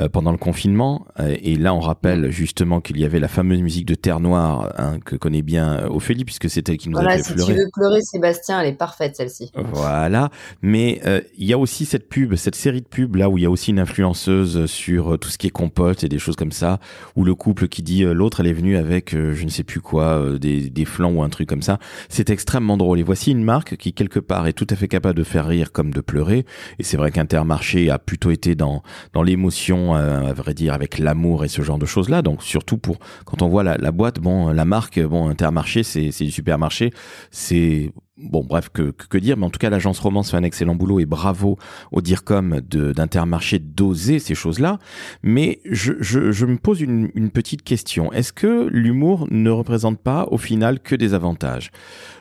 euh, 0.00 0.08
pendant 0.08 0.32
le 0.32 0.36
confinement. 0.36 1.06
Euh, 1.20 1.36
et 1.40 1.54
là, 1.54 1.74
on 1.74 1.78
rappelle 1.78 2.32
justement 2.32 2.80
qu'il 2.80 2.98
y 2.98 3.04
avait 3.04 3.20
la 3.20 3.28
fameuse 3.28 3.62
musique 3.62 3.86
de 3.86 3.94
Terre 3.94 4.18
Noire 4.18 4.74
hein, 4.78 4.98
que 4.98 5.14
connaît 5.14 5.42
bien 5.42 5.74
euh, 5.74 5.88
Ophélie, 5.90 6.24
puisque 6.24 6.50
c'est 6.50 6.68
elle 6.68 6.76
qui 6.76 6.88
nous 6.88 6.98
a 6.98 7.08
fait 7.08 7.22
si 7.22 7.34
pleurer. 7.34 7.52
Si 7.52 7.56
tu 7.56 7.60
veux 7.60 7.70
pleurer, 7.72 8.00
Sébastien, 8.02 8.60
elle 8.60 8.70
est 8.70 8.76
parfaite, 8.76 9.14
celle-ci. 9.14 9.52
Voilà. 9.54 10.30
Mais 10.60 11.00
il 11.38 11.46
y 11.46 11.52
a 11.52 11.58
aussi 11.58 11.84
cette 11.84 12.08
pub, 12.08 12.34
cette 12.34 12.56
série 12.56 12.80
de 12.80 12.86
pubs 12.86 13.14
là 13.14 13.30
où 13.30 13.38
il 13.38 13.44
y 13.44 13.46
a 13.46 13.50
aussi 13.50 13.70
une 13.70 13.78
influenceuse 13.78 14.66
sur 14.66 15.20
tout 15.20 15.28
ce 15.28 15.38
qui 15.38 15.46
est 15.46 15.50
compote 15.50 16.02
et 16.02 16.08
des 16.08 16.18
choses 16.18 16.34
comme 16.34 16.50
ça, 16.50 16.80
où 17.14 17.24
le 17.24 17.36
couple 17.36 17.68
qui 17.68 17.82
dit 17.82 18.02
l'autre, 18.02 18.40
elle 18.40 18.48
est 18.48 18.52
venue 18.52 18.76
avec 18.76 19.12
je 19.12 19.44
ne 19.44 19.50
sais 19.50 19.62
plus 19.62 19.80
quoi, 19.80 20.36
des, 20.40 20.68
des 20.68 20.84
flancs 20.84 21.12
ou 21.12 21.22
un 21.22 21.28
truc 21.28 21.48
comme 21.48 21.62
ça. 21.62 21.78
C'est 22.08 22.28
extrêmement 22.30 22.71
drôle. 22.76 23.00
Et 23.00 23.02
voici 23.02 23.30
une 23.30 23.44
marque 23.44 23.76
qui 23.76 23.92
quelque 23.92 24.18
part 24.18 24.46
est 24.46 24.52
tout 24.52 24.66
à 24.70 24.76
fait 24.76 24.88
capable 24.88 25.18
de 25.18 25.24
faire 25.24 25.46
rire 25.46 25.72
comme 25.72 25.92
de 25.92 26.00
pleurer. 26.00 26.44
Et 26.78 26.82
c'est 26.82 26.96
vrai 26.96 27.10
qu'Intermarché 27.10 27.90
a 27.90 27.98
plutôt 27.98 28.30
été 28.30 28.54
dans 28.54 28.82
dans 29.12 29.22
l'émotion, 29.22 29.96
euh, 29.96 30.30
à 30.30 30.32
vrai 30.32 30.54
dire, 30.54 30.74
avec 30.74 30.98
l'amour 30.98 31.44
et 31.44 31.48
ce 31.48 31.62
genre 31.62 31.78
de 31.78 31.86
choses 31.86 32.08
là. 32.08 32.22
Donc 32.22 32.42
surtout 32.42 32.78
pour 32.78 32.98
quand 33.24 33.42
on 33.42 33.48
voit 33.48 33.62
la, 33.62 33.76
la 33.76 33.92
boîte, 33.92 34.20
bon, 34.20 34.48
la 34.48 34.64
marque, 34.64 35.00
bon, 35.00 35.28
Intermarché, 35.28 35.82
c'est 35.82 36.10
du 36.10 36.30
supermarché, 36.30 36.90
c'est 37.30 37.92
bon, 38.22 38.44
bref, 38.44 38.68
que, 38.68 38.90
que, 38.90 39.18
dire, 39.18 39.36
mais 39.36 39.46
en 39.46 39.50
tout 39.50 39.58
cas, 39.58 39.70
l'agence 39.70 39.98
Romance 39.98 40.30
fait 40.30 40.36
un 40.36 40.42
excellent 40.42 40.74
boulot 40.74 41.00
et 41.00 41.06
bravo 41.06 41.58
au 41.90 42.00
DIRCOM 42.00 42.60
d'Intermarché 42.60 43.58
d'oser 43.58 44.18
ces 44.18 44.34
choses-là. 44.34 44.78
Mais 45.22 45.60
je, 45.64 45.92
je, 46.00 46.32
je, 46.32 46.46
me 46.46 46.58
pose 46.58 46.80
une, 46.80 47.10
une 47.14 47.30
petite 47.30 47.62
question. 47.62 48.12
Est-ce 48.12 48.32
que 48.32 48.68
l'humour 48.70 49.26
ne 49.30 49.50
représente 49.50 49.98
pas, 49.98 50.26
au 50.30 50.38
final, 50.38 50.80
que 50.80 50.94
des 50.94 51.14
avantages? 51.14 51.70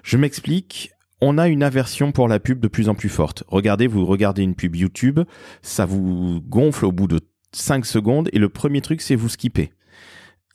Je 0.03 0.17
m'explique. 0.17 0.91
On 1.21 1.37
a 1.37 1.47
une 1.47 1.61
aversion 1.61 2.11
pour 2.11 2.27
la 2.27 2.39
pub 2.39 2.59
de 2.59 2.67
plus 2.67 2.89
en 2.89 2.95
plus 2.95 3.09
forte. 3.09 3.43
Regardez, 3.47 3.85
vous 3.85 4.05
regardez 4.05 4.41
une 4.41 4.55
pub 4.55 4.75
YouTube, 4.75 5.19
ça 5.61 5.85
vous 5.85 6.41
gonfle 6.41 6.85
au 6.85 6.91
bout 6.91 7.07
de 7.07 7.19
5 7.51 7.85
secondes 7.85 8.29
et 8.33 8.39
le 8.39 8.49
premier 8.49 8.81
truc, 8.81 9.01
c'est 9.01 9.15
vous 9.15 9.29
skipper 9.29 9.71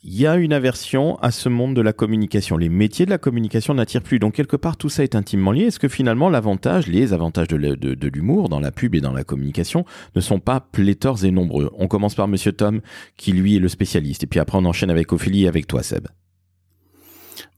il 0.03 0.19
y 0.19 0.27
a 0.27 0.35
une 0.35 0.53
aversion 0.53 1.17
à 1.17 1.31
ce 1.31 1.49
monde 1.49 1.75
de 1.75 1.81
la 1.81 1.93
communication. 1.93 2.57
Les 2.57 2.69
métiers 2.69 3.05
de 3.05 3.11
la 3.11 3.17
communication 3.17 3.73
n'attirent 3.73 4.03
plus. 4.03 4.19
Donc 4.19 4.35
quelque 4.35 4.55
part, 4.55 4.77
tout 4.77 4.89
ça 4.89 5.03
est 5.03 5.15
intimement 5.15 5.51
lié. 5.51 5.65
Est-ce 5.65 5.79
que 5.79 5.87
finalement, 5.87 6.29
l'avantage, 6.29 6.87
les 6.87 7.13
avantages 7.13 7.47
de, 7.47 8.07
l'humour 8.07 8.49
dans 8.49 8.59
la 8.59 8.71
pub 8.71 8.95
et 8.95 9.01
dans 9.01 9.13
la 9.13 9.23
communication 9.23 9.85
ne 10.15 10.21
sont 10.21 10.39
pas 10.39 10.59
pléthores 10.59 11.25
et 11.25 11.31
nombreux? 11.31 11.71
On 11.77 11.87
commence 11.87 12.15
par 12.15 12.27
Monsieur 12.27 12.51
Tom, 12.51 12.81
qui 13.17 13.31
lui 13.31 13.55
est 13.55 13.59
le 13.59 13.69
spécialiste. 13.69 14.23
Et 14.23 14.27
puis 14.27 14.39
après, 14.39 14.57
on 14.57 14.65
enchaîne 14.65 14.91
avec 14.91 15.11
Ophélie 15.11 15.45
et 15.45 15.47
avec 15.47 15.67
toi, 15.67 15.83
Seb. 15.83 16.07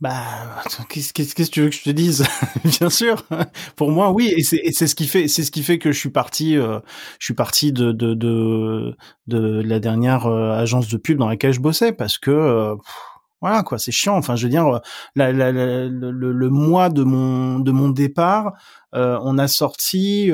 Bah, 0.02 0.64
qu'est-ce 0.90 1.14
que 1.14 1.44
tu 1.44 1.62
veux 1.62 1.70
que 1.70 1.76
je 1.76 1.84
te 1.84 1.90
dise? 1.90 2.26
Bien 2.80 2.90
sûr. 2.90 3.24
Pour 3.76 3.92
moi, 3.92 4.12
oui, 4.12 4.34
et 4.36 4.44
c'est 4.44 4.88
ce 4.88 4.96
qui 4.96 5.08
fait, 5.08 5.28
c'est 5.28 5.44
ce 5.44 5.52
qui 5.52 5.64
fait 5.64 5.78
que 5.78 5.92
je 5.92 6.00
suis 6.00 6.10
parti, 6.10 6.58
euh, 6.58 6.80
je 7.20 7.26
suis 7.26 7.34
parti 7.34 7.72
de 7.72 7.92
de 7.92 8.14
de, 8.14 8.96
de 9.28 9.62
la 9.62 9.80
dernière 9.80 10.28
euh, 10.28 10.52
agence 10.52 10.88
de 10.88 10.98
pub 10.98 11.18
dans 11.18 11.28
laquelle 11.28 11.54
je 11.54 11.60
bossais 11.60 11.92
parce 11.92 12.18
que 12.18 12.32
euh, 12.32 12.76
voilà 13.42 13.64
quoi, 13.64 13.78
c'est 13.78 13.92
chiant. 13.92 14.18
Enfin, 14.18 14.36
je 14.36 14.46
veux 14.46 14.50
dire, 14.52 14.82
la, 15.16 15.32
la, 15.32 15.52
le, 15.52 15.88
le, 16.12 16.50
mois 16.50 16.90
de 16.90 17.04
mon 17.04 17.60
de 17.60 17.72
mon 17.72 17.90
départ, 17.90 18.54
on 18.94 19.38
a 19.38 19.48
sorti. 19.48 20.32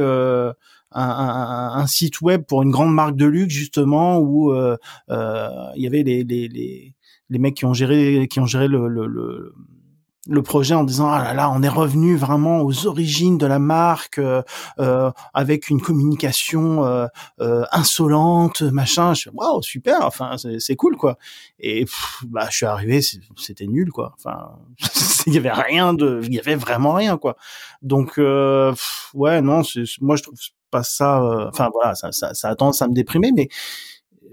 Un, 0.98 1.10
un, 1.10 1.72
un, 1.82 1.88
site 1.88 2.22
web 2.22 2.44
pour 2.48 2.64
une 2.64 2.72
grande 2.72 2.94
marque 2.94 3.18
de 3.18 3.26
luxe 3.26 3.54
justement 3.54 4.18
où 4.20 4.54
il 4.56 5.82
y 5.82 5.88
avait 5.88 6.04
les, 6.04 6.24
les, 6.24 6.48
les 6.48 6.95
les 7.30 7.40
mecs 7.40 7.56
qui 7.56 7.66
ont 7.66 7.74
géré 7.74 8.28
qui 8.30 8.40
ont 8.40 8.46
géré 8.46 8.68
le, 8.68 8.88
le, 8.88 9.08
le, 9.08 9.54
le 10.28 10.42
projet 10.42 10.74
en 10.74 10.84
disant 10.84 11.10
ah 11.10 11.24
là 11.24 11.34
là 11.34 11.52
on 11.52 11.62
est 11.62 11.70
revenu 11.70 12.16
vraiment 12.16 12.62
aux 12.62 12.88
origines 12.88 13.38
de 13.38 13.46
la 13.46 13.60
marque 13.60 14.18
euh, 14.18 14.42
euh 14.80 15.12
avec 15.34 15.70
une 15.70 15.82
communication 15.82 16.84
euh, 16.86 17.08
euh, 17.42 17.64
insolente 17.72 18.62
machin. 18.62 19.14
Waouh 19.34 19.62
super 19.62 20.04
enfin 20.04 20.36
c'est 20.38 20.76
cool 20.76 20.98
quoi. 20.98 21.18
Et 21.60 21.86
bah 22.28 22.48
je 22.50 22.58
suis 22.58 22.66
arrivé 22.66 23.02
c'était 23.02 23.68
nul 23.68 23.92
quoi. 23.92 24.14
Enfin 24.18 24.58
il 25.28 25.34
y 25.34 25.38
avait 25.38 25.52
rien 25.52 25.94
de 25.94 26.22
il 26.24 26.34
y 26.34 26.40
avait 26.40 26.56
vraiment 26.56 26.94
rien 26.94 27.18
quoi. 27.18 27.38
Donc 27.82 28.18
euh, 28.18 28.74
ouais 29.14 29.42
non 29.42 29.62
moi 30.02 30.16
je 30.16 30.24
trouve 30.24 30.36
pas 30.72 30.84
ça 30.84 31.22
enfin 31.48 31.70
voilà 31.72 31.94
ça, 31.94 32.12
ça 32.12 32.34
ça 32.34 32.50
a 32.50 32.56
tendance 32.56 32.82
à 32.82 32.88
me 32.88 32.94
déprimer 32.94 33.32
mais 33.34 33.48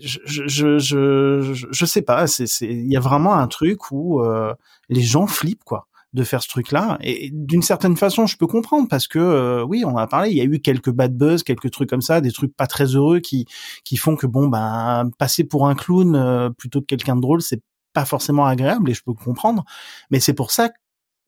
je, 0.03 0.19
je, 0.25 0.79
je, 0.79 1.67
je, 1.71 1.87
sais 1.87 2.03
pas, 2.03 2.27
c'est, 2.27 2.47
c'est, 2.47 2.67
il 2.67 2.91
y 2.91 2.97
a 2.97 3.01
vraiment 3.01 3.35
un 3.35 3.47
truc 3.47 3.91
où 3.91 4.21
euh, 4.21 4.55
les 4.89 5.03
gens 5.03 5.27
flippent 5.27 5.65
quoi 5.65 5.89
de 6.13 6.25
faire 6.25 6.43
ce 6.43 6.49
truc-là. 6.49 6.99
Et 7.01 7.31
d'une 7.33 7.63
certaine 7.63 7.97
façon, 7.97 8.27
je 8.27 8.37
peux 8.37 8.47
comprendre 8.47 8.87
parce 8.89 9.09
que 9.09 9.19
euh, 9.19 9.65
oui, 9.65 9.85
on 9.87 9.97
a 9.97 10.07
parlé, 10.07 10.31
il 10.31 10.37
y 10.37 10.41
a 10.41 10.45
eu 10.45 10.61
quelques 10.61 10.91
bad 10.91 11.17
buzz, 11.17 11.43
quelques 11.43 11.71
trucs 11.71 11.89
comme 11.89 12.03
ça, 12.03 12.21
des 12.21 12.33
trucs 12.33 12.55
pas 12.55 12.67
très 12.67 12.85
heureux 12.85 13.21
qui 13.21 13.47
qui 13.85 13.97
font 13.97 14.17
que 14.17 14.27
bon 14.27 14.49
ben 14.49 15.11
passer 15.19 15.45
pour 15.45 15.69
un 15.69 15.75
clown 15.75 16.15
euh, 16.15 16.51
plutôt 16.51 16.81
que 16.81 16.87
quelqu'un 16.87 17.17
de 17.17 17.23
drôle, 17.23 17.41
c'est 17.41 17.63
pas 17.95 18.05
forcément 18.05 18.47
agréable 18.47 18.91
et 18.91 18.95
je 18.95 19.03
peux 19.03 19.15
comprendre. 19.15 19.65
Mais 20.11 20.21
c'est 20.21 20.35
pour 20.35 20.51
ça 20.51 20.71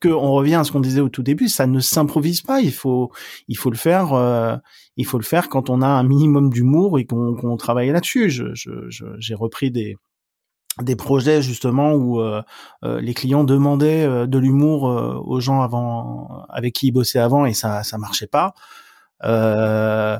que 0.00 0.08
on 0.08 0.32
revient 0.32 0.56
à 0.56 0.64
ce 0.64 0.72
qu'on 0.72 0.80
disait 0.80 1.00
au 1.00 1.08
tout 1.08 1.22
début, 1.22 1.48
ça 1.48 1.66
ne 1.66 1.80
s'improvise 1.80 2.42
pas. 2.42 2.60
Il 2.60 2.72
faut, 2.72 3.10
il 3.48 3.56
faut 3.56 3.70
le 3.70 3.76
faire. 3.76 4.12
Euh, 4.12 4.56
il 4.96 5.06
faut 5.06 5.18
le 5.18 5.24
faire 5.24 5.48
quand 5.48 5.70
on 5.70 5.82
a 5.82 5.86
un 5.86 6.02
minimum 6.04 6.50
d'humour 6.50 6.98
et 6.98 7.06
qu'on 7.06 7.56
travaille 7.56 7.90
là-dessus. 7.90 8.30
J'ai 8.30 9.34
repris 9.34 9.70
des 9.70 9.96
des 10.82 10.96
projets 10.96 11.40
justement 11.40 11.92
où 11.94 12.20
euh, 12.20 12.42
euh, 12.84 13.00
les 13.00 13.14
clients 13.14 13.44
demandaient 13.44 14.26
de 14.26 14.38
l'humour 14.38 14.82
aux 15.24 15.40
gens 15.40 15.62
avant 15.62 16.44
avec 16.48 16.74
qui 16.74 16.88
ils 16.88 16.92
bossaient 16.92 17.20
avant 17.20 17.46
et 17.46 17.54
ça 17.54 17.82
ça 17.84 17.98
marchait 17.98 18.26
pas. 18.26 18.54
Euh, 19.24 20.18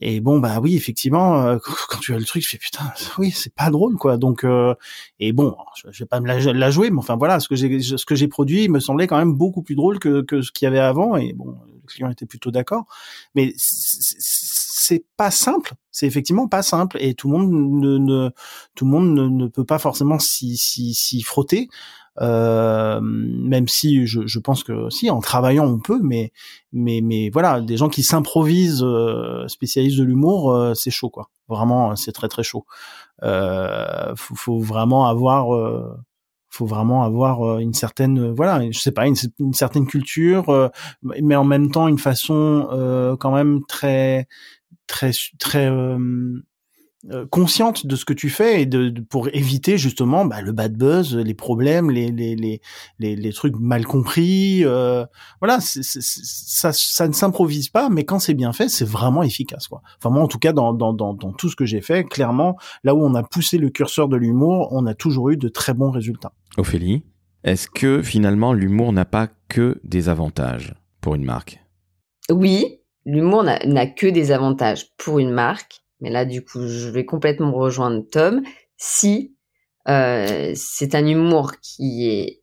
et 0.00 0.20
bon 0.20 0.40
bah 0.40 0.58
oui 0.60 0.74
effectivement 0.76 1.42
euh, 1.42 1.58
quand 1.88 1.98
tu 1.98 2.14
as 2.14 2.18
le 2.18 2.24
truc 2.24 2.42
tu 2.42 2.50
fais 2.50 2.58
putain 2.58 2.92
oui 3.18 3.30
c'est 3.30 3.54
pas 3.54 3.70
drôle 3.70 3.96
quoi. 3.96 4.16
Donc 4.16 4.44
euh, 4.44 4.74
et 5.20 5.32
bon 5.32 5.56
je, 5.76 6.00
vais 6.00 6.06
pas 6.06 6.20
me 6.20 6.26
la, 6.26 6.70
jouer 6.70 6.90
mais 6.90 6.98
enfin 6.98 7.16
voilà 7.16 7.40
ce 7.40 7.48
que 7.48 7.56
j'ai 7.56 7.80
ce 7.80 8.04
que 8.04 8.14
j'ai 8.14 8.28
produit 8.28 8.68
me 8.68 8.80
semblait 8.80 9.06
quand 9.06 9.18
même 9.18 9.34
beaucoup 9.34 9.62
plus 9.62 9.74
drôle 9.74 9.98
que, 9.98 10.22
que 10.22 10.42
ce 10.42 10.50
qu'il 10.52 10.66
y 10.66 10.68
avait 10.68 10.80
avant. 10.80 11.16
Et 11.16 11.32
bon 11.32 11.56
le 11.84 11.92
client 11.92 12.10
était 12.10 12.26
plutôt 12.26 12.50
d'accord 12.50 12.86
mais 13.34 13.52
c'est 13.56 15.04
pas 15.16 15.30
simple 15.30 15.74
c'est 15.90 16.06
effectivement 16.06 16.48
pas 16.48 16.62
simple 16.62 16.96
et 17.00 17.14
tout 17.14 17.30
le 17.30 17.38
monde 17.38 17.50
ne, 17.50 17.98
ne 17.98 18.30
tout 18.74 18.84
le 18.84 18.90
monde 18.90 19.14
ne, 19.14 19.46
peut 19.46 19.64
pas 19.64 19.78
forcément 19.78 20.18
s'y 20.18 20.56
s'y 20.56 21.22
frotter 21.22 21.68
euh, 22.20 23.00
même 23.02 23.66
si 23.66 24.06
je, 24.06 24.26
je, 24.26 24.38
pense 24.38 24.62
que 24.62 24.88
si 24.88 25.10
en 25.10 25.20
travaillant 25.20 25.66
on 25.66 25.78
peut, 25.80 25.98
mais 26.00 26.32
mais 26.72 27.00
mais 27.02 27.28
voilà, 27.30 27.60
des 27.60 27.76
gens 27.76 27.88
qui 27.88 28.04
s'improvisent 28.04 28.84
euh, 28.84 29.48
spécialistes 29.48 29.98
de 29.98 30.04
l'humour, 30.04 30.52
euh, 30.52 30.74
c'est 30.74 30.90
chaud 30.92 31.10
quoi. 31.10 31.30
Vraiment, 31.48 31.96
c'est 31.96 32.12
très 32.12 32.28
très 32.28 32.44
chaud. 32.44 32.66
Euh, 33.22 34.14
faut, 34.16 34.34
faut 34.36 34.60
vraiment 34.60 35.06
avoir 35.06 35.54
euh, 35.54 35.96
faut 36.54 36.66
vraiment 36.66 37.02
avoir 37.02 37.58
une 37.58 37.74
certaine 37.74 38.32
voilà 38.32 38.60
je 38.70 38.78
sais 38.78 38.92
pas 38.92 39.06
une, 39.06 39.16
certaine 39.52 39.86
culture 39.86 40.70
mais 41.02 41.36
en 41.36 41.44
même 41.44 41.70
temps 41.70 41.88
une 41.88 41.98
façon 41.98 43.16
quand 43.20 43.32
même 43.32 43.64
très 43.66 44.26
très 44.86 45.10
très 45.38 45.68
euh, 45.68 45.98
consciente 47.30 47.86
de 47.86 47.96
ce 47.96 48.04
que 48.04 48.12
tu 48.12 48.30
fais 48.30 48.62
et 48.62 48.66
de, 48.66 49.00
pour 49.10 49.28
éviter 49.34 49.76
justement 49.78 50.24
bah, 50.24 50.40
le 50.40 50.52
bad 50.52 50.76
buzz, 50.76 51.16
les 51.16 51.34
problèmes, 51.34 51.90
les 51.90 52.10
les 52.10 52.34
les 52.34 52.60
les, 52.98 53.16
les 53.16 53.32
trucs 53.32 53.58
mal 53.58 53.84
compris. 53.84 54.64
Euh, 54.64 55.04
voilà, 55.40 55.58
ça 55.60 56.72
ça 56.72 57.08
ne 57.08 57.12
s'improvise 57.12 57.68
pas, 57.68 57.88
mais 57.88 58.04
quand 58.04 58.18
c'est 58.18 58.34
bien 58.34 58.52
fait, 58.52 58.68
c'est 58.68 58.88
vraiment 58.88 59.22
efficace 59.22 59.68
quoi. 59.68 59.82
Enfin 59.98 60.10
moi 60.10 60.22
en 60.22 60.28
tout 60.28 60.38
cas 60.38 60.52
dans 60.52 60.72
dans 60.72 60.92
dans, 60.92 61.14
dans 61.14 61.32
tout 61.32 61.48
ce 61.48 61.56
que 61.56 61.66
j'ai 61.66 61.80
fait, 61.80 62.04
clairement 62.04 62.56
là 62.84 62.94
où 62.94 63.04
on 63.04 63.14
a 63.14 63.22
poussé 63.22 63.58
le 63.58 63.70
curseur 63.70 64.08
de 64.08 64.16
l'humour, 64.16 64.68
on 64.70 64.86
a 64.86 64.94
toujours 64.94 65.30
eu 65.30 65.36
de 65.36 65.48
très 65.48 65.74
bons 65.74 65.90
résultats. 65.90 66.32
Ophélie, 66.56 67.02
est-ce 67.42 67.68
que 67.68 68.02
finalement 68.02 68.52
l'humour 68.52 68.92
n'a 68.92 69.04
pas 69.04 69.28
que 69.48 69.80
des 69.84 70.08
avantages 70.08 70.74
pour 71.00 71.14
une 71.14 71.24
marque? 71.24 71.60
Oui, 72.30 72.80
l'humour 73.04 73.42
n'a 73.42 73.86
que 73.86 74.06
des 74.06 74.32
avantages 74.32 74.86
pour 74.96 75.18
une 75.18 75.30
marque 75.30 75.83
mais 76.00 76.10
là 76.10 76.24
du 76.24 76.44
coup 76.44 76.66
je 76.66 76.88
vais 76.88 77.04
complètement 77.04 77.52
rejoindre 77.52 78.04
Tom, 78.10 78.42
si 78.76 79.34
euh, 79.88 80.52
c'est 80.54 80.94
un 80.94 81.06
humour 81.06 81.52
qui 81.60 82.08
est 82.08 82.42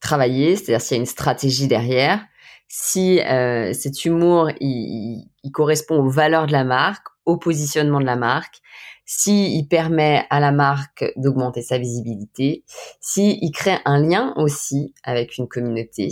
travaillé, 0.00 0.56
c'est-à-dire 0.56 0.80
s'il 0.80 0.96
y 0.96 1.00
a 1.00 1.02
une 1.02 1.06
stratégie 1.06 1.68
derrière, 1.68 2.24
si 2.68 3.20
euh, 3.20 3.72
cet 3.72 4.04
humour 4.04 4.50
il, 4.60 5.28
correspond 5.52 5.96
aux 5.96 6.08
valeurs 6.08 6.46
de 6.46 6.52
la 6.52 6.64
marque, 6.64 7.06
au 7.26 7.36
positionnement 7.36 8.00
de 8.00 8.06
la 8.06 8.16
marque, 8.16 8.60
si 9.04 9.56
il 9.56 9.66
permet 9.66 10.24
à 10.30 10.38
la 10.38 10.52
marque 10.52 11.04
d'augmenter 11.16 11.62
sa 11.62 11.78
visibilité, 11.78 12.64
si 13.00 13.38
il 13.42 13.50
crée 13.50 13.78
un 13.84 14.00
lien 14.00 14.32
aussi 14.36 14.94
avec 15.02 15.36
une 15.36 15.48
communauté, 15.48 16.10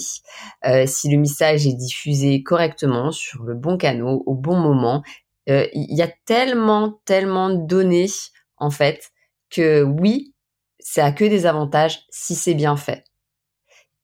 euh, 0.66 0.84
si 0.86 1.08
le 1.08 1.18
message 1.18 1.66
est 1.66 1.74
diffusé 1.74 2.42
correctement 2.42 3.12
sur 3.12 3.44
le 3.44 3.54
bon 3.54 3.76
canal 3.76 4.02
au 4.02 4.34
bon 4.34 4.56
moment 4.56 5.04
euh, 5.48 5.66
il 5.72 5.96
y 5.96 6.02
a 6.02 6.10
tellement, 6.26 7.00
tellement 7.04 7.50
de 7.50 7.66
données, 7.66 8.08
en 8.56 8.70
fait, 8.70 9.10
que 9.50 9.82
oui, 9.82 10.34
ça 10.78 11.06
a 11.06 11.12
que 11.12 11.24
des 11.24 11.46
avantages 11.46 12.00
si 12.10 12.34
c'est 12.34 12.54
bien 12.54 12.76
fait. 12.76 13.04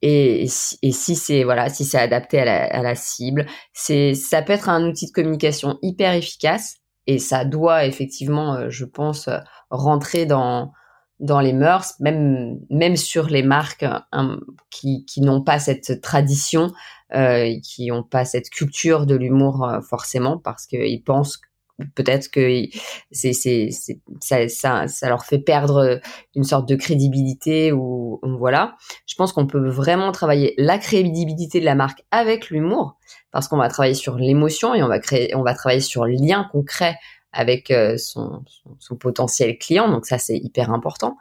Et, 0.02 0.48
si 0.48 1.16
c'est 1.16 1.44
voilà, 1.44 1.70
si 1.70 1.85
c'est 1.87 1.98
adapté 1.98 2.38
à 2.38 2.83
la, 2.83 2.94
cible, 2.94 3.46
c'est 3.72 4.14
ça 4.14 4.42
peut 4.42 4.52
être 4.52 4.68
un 4.68 4.87
outil 4.87 5.07
de 5.07 5.12
communication 5.12 5.78
hyper 5.80 6.12
efficace 6.12 6.76
et 7.07 7.18
ça 7.18 7.46
doit 7.46 7.87
effectivement, 7.87 8.54
euh, 8.54 8.68
je 8.68 8.85
pense, 8.85 9.30
rentrer 9.70 10.26
dans 10.26 10.72
dans 11.20 11.40
les 11.40 11.54
mœurs, 11.54 11.94
même 12.00 12.59
même 12.68 12.96
sur 12.96 13.28
les 13.28 13.42
marques 13.42 13.87
hein, 14.12 14.40
qui 14.70 15.07
n'ont 15.22 15.42
pas 15.42 15.59
cette 15.59 16.02
tradition, 16.02 16.64
euh, 16.64 16.72
qui 17.62 17.87
n'ont 17.88 18.03
pas 18.03 18.24
cette 18.24 18.50
culture 18.50 19.07
de 19.07 19.14
l'humour 19.14 19.64
euh, 19.64 19.81
forcément, 19.81 20.38
parce 20.38 20.66
qu'ils 20.66 21.03
pensent 21.03 21.40
peut-être 21.96 22.31
que 22.31 22.62
c'est 23.11 23.33
ça, 24.20 24.87
ça 24.87 25.09
leur 25.09 25.24
fait 25.24 25.40
perdre 25.40 26.00
une 26.37 26.44
sorte 26.44 26.68
de 26.68 26.77
crédibilité 26.77 27.72
ou, 27.72 28.20
voilà. 28.22 28.77
Je 29.07 29.16
pense 29.16 29.33
qu'on 29.33 29.46
peut 29.46 29.68
vraiment 29.68 30.12
travailler 30.12 30.55
la 30.57 30.79
crédibilité 30.79 31.59
de 31.59 31.64
la 31.64 31.74
marque 31.74 32.05
avec 32.12 32.50
l'humour 32.50 32.96
parce 33.33 33.48
qu'on 33.48 33.57
va 33.57 33.68
travailler 33.68 33.94
sur 33.94 34.16
l'émotion 34.16 34.72
et 34.74 34.85
on 34.85 34.88
va 34.88 35.00
créer 35.00 35.35
on 35.35 35.42
va 35.42 35.53
travailler 35.55 35.81
sur 35.81 36.05
le 36.05 36.12
lien 36.12 36.48
concret 36.53 36.96
avec 37.35 37.70
euh, 37.70 37.96
son, 37.98 38.44
son, 38.79 38.96
potentiel 38.96 39.59
client. 39.59 39.88
Donc 39.88 40.07
ça, 40.07 40.18
c'est 40.18 40.37
hyper 40.37 40.70
important. 40.70 41.18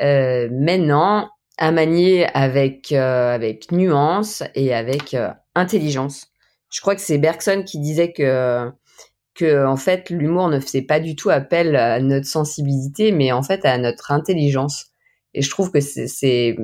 Euh, 0.00 0.48
maintenant, 0.52 1.30
à 1.58 1.70
manier 1.70 2.26
avec 2.34 2.92
euh, 2.92 3.34
avec 3.34 3.70
nuance 3.72 4.42
et 4.54 4.74
avec 4.74 5.14
euh, 5.14 5.30
intelligence. 5.54 6.28
Je 6.70 6.80
crois 6.80 6.94
que 6.94 7.00
c'est 7.00 7.18
Bergson 7.18 7.62
qui 7.64 7.78
disait 7.78 8.12
que 8.12 8.70
que 9.34 9.66
en 9.66 9.76
fait 9.76 10.10
l'humour 10.10 10.48
ne 10.48 10.60
fait 10.60 10.82
pas 10.82 11.00
du 11.00 11.16
tout 11.16 11.30
appel 11.30 11.76
à 11.76 12.00
notre 12.00 12.26
sensibilité, 12.26 13.12
mais 13.12 13.32
en 13.32 13.42
fait 13.42 13.64
à 13.64 13.78
notre 13.78 14.12
intelligence. 14.12 14.86
Et 15.34 15.42
je 15.42 15.50
trouve 15.50 15.72
que 15.72 15.80
c'est, 15.80 16.56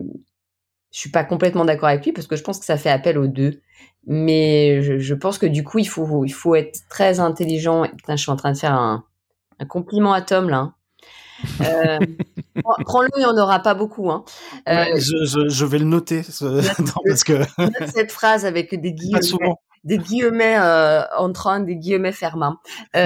je 0.92 0.98
suis 0.98 1.10
pas 1.10 1.24
complètement 1.24 1.64
d'accord 1.64 1.88
avec 1.88 2.04
lui 2.04 2.12
parce 2.12 2.26
que 2.26 2.36
je 2.36 2.42
pense 2.42 2.58
que 2.60 2.64
ça 2.64 2.76
fait 2.76 2.90
appel 2.90 3.18
aux 3.18 3.26
deux. 3.26 3.60
Mais 4.06 4.80
je, 4.82 5.14
pense 5.14 5.38
que 5.38 5.46
du 5.46 5.62
coup, 5.62 5.78
il 5.78 5.88
faut, 5.88 6.24
il 6.24 6.32
faut 6.32 6.54
être 6.54 6.80
très 6.88 7.20
intelligent. 7.20 7.86
Putain, 7.96 8.16
je 8.16 8.22
suis 8.22 8.30
en 8.30 8.36
train 8.36 8.52
de 8.52 8.56
faire 8.56 8.74
un, 8.74 9.04
un 9.58 9.66
compliment 9.66 10.12
à 10.12 10.22
Tom 10.22 10.48
là. 10.48 10.72
Euh, 11.60 11.98
Prends-le, 12.84 13.08
il 13.16 13.20
n'y 13.20 13.26
en 13.26 13.36
aura 13.36 13.60
pas 13.60 13.74
beaucoup. 13.74 14.10
Hein. 14.10 14.24
Euh, 14.68 14.84
je, 14.96 15.48
je, 15.48 15.64
vais 15.64 15.78
le 15.78 15.84
noter 15.84 16.22
parce 17.06 17.24
que 17.24 17.42
cette 17.94 18.12
phrase 18.12 18.44
avec 18.44 18.78
des 18.78 18.92
guillemets, 18.92 19.20
des 19.84 19.98
guillemets 19.98 20.56
euh, 20.58 21.02
des 21.60 21.76
guillemets 21.76 22.12
fermants. 22.12 22.56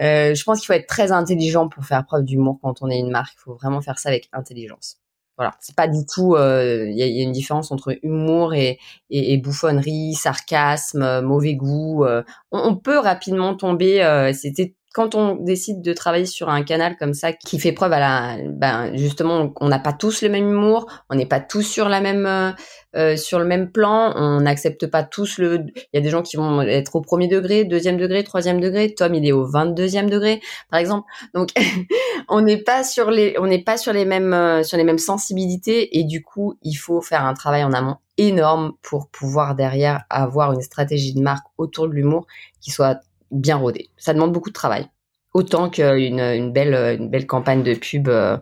Euh, 0.00 0.32
je 0.32 0.44
pense 0.44 0.60
qu'il 0.60 0.66
faut 0.68 0.74
être 0.74 0.86
très 0.86 1.10
intelligent 1.10 1.68
pour 1.68 1.84
faire 1.84 2.06
preuve 2.06 2.22
d'humour 2.22 2.60
quand 2.62 2.82
on 2.82 2.88
est 2.88 3.00
une 3.00 3.10
marque. 3.10 3.34
Il 3.36 3.40
faut 3.40 3.54
vraiment 3.56 3.80
faire 3.80 3.98
ça 3.98 4.10
avec 4.10 4.28
intelligence. 4.32 5.00
Voilà, 5.36 5.56
c'est 5.58 5.74
pas 5.74 5.88
du 5.88 6.06
tout. 6.06 6.36
Euh, 6.36 6.86
il 6.88 6.96
y, 6.96 7.02
a, 7.02 7.24
une 7.24 7.32
différence 7.32 7.72
entre 7.72 7.98
humour 8.04 8.54
et, 8.54 8.78
et, 9.10 9.32
et 9.32 9.38
bouffonnerie, 9.38 10.14
sarcasme, 10.14 11.20
mauvais 11.22 11.56
goût. 11.56 12.04
On, 12.04 12.22
on, 12.52 12.76
peut 12.76 13.00
rapidement 13.00 13.56
tomber. 13.56 14.30
C'était 14.34 14.76
quand 14.94 15.14
on 15.14 15.36
décide 15.36 15.82
de 15.82 15.92
travailler 15.92 16.26
sur 16.26 16.48
un 16.48 16.62
canal 16.62 16.96
comme 16.96 17.14
ça 17.14 17.32
qui 17.32 17.58
fait 17.58 17.72
preuve 17.72 17.92
à 17.92 18.00
la, 18.00 18.36
ben 18.48 18.96
justement, 18.96 19.52
on 19.60 19.68
n'a 19.68 19.78
pas 19.78 19.92
tous 19.92 20.22
le 20.22 20.28
même 20.28 20.48
humour, 20.48 20.86
on 21.10 21.14
n'est 21.14 21.26
pas 21.26 21.40
tous 21.40 21.62
sur 21.62 21.88
la 21.88 22.00
même, 22.00 22.26
euh, 22.26 22.52
euh, 22.96 23.16
sur 23.16 23.38
le 23.38 23.44
même 23.44 23.70
plan, 23.70 24.12
on 24.16 24.40
n'accepte 24.40 24.86
pas 24.86 25.02
tous 25.02 25.38
le. 25.38 25.66
Il 25.76 25.86
y 25.92 25.98
a 25.98 26.00
des 26.00 26.08
gens 26.08 26.22
qui 26.22 26.36
vont 26.36 26.62
être 26.62 26.96
au 26.96 27.00
premier 27.02 27.28
degré, 27.28 27.64
deuxième 27.64 27.98
degré, 27.98 28.24
troisième 28.24 28.60
degré. 28.60 28.94
Tom, 28.94 29.14
il 29.14 29.26
est 29.26 29.32
au 29.32 29.46
22e 29.46 30.08
degré, 30.08 30.40
par 30.70 30.80
exemple. 30.80 31.06
Donc, 31.34 31.50
on 32.28 32.40
n'est 32.40 32.62
pas 32.62 32.82
sur 32.82 33.10
les, 33.10 33.36
on 33.38 33.46
n'est 33.46 33.62
pas 33.62 33.76
sur 33.76 33.92
les 33.92 34.06
mêmes, 34.06 34.32
euh, 34.32 34.62
sur 34.62 34.78
les 34.78 34.84
mêmes 34.84 34.98
sensibilités 34.98 35.98
et 35.98 36.04
du 36.04 36.22
coup, 36.22 36.54
il 36.62 36.74
faut 36.74 37.02
faire 37.02 37.24
un 37.24 37.34
travail 37.34 37.62
en 37.62 37.72
amont 37.72 37.96
énorme 38.16 38.72
pour 38.82 39.08
pouvoir 39.10 39.54
derrière 39.54 40.04
avoir 40.10 40.52
une 40.52 40.60
stratégie 40.60 41.14
de 41.14 41.20
marque 41.20 41.46
autour 41.56 41.88
de 41.88 41.94
l'humour 41.94 42.26
qui 42.60 42.70
soit 42.70 43.00
bien 43.30 43.56
rodé. 43.56 43.90
Ça 43.96 44.14
demande 44.14 44.32
beaucoup 44.32 44.50
de 44.50 44.54
travail. 44.54 44.88
Autant 45.34 45.68
qu'une 45.68 46.20
une 46.20 46.52
belle, 46.52 46.74
une 46.98 47.10
belle 47.10 47.26
campagne 47.26 47.62
de 47.62 47.74
pub 47.74 48.08
euh, 48.08 48.38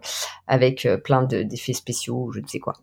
avec 0.49 0.87
euh, 0.87 0.97
plein 0.97 1.25
d'effets 1.25 1.73
spéciaux 1.73 2.27
ou 2.27 2.33
je 2.33 2.41
ne 2.41 2.47
sais 2.47 2.59
quoi. 2.59 2.75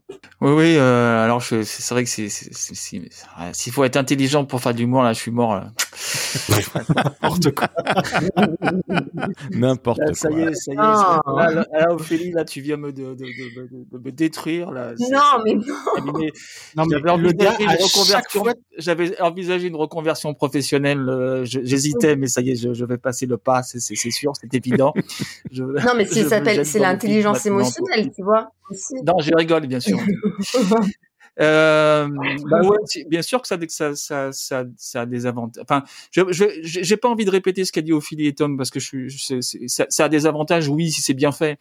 Oui, 0.42 0.52
oui. 0.52 0.76
Euh, 0.78 1.24
alors 1.24 1.42
c'est 1.42 1.90
vrai 1.92 2.04
que 2.04 2.10
c'est 2.10 2.28
s'il 2.30 3.72
faut 3.72 3.84
être 3.84 3.98
intelligent 3.98 4.46
pour 4.46 4.62
faire 4.62 4.74
de 4.74 4.80
l'humour, 4.80 5.04
là, 5.04 5.14
je 5.14 5.20
suis 5.20 5.32
mort. 5.32 5.62
N'importe 6.96 7.52
quoi. 7.56 7.70
N'importe 9.52 10.02
quoi. 10.04 10.14
Ça 10.14 10.30
y 10.32 10.42
est, 10.42 10.54
ça 10.56 10.72
y 10.72 10.76
est. 10.76 10.80
Ah. 10.80 11.22
Là, 11.26 11.94
Ophélie, 11.94 12.32
là, 12.32 12.44
tu 12.44 12.62
viens 12.62 12.78
me 12.78 12.92
de, 12.92 13.14
de, 13.14 13.26
de, 13.26 13.98
me 13.98 14.12
détruire. 14.12 14.72
Là. 14.72 14.94
Non, 15.00 15.44
mais 15.46 15.56
non. 15.56 15.64
non 16.76 16.84
j'avais 16.90 17.10
envisagé, 17.10 17.64
une 17.64 17.70
reconversion. 17.70 18.44
J'avais 18.78 19.22
envisagé 19.22 19.68
une 19.68 19.76
reconversion 19.76 20.34
professionnelle. 20.34 21.08
Euh, 21.08 21.46
j'hésitais, 21.46 22.16
mais 22.16 22.28
ça 22.28 22.42
y 22.42 22.52
est, 22.52 22.56
je, 22.56 22.74
je 22.74 22.86
vais 22.86 22.98
passer 22.98 23.26
le 23.26 23.38
pas. 23.38 23.64
C'est 23.64 23.80
sûr, 23.80 24.34
c'est 24.40 24.54
évident. 24.54 24.94
Je, 25.52 25.64
non, 25.64 25.94
mais 25.96 26.06
c'est 26.06 26.80
l'intelligence 26.80 27.46
émotionnelle, 27.54 28.12
tu 28.16 28.24
vois. 28.24 28.52
Non, 29.06 29.20
je 29.20 29.32
rigole, 29.36 29.68
bien 29.68 29.80
sûr. 29.80 29.98
Euh, 31.40 32.08
bah 32.46 32.62
ouais, 32.62 33.06
bien 33.08 33.24
sûr 33.24 33.42
que 33.42 33.48
ça, 33.48 33.58
ça, 33.68 33.96
ça, 33.96 34.32
ça, 34.32 34.66
ça 34.78 35.02
a 35.02 35.06
des 35.08 35.26
avantages. 35.26 35.64
Enfin, 35.64 35.84
je, 36.12 36.22
je, 36.30 36.46
j'ai 36.62 36.98
pas 36.98 37.10
envie 37.10 37.26
de 37.26 37.32
répéter 37.32 37.66
ce 37.66 37.72
qu'a 37.72 37.82
dit 37.82 37.92
Ophélie 37.92 38.28
et 38.28 38.36
Tom 38.36 38.56
parce 38.56 38.70
que 38.70 38.80
je 38.80 39.08
ça, 39.66 39.86
ça, 39.90 40.06
a 40.06 40.10
des 40.10 40.28
avantages, 40.28 40.68
oui, 40.68 40.92
si 40.92 41.02
c'est 41.02 41.16
bien 41.16 41.32
fait. 41.32 41.58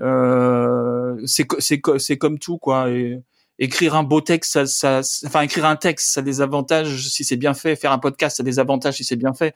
Euh, 0.00 1.16
c'est, 1.24 1.46
c'est, 1.60 1.80
c'est 1.96 2.18
comme 2.18 2.38
tout, 2.38 2.58
quoi. 2.58 2.90
Et, 2.90 3.18
écrire 3.58 3.94
un 3.94 4.02
beau 4.02 4.20
texte, 4.20 4.52
ça, 4.52 4.66
ça, 4.66 5.00
enfin 5.26 5.40
écrire 5.40 5.64
un 5.64 5.76
texte, 5.76 6.12
ça 6.12 6.20
a 6.20 6.22
des 6.22 6.42
avantages 6.42 7.08
si 7.08 7.24
c'est 7.24 7.36
bien 7.36 7.54
fait. 7.54 7.74
Faire 7.76 7.92
un 7.92 7.98
podcast, 7.98 8.36
ça 8.36 8.42
a 8.42 8.44
des 8.44 8.58
avantages 8.58 8.96
si 8.96 9.04
c'est 9.04 9.16
bien 9.16 9.32
fait. 9.32 9.54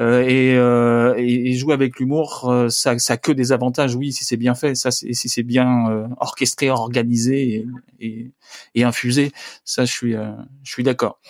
Euh, 0.00 0.22
et, 0.22 0.56
euh, 0.56 1.14
et, 1.18 1.52
jouer 1.54 1.74
avec 1.74 1.98
l'humour, 1.98 2.48
euh, 2.50 2.68
ça, 2.70 2.98
ça 2.98 3.14
a 3.14 3.16
que 3.18 3.32
des 3.32 3.52
avantages, 3.52 3.94
oui, 3.94 4.12
si 4.12 4.24
c'est 4.24 4.38
bien 4.38 4.54
fait, 4.54 4.74
ça, 4.74 4.90
si 4.90 5.14
c'est 5.14 5.42
bien 5.42 6.08
orchestré, 6.18 6.70
organisé 6.70 7.54
et, 7.54 7.66
et, 8.00 8.30
et, 8.74 8.84
infusé, 8.84 9.32
ça, 9.64 9.84
je 9.84 9.92
suis, 9.92 10.14
je 10.62 10.72
suis 10.72 10.82
d'accord. 10.82 11.20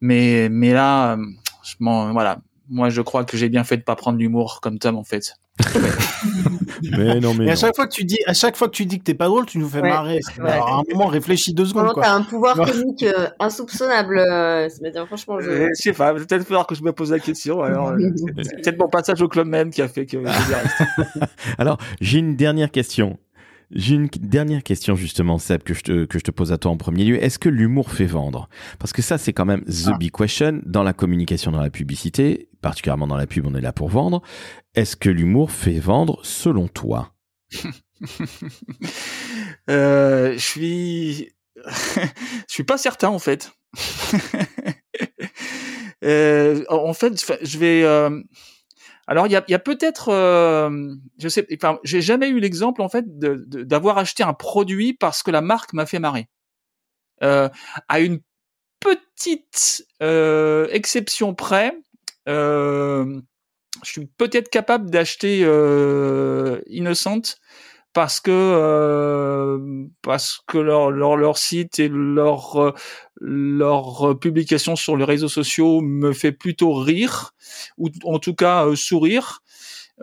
Mais, 0.00 0.48
mais 0.50 0.72
là, 0.72 1.16
je 1.62 1.76
voilà, 1.78 2.40
moi, 2.68 2.88
je 2.88 3.00
crois 3.02 3.24
que 3.24 3.36
j'ai 3.36 3.48
bien 3.48 3.64
fait 3.64 3.76
de 3.76 3.82
pas 3.82 3.96
prendre 3.96 4.18
l'humour 4.18 4.60
comme 4.62 4.78
Tom, 4.78 4.96
en 4.96 5.04
fait. 5.04 5.34
mais 6.82 7.20
non, 7.20 7.32
mais. 7.34 7.48
à 7.48 7.54
chaque 7.54 7.76
fois 7.76 7.86
que 7.86 7.94
tu 7.94 8.04
dis, 8.04 8.18
à 8.26 8.34
chaque 8.34 8.56
fois 8.56 8.66
que 8.68 8.72
tu 8.72 8.86
dis 8.86 8.98
que 8.98 9.04
t'es 9.04 9.14
pas 9.14 9.26
drôle, 9.26 9.46
tu 9.46 9.58
nous 9.58 9.68
fais 9.68 9.82
marrer. 9.82 10.18
Alors, 10.40 10.68
à 10.68 10.80
un 10.80 10.82
moment, 10.90 11.06
réfléchis 11.06 11.54
deux 11.54 11.66
secondes. 11.66 11.92
T'as 11.94 12.12
un 12.12 12.22
pouvoir 12.22 12.56
comique 12.56 13.04
euh, 13.04 13.28
insoupçonnable. 13.38 14.18
Euh, 14.18 14.68
franchement, 15.06 15.38
je. 15.40 15.68
je 15.68 15.68
sais 15.74 15.92
pas. 15.92 16.12
Peut-être 16.12 16.44
falloir 16.44 16.66
que 16.66 16.74
je 16.74 16.82
me 16.82 16.92
pose 16.92 17.12
la 17.12 17.20
question. 17.20 17.62
Alors, 17.62 17.90
euh, 17.90 17.98
c'est 18.42 18.56
peut-être 18.56 18.78
mon 18.78 18.88
passage 18.88 19.22
au 19.22 19.28
club 19.28 19.46
même 19.46 19.70
qui 19.70 19.80
a 19.80 19.88
fait 19.88 20.06
que. 20.06 20.16
alors, 21.58 21.78
j'ai 22.00 22.18
une 22.18 22.34
dernière 22.34 22.70
question. 22.70 23.18
J'ai 23.70 23.94
une 23.94 24.08
dernière 24.08 24.62
question 24.62 24.96
justement, 24.96 25.38
Seb, 25.38 25.62
que 25.62 25.74
je 25.74 25.82
te, 25.82 26.04
que 26.04 26.18
je 26.18 26.24
te 26.24 26.30
pose 26.30 26.52
à 26.52 26.58
toi 26.58 26.70
en 26.70 26.76
premier 26.76 27.04
lieu. 27.04 27.22
Est-ce 27.22 27.38
que 27.38 27.48
l'humour 27.48 27.90
fait 27.90 28.06
vendre? 28.06 28.48
Parce 28.78 28.92
que 28.92 29.02
ça, 29.02 29.18
c'est 29.18 29.32
quand 29.32 29.44
même 29.44 29.64
the 29.64 29.88
ah. 29.88 29.98
big 29.98 30.12
question 30.12 30.60
dans 30.64 30.82
la 30.82 30.92
communication, 30.92 31.50
dans 31.50 31.60
la 31.60 31.70
publicité, 31.70 32.48
particulièrement 32.60 33.06
dans 33.06 33.16
la 33.16 33.26
pub, 33.26 33.46
on 33.46 33.54
est 33.54 33.60
là 33.60 33.72
pour 33.72 33.88
vendre. 33.88 34.22
Est-ce 34.74 34.96
que 34.96 35.10
l'humour 35.10 35.50
fait 35.50 35.78
vendre 35.78 36.20
selon 36.22 36.68
toi? 36.68 37.14
Euh, 39.70 40.34
Je 40.34 40.38
suis, 40.38 41.32
je 41.66 42.08
suis 42.48 42.64
pas 42.64 42.76
certain 42.76 43.08
en 43.08 43.18
fait. 43.18 43.52
euh, 46.04 46.62
en 46.68 46.92
fait, 46.92 47.24
je 47.42 47.58
vais. 47.58 47.82
Euh 47.84 48.20
alors 49.06 49.26
il 49.26 49.32
y 49.32 49.36
a, 49.36 49.58
peut-être, 49.58 50.08
euh, 50.08 50.94
je 51.18 51.28
sais, 51.28 51.46
enfin, 51.54 51.78
j'ai 51.84 52.00
jamais 52.00 52.28
eu 52.28 52.40
l'exemple 52.40 52.80
en 52.80 52.88
fait 52.88 53.04
d'avoir 53.18 53.98
acheté 53.98 54.22
un 54.22 54.32
produit 54.32 54.94
parce 54.94 55.22
que 55.22 55.30
la 55.30 55.40
marque 55.40 55.72
m'a 55.74 55.86
fait 55.86 55.98
marrer. 55.98 56.28
Euh, 57.22 57.48
à 57.88 58.00
une 58.00 58.20
petite 58.80 59.86
euh, 60.02 60.68
exception 60.70 61.34
près, 61.34 61.76
je 62.26 63.20
suis 63.82 64.06
peut-être 64.06 64.48
capable 64.48 64.90
d'acheter 64.90 65.40
Innocent 66.68 67.36
parce 67.94 68.20
que 68.20 68.30
euh, 68.32 69.86
parce 70.02 70.42
que 70.46 70.58
leur, 70.58 70.90
leur 70.90 71.16
leur 71.16 71.38
site 71.38 71.78
et 71.78 71.88
leur 71.88 72.74
leur 73.20 74.18
publication 74.18 74.76
sur 74.76 74.96
les 74.96 75.04
réseaux 75.04 75.28
sociaux 75.28 75.80
me 75.80 76.12
fait 76.12 76.32
plutôt 76.32 76.74
rire 76.74 77.32
ou 77.78 77.88
en 78.04 78.18
tout 78.18 78.34
cas 78.34 78.66
euh, 78.66 78.76
sourire 78.76 79.43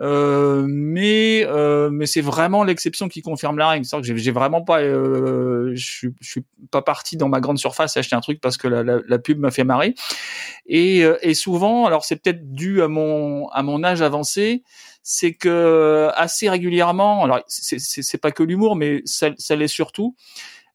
euh, 0.00 0.64
mais 0.68 1.44
euh, 1.46 1.90
mais 1.90 2.06
c'est 2.06 2.22
vraiment 2.22 2.64
l'exception 2.64 3.08
qui 3.08 3.20
confirme 3.20 3.58
la 3.58 3.68
règle. 3.68 3.84
C'est 3.84 4.00
que 4.00 4.16
j'ai 4.16 4.30
vraiment 4.30 4.62
pas, 4.62 4.80
euh, 4.80 5.72
je, 5.74 6.08
suis, 6.20 6.44
pas 6.70 6.80
parti 6.80 7.16
dans 7.16 7.28
ma 7.28 7.40
grande 7.40 7.58
surface 7.58 7.96
acheter 7.96 8.16
un 8.16 8.20
truc 8.20 8.40
parce 8.40 8.56
que 8.56 8.68
la, 8.68 9.18
pub 9.18 9.38
m'a 9.38 9.50
fait 9.50 9.64
marrer. 9.64 9.94
Et, 10.66 11.02
et 11.22 11.34
souvent, 11.34 11.86
alors 11.86 12.04
c'est 12.04 12.16
peut-être 12.16 12.52
dû 12.52 12.82
à 12.82 12.88
mon 12.88 13.48
à 13.48 13.62
mon 13.62 13.84
âge 13.84 14.00
avancé, 14.00 14.62
c'est 15.02 15.34
que 15.34 16.08
assez 16.14 16.48
régulièrement, 16.48 17.24
alors 17.24 17.40
c'est 17.48 18.20
pas 18.20 18.32
que 18.32 18.42
l'humour, 18.42 18.76
mais 18.76 19.02
ça, 19.04 19.30
ça 19.36 19.56
l'est 19.56 19.68
surtout. 19.68 20.16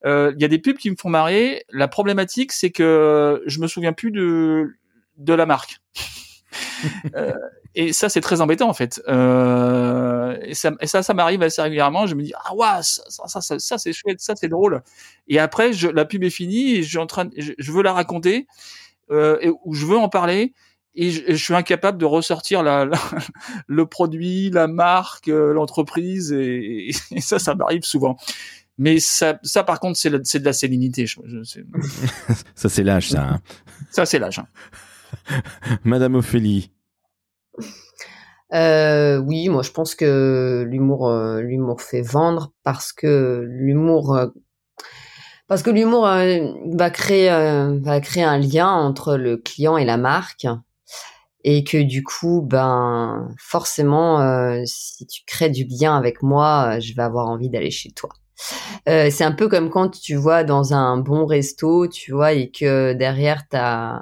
Il 0.05 0.36
y 0.38 0.45
a 0.45 0.47
des 0.47 0.59
pubs 0.59 0.78
qui 0.78 0.91
me 0.91 0.95
font 0.95 1.09
marrer. 1.09 1.65
La 1.70 1.88
problématique, 1.88 2.51
c'est 2.51 2.70
que 2.70 3.43
je 3.45 3.59
me 3.59 3.68
souviens 3.68 3.93
plus 3.93 4.11
de 4.11 4.76
de 5.18 5.34
la 5.34 5.47
marque. 5.47 5.82
Euh, 7.16 7.34
et 7.76 7.94
ça, 7.94 8.10
c'est 8.10 8.22
très 8.22 8.42
embêtant 8.42 8.70
en 8.70 8.74
fait. 8.74 9.02
Euh, 9.08 10.38
et 10.42 10.54
ça, 10.54 10.72
et 10.82 10.88
ça, 10.88 11.04
ça 11.04 11.14
m'arrive 11.14 11.42
assez 11.44 11.62
régulièrement. 11.62 12.08
Je 12.08 12.16
me 12.16 12.24
dis 12.24 12.34
ah 12.44 12.56
ouais, 12.56 12.82
ça, 12.82 13.04
ça, 13.28 13.42
ça, 13.42 13.60
ça 13.60 13.78
c'est 13.78 13.94
chouette, 13.94 14.20
ça 14.20 14.36
c'est 14.36 14.50
drôle. 14.50 14.82
Et 15.28 15.40
après, 15.40 15.74
je, 15.74 15.88
la 15.88 16.06
pub 16.06 16.24
est 16.24 16.30
finie 16.30 16.76
et 16.76 16.84
je 16.84 16.90
suis 16.90 16.98
en 16.98 17.08
train, 17.08 17.30
je, 17.38 17.54
je 17.58 17.72
veux 17.72 17.84
la 17.84 17.94
raconter 17.94 18.48
euh, 19.12 19.38
et, 19.42 19.50
ou 19.64 19.74
je 19.74 19.86
veux 19.86 19.98
en 19.98 20.10
parler 20.10 20.54
et 20.96 21.12
je, 21.12 21.22
je 21.28 21.36
suis 21.36 21.54
incapable 21.54 22.00
de 22.00 22.06
ressortir 22.06 22.64
la, 22.64 22.86
la, 22.86 23.00
le 23.68 23.86
produit, 23.86 24.50
la 24.50 24.68
marque, 24.68 25.28
euh, 25.28 25.54
l'entreprise 25.54 26.32
et, 26.32 26.90
et, 27.12 27.22
ça, 27.22 27.40
ça 27.40 27.54
m'arrive 27.56 27.84
souvent. 27.84 28.18
Mais 28.80 29.00
ça, 29.00 29.40
ça 29.44 29.64
par 29.64 29.80
contre, 29.80 29.98
c'est 29.98 30.10
de 30.10 30.46
la 30.46 30.54
sérénité. 30.54 31.06
Je, 31.06 31.20
je, 31.26 31.62
ça, 32.56 32.70
c'est 32.70 32.84
l'âge, 32.84 33.10
ça. 33.10 33.24
Hein. 33.24 33.40
Ça, 33.92 34.06
c'est 34.06 34.20
l'âge. 34.20 34.40
Hein. 34.40 34.48
Madame 35.84 36.16
Ophélie. 36.16 36.72
Euh, 38.53 39.18
oui, 39.18 39.49
moi 39.49 39.62
je 39.62 39.72
pense 39.72 39.95
que 39.95 40.66
l'humour, 40.68 41.10
euh, 41.10 41.41
l'humour 41.41 41.82
fait 41.82 42.01
vendre 42.01 42.53
parce 42.64 42.93
que 42.93 43.45
l'humour, 43.45 44.16
euh, 44.16 44.28
parce 45.47 45.64
que 45.64 45.70
l'humour 45.70 46.03
va 46.03 46.89
créer, 46.89 47.30
va 47.82 48.01
créer 48.01 48.24
un 48.24 48.38
lien 48.38 48.70
entre 48.70 49.16
le 49.16 49.38
client 49.38 49.78
et 49.78 49.86
la 49.86 49.97
marque 49.97 50.47
et 51.43 51.64
que 51.64 51.82
du 51.82 52.03
coup, 52.03 52.41
ben 52.41 53.30
forcément, 53.39 54.62
si 54.66 55.05
tu 55.08 55.24
crées 55.26 55.49
du 55.49 55.64
lien 55.64 55.95
avec 55.95 56.22
moi, 56.22 56.80
je 56.82 56.93
vais 56.93 57.03
avoir 57.03 57.30
envie 57.30 57.49
d'aller 57.49 57.72
chez 57.72 57.91
toi. 57.91 58.10
c'est 58.86 59.24
un 59.24 59.32
peu 59.32 59.47
comme 59.47 59.70
quand 59.70 59.89
tu 59.89 60.16
vois 60.16 60.43
dans 60.43 60.74
un 60.74 60.97
bon 60.97 61.26
resto, 61.26 61.88
tu 61.88 62.12
vois, 62.12 62.34
et 62.34 62.51
que 62.51 62.91
derrière 62.91 63.47
t'as 63.49 64.01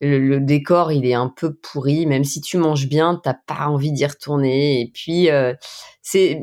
le, 0.00 0.40
décor 0.40 0.92
il 0.92 1.06
est 1.06 1.14
un 1.14 1.28
peu 1.28 1.54
pourri. 1.54 2.06
Même 2.06 2.24
si 2.24 2.40
tu 2.40 2.56
manges 2.58 2.88
bien 2.88 3.20
t'as 3.22 3.34
pas 3.34 3.66
envie 3.68 3.92
d'y 3.92 4.06
retourner. 4.06 4.80
Et 4.80 4.90
puis 4.92 5.30
euh, 5.30 5.54
c'est 6.02 6.40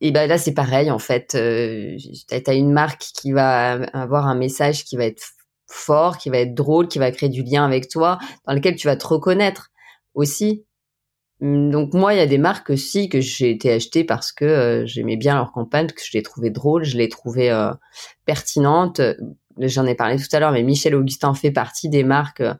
et 0.00 0.12
ben 0.12 0.26
là 0.26 0.38
c'est 0.38 0.54
pareil 0.54 0.90
en 0.90 0.98
fait 0.98 1.34
euh, 1.34 1.96
t'as 2.28 2.40
as 2.46 2.54
une 2.54 2.72
marque 2.72 3.02
qui 3.02 3.32
va 3.32 3.72
avoir 3.92 4.26
un 4.26 4.34
message 4.34 4.84
qui 4.84 4.96
va 4.96 5.04
être 5.04 5.22
fort 5.66 6.18
qui 6.18 6.30
va 6.30 6.38
être 6.38 6.54
drôle 6.54 6.88
qui 6.88 6.98
va 6.98 7.10
créer 7.10 7.28
du 7.28 7.42
lien 7.42 7.64
avec 7.64 7.88
toi 7.88 8.18
dans 8.46 8.54
lequel 8.54 8.76
tu 8.76 8.86
vas 8.86 8.96
te 8.96 9.06
reconnaître 9.06 9.70
aussi. 10.14 10.64
Hum, 11.42 11.70
donc 11.70 11.94
moi 11.94 12.14
il 12.14 12.18
y 12.18 12.20
a 12.20 12.26
des 12.26 12.38
marques 12.38 12.70
aussi 12.70 13.08
que 13.08 13.20
j'ai 13.20 13.50
été 13.50 13.72
acheter 13.72 14.04
parce 14.04 14.32
que 14.32 14.44
euh, 14.44 14.86
j'aimais 14.86 15.16
bien 15.16 15.36
leur 15.36 15.52
campagne 15.52 15.86
que 15.88 16.02
je 16.04 16.10
les 16.12 16.22
trouvais 16.22 16.50
drôles 16.50 16.84
je 16.84 16.98
les 16.98 17.08
trouvais 17.08 17.50
euh, 17.50 17.72
pertinentes 18.26 19.00
j'en 19.58 19.86
ai 19.86 19.94
parlé 19.94 20.16
tout 20.16 20.28
à 20.32 20.40
l'heure, 20.40 20.52
mais 20.52 20.62
Michel 20.62 20.94
Augustin 20.94 21.34
fait 21.34 21.50
partie 21.50 21.88
des 21.88 22.04
marques 22.04 22.40
euh, 22.40 22.54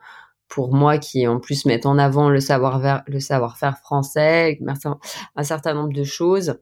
pour 0.49 0.75
moi 0.75 0.99
qui 0.99 1.27
en 1.29 1.39
plus 1.39 1.65
mettent 1.65 1.87
en 1.87 1.97
avant 1.99 2.29
le 2.29 2.41
savoir-faire 2.41 3.03
le 3.07 3.21
savoir-faire 3.21 3.79
français, 3.79 4.59
un 5.37 5.45
certain 5.45 5.75
nombre 5.75 5.93
de 5.93 6.05
choses 6.05 6.57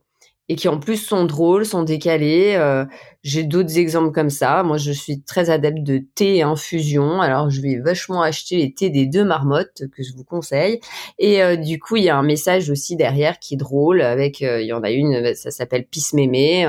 et 0.51 0.57
qui 0.57 0.69
en 0.69 0.79
plus 0.79 0.97
sont 0.97 1.25
drôles, 1.25 1.67
sont 1.67 1.83
décalés. 1.83 2.55
Euh, 2.57 2.87
j'ai 3.23 3.45
d'autres 3.45 3.79
exemples 3.79 4.13
comme 4.13 4.31
ça. 4.31 4.63
Moi, 4.63 4.79
je 4.79 4.93
suis 4.93 5.21
très 5.23 5.51
adepte 5.51 5.83
de 5.83 5.99
thé 6.15 6.37
et 6.37 6.43
infusion. 6.43 7.21
Alors, 7.21 7.51
je 7.51 7.61
vais 7.61 7.77
vachement 7.77 8.23
acheter 8.23 8.57
les 8.57 8.73
thés 8.73 8.89
des 8.89 9.07
deux 9.07 9.25
marmottes 9.25 9.83
que 9.95 10.03
je 10.03 10.15
vous 10.15 10.25
conseille. 10.25 10.81
Et 11.19 11.43
euh, 11.43 11.57
du 11.57 11.79
coup, 11.79 11.97
il 11.97 12.05
y 12.05 12.09
a 12.09 12.17
un 12.17 12.23
message 12.23 12.71
aussi 12.71 12.97
derrière 12.97 13.39
qui 13.39 13.55
est 13.55 13.59
drôle. 13.59 14.01
Avec, 14.01 14.41
il 14.41 14.65
y 14.65 14.73
en 14.73 14.83
a 14.83 14.91
une, 14.91 15.35
ça 15.35 15.51
s'appelle 15.51 15.87
Pisse 15.87 16.15
Mémé. 16.15 16.67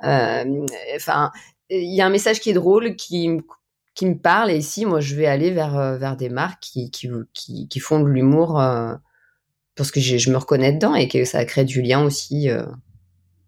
Enfin, 0.00 1.32
il 1.70 1.94
y 1.94 2.00
a 2.00 2.06
un 2.06 2.10
message 2.10 2.40
qui 2.40 2.50
est 2.50 2.54
drôle, 2.54 2.96
qui, 2.96 3.30
qui 3.94 4.06
me 4.06 4.18
parle. 4.18 4.50
Et 4.50 4.56
ici, 4.56 4.86
moi, 4.86 5.00
je 5.00 5.14
vais 5.14 5.26
aller 5.26 5.50
vers, 5.50 5.78
euh, 5.78 5.96
vers 5.98 6.16
des 6.16 6.28
marques 6.28 6.62
qui, 6.62 6.90
qui, 6.90 7.08
qui, 7.32 7.68
qui 7.68 7.80
font 7.80 8.00
de 8.00 8.08
l'humour 8.08 8.60
euh, 8.60 8.94
parce 9.76 9.90
que 9.90 10.00
je 10.00 10.30
me 10.30 10.36
reconnais 10.36 10.72
dedans 10.72 10.94
et 10.94 11.08
que 11.08 11.24
ça 11.24 11.44
crée 11.44 11.64
du 11.64 11.82
lien 11.82 12.04
aussi 12.04 12.50
euh, 12.50 12.64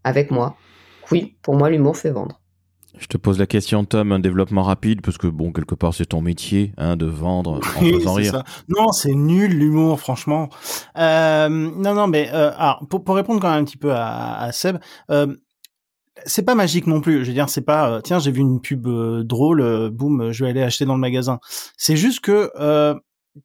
avec 0.05 0.31
moi. 0.31 0.57
Oui, 1.11 1.37
pour 1.43 1.57
moi, 1.57 1.69
l'humour 1.69 1.97
fait 1.97 2.11
vendre. 2.11 2.39
Je 2.99 3.07
te 3.07 3.17
pose 3.17 3.39
la 3.39 3.47
question, 3.47 3.87
Tom, 3.87 4.13
un 4.13 4.19
développement 4.19 4.63
rapide, 4.63 5.01
parce 5.01 5.17
que 5.17 5.27
bon, 5.27 5.51
quelque 5.51 5.75
part, 5.75 5.95
c'est 5.95 6.07
ton 6.07 6.21
métier, 6.21 6.73
hein, 6.77 6.95
de 6.97 7.07
vendre 7.07 7.59
en 7.77 7.81
faisant 7.81 8.15
rire. 8.15 8.33
Ça. 8.33 8.45
Non, 8.69 8.93
c'est 8.93 9.15
nul 9.15 9.51
l'humour, 9.51 9.99
franchement. 9.99 10.51
Euh, 10.99 11.49
non, 11.49 11.95
non, 11.95 12.07
mais 12.07 12.29
euh, 12.33 12.53
alors, 12.57 12.87
pour, 12.91 13.03
pour 13.03 13.17
répondre 13.17 13.41
quand 13.41 13.51
même 13.51 13.63
un 13.63 13.65
petit 13.65 13.79
peu 13.79 13.93
à, 13.93 14.39
à 14.43 14.53
Seb, 14.53 14.77
euh, 15.11 15.35
c'est 16.27 16.45
pas 16.45 16.55
magique 16.55 16.87
non 16.87 17.01
plus. 17.01 17.25
Je 17.25 17.29
veux 17.29 17.35
dire, 17.35 17.49
c'est 17.49 17.63
pas 17.63 17.91
euh, 17.91 18.01
tiens, 18.01 18.19
j'ai 18.19 18.31
vu 18.31 18.41
une 18.41 18.61
pub 18.61 18.87
euh, 18.87 19.23
drôle, 19.25 19.61
euh, 19.61 19.91
boum, 19.91 20.33
je 20.33 20.45
vais 20.45 20.51
aller 20.51 20.63
acheter 20.63 20.85
dans 20.85 20.95
le 20.95 21.01
magasin. 21.01 21.41
C'est 21.77 21.97
juste 21.97 22.21
que 22.21 22.51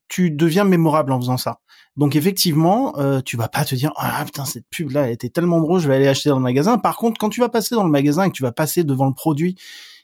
tu 0.09 0.31
deviens 0.31 0.65
mémorable 0.65 1.11
en 1.13 1.19
faisant 1.19 1.37
ça. 1.37 1.59
Donc 1.95 2.15
effectivement, 2.15 2.93
tu 3.23 3.37
vas 3.37 3.47
pas 3.47 3.65
te 3.65 3.73
dire 3.73 3.91
ah 3.95 4.23
putain 4.25 4.45
cette 4.45 4.65
pub 4.69 4.91
là 4.91 5.07
elle 5.07 5.13
était 5.13 5.29
tellement 5.29 5.59
drôle, 5.61 5.79
je 5.79 5.87
vais 5.87 5.95
aller 5.95 6.07
acheter 6.07 6.29
dans 6.29 6.37
le 6.37 6.43
magasin. 6.43 6.77
Par 6.77 6.97
contre, 6.97 7.17
quand 7.19 7.29
tu 7.29 7.39
vas 7.39 7.49
passer 7.49 7.73
dans 7.73 7.85
le 7.85 7.89
magasin 7.89 8.25
et 8.25 8.29
que 8.29 8.35
tu 8.35 8.43
vas 8.43 8.51
passer 8.51 8.83
devant 8.83 9.07
le 9.07 9.13
produit 9.13 9.55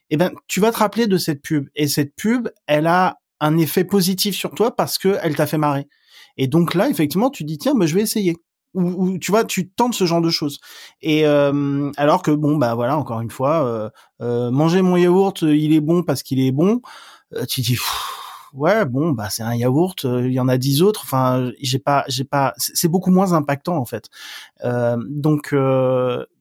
eh 0.09 0.17
ben 0.17 0.31
tu 0.47 0.59
vas 0.59 0.71
te 0.71 0.77
rappeler 0.77 1.07
de 1.07 1.17
cette 1.17 1.41
pub 1.41 1.69
et 1.75 1.87
cette 1.87 2.15
pub, 2.15 2.49
elle 2.67 2.87
a 2.87 3.17
un 3.39 3.57
effet 3.57 3.83
positif 3.83 4.35
sur 4.35 4.51
toi 4.51 4.75
parce 4.75 4.97
que 4.97 5.17
elle 5.21 5.35
t'a 5.35 5.47
fait 5.47 5.57
marrer. 5.57 5.87
Et 6.37 6.47
donc 6.47 6.73
là, 6.73 6.89
effectivement, 6.89 7.29
tu 7.29 7.43
dis 7.43 7.57
tiens, 7.57 7.75
bah, 7.75 7.85
je 7.85 7.95
vais 7.95 8.01
essayer. 8.01 8.37
Ou, 8.73 9.19
tu 9.19 9.31
vois, 9.31 9.43
tu 9.43 9.69
tentes 9.69 9.93
ce 9.93 10.05
genre 10.05 10.21
de 10.21 10.29
choses. 10.29 10.59
Et 11.01 11.27
euh, 11.27 11.91
alors 11.97 12.23
que 12.23 12.31
bon, 12.31 12.57
bah 12.57 12.73
voilà, 12.73 12.97
encore 12.97 13.21
une 13.21 13.29
fois, 13.29 13.65
euh, 13.65 13.89
euh, 14.21 14.49
manger 14.51 14.81
mon 14.81 14.97
yaourt, 14.97 15.43
il 15.43 15.73
est 15.73 15.81
bon 15.81 16.01
parce 16.03 16.23
qu'il 16.23 16.39
est 16.39 16.51
bon. 16.51 16.81
tu 17.47 17.61
dis 17.61 17.77
ouais, 18.53 18.85
bon, 18.85 19.11
bah 19.11 19.29
c'est 19.29 19.43
un 19.43 19.53
yaourt, 19.55 20.03
il 20.03 20.31
y 20.31 20.39
en 20.39 20.47
a 20.47 20.57
dix 20.57 20.81
autres. 20.81 21.01
Enfin, 21.03 21.51
j'ai 21.61 21.79
pas, 21.79 22.03
j'ai 22.07 22.23
pas, 22.23 22.53
c'est 22.57 22.87
beaucoup 22.87 23.11
moins 23.11 23.33
impactant 23.33 23.77
en 23.77 23.85
fait. 23.85 24.09
donc 24.63 25.55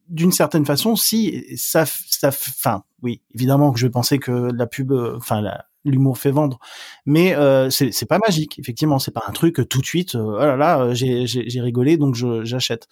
d'une 0.09 0.31
certaine 0.31 0.65
façon, 0.65 0.95
si 0.95 1.45
ça, 1.55 1.85
ça, 1.85 2.27
enfin, 2.29 2.83
oui, 3.03 3.21
évidemment 3.33 3.71
que 3.71 3.79
je 3.79 3.85
vais 3.85 3.91
penser 3.91 4.19
que 4.19 4.31
la 4.31 4.67
pub, 4.67 4.91
enfin, 4.91 5.41
la, 5.41 5.65
l'humour 5.85 6.17
fait 6.17 6.31
vendre. 6.31 6.59
Mais 7.05 7.35
euh, 7.35 7.69
c'est 7.69 8.07
pas 8.07 8.19
magique, 8.19 8.59
effectivement. 8.59 8.99
C'est 8.99 9.11
pas 9.11 9.23
un 9.27 9.31
truc 9.31 9.67
tout 9.69 9.81
de 9.81 9.85
suite. 9.85 10.15
Euh, 10.15 10.23
oh 10.23 10.45
là 10.45 10.55
là, 10.55 10.79
euh, 10.81 10.93
j'ai 10.93 11.61
rigolé, 11.61 11.97
donc 11.97 12.15
j'achète. 12.43 12.87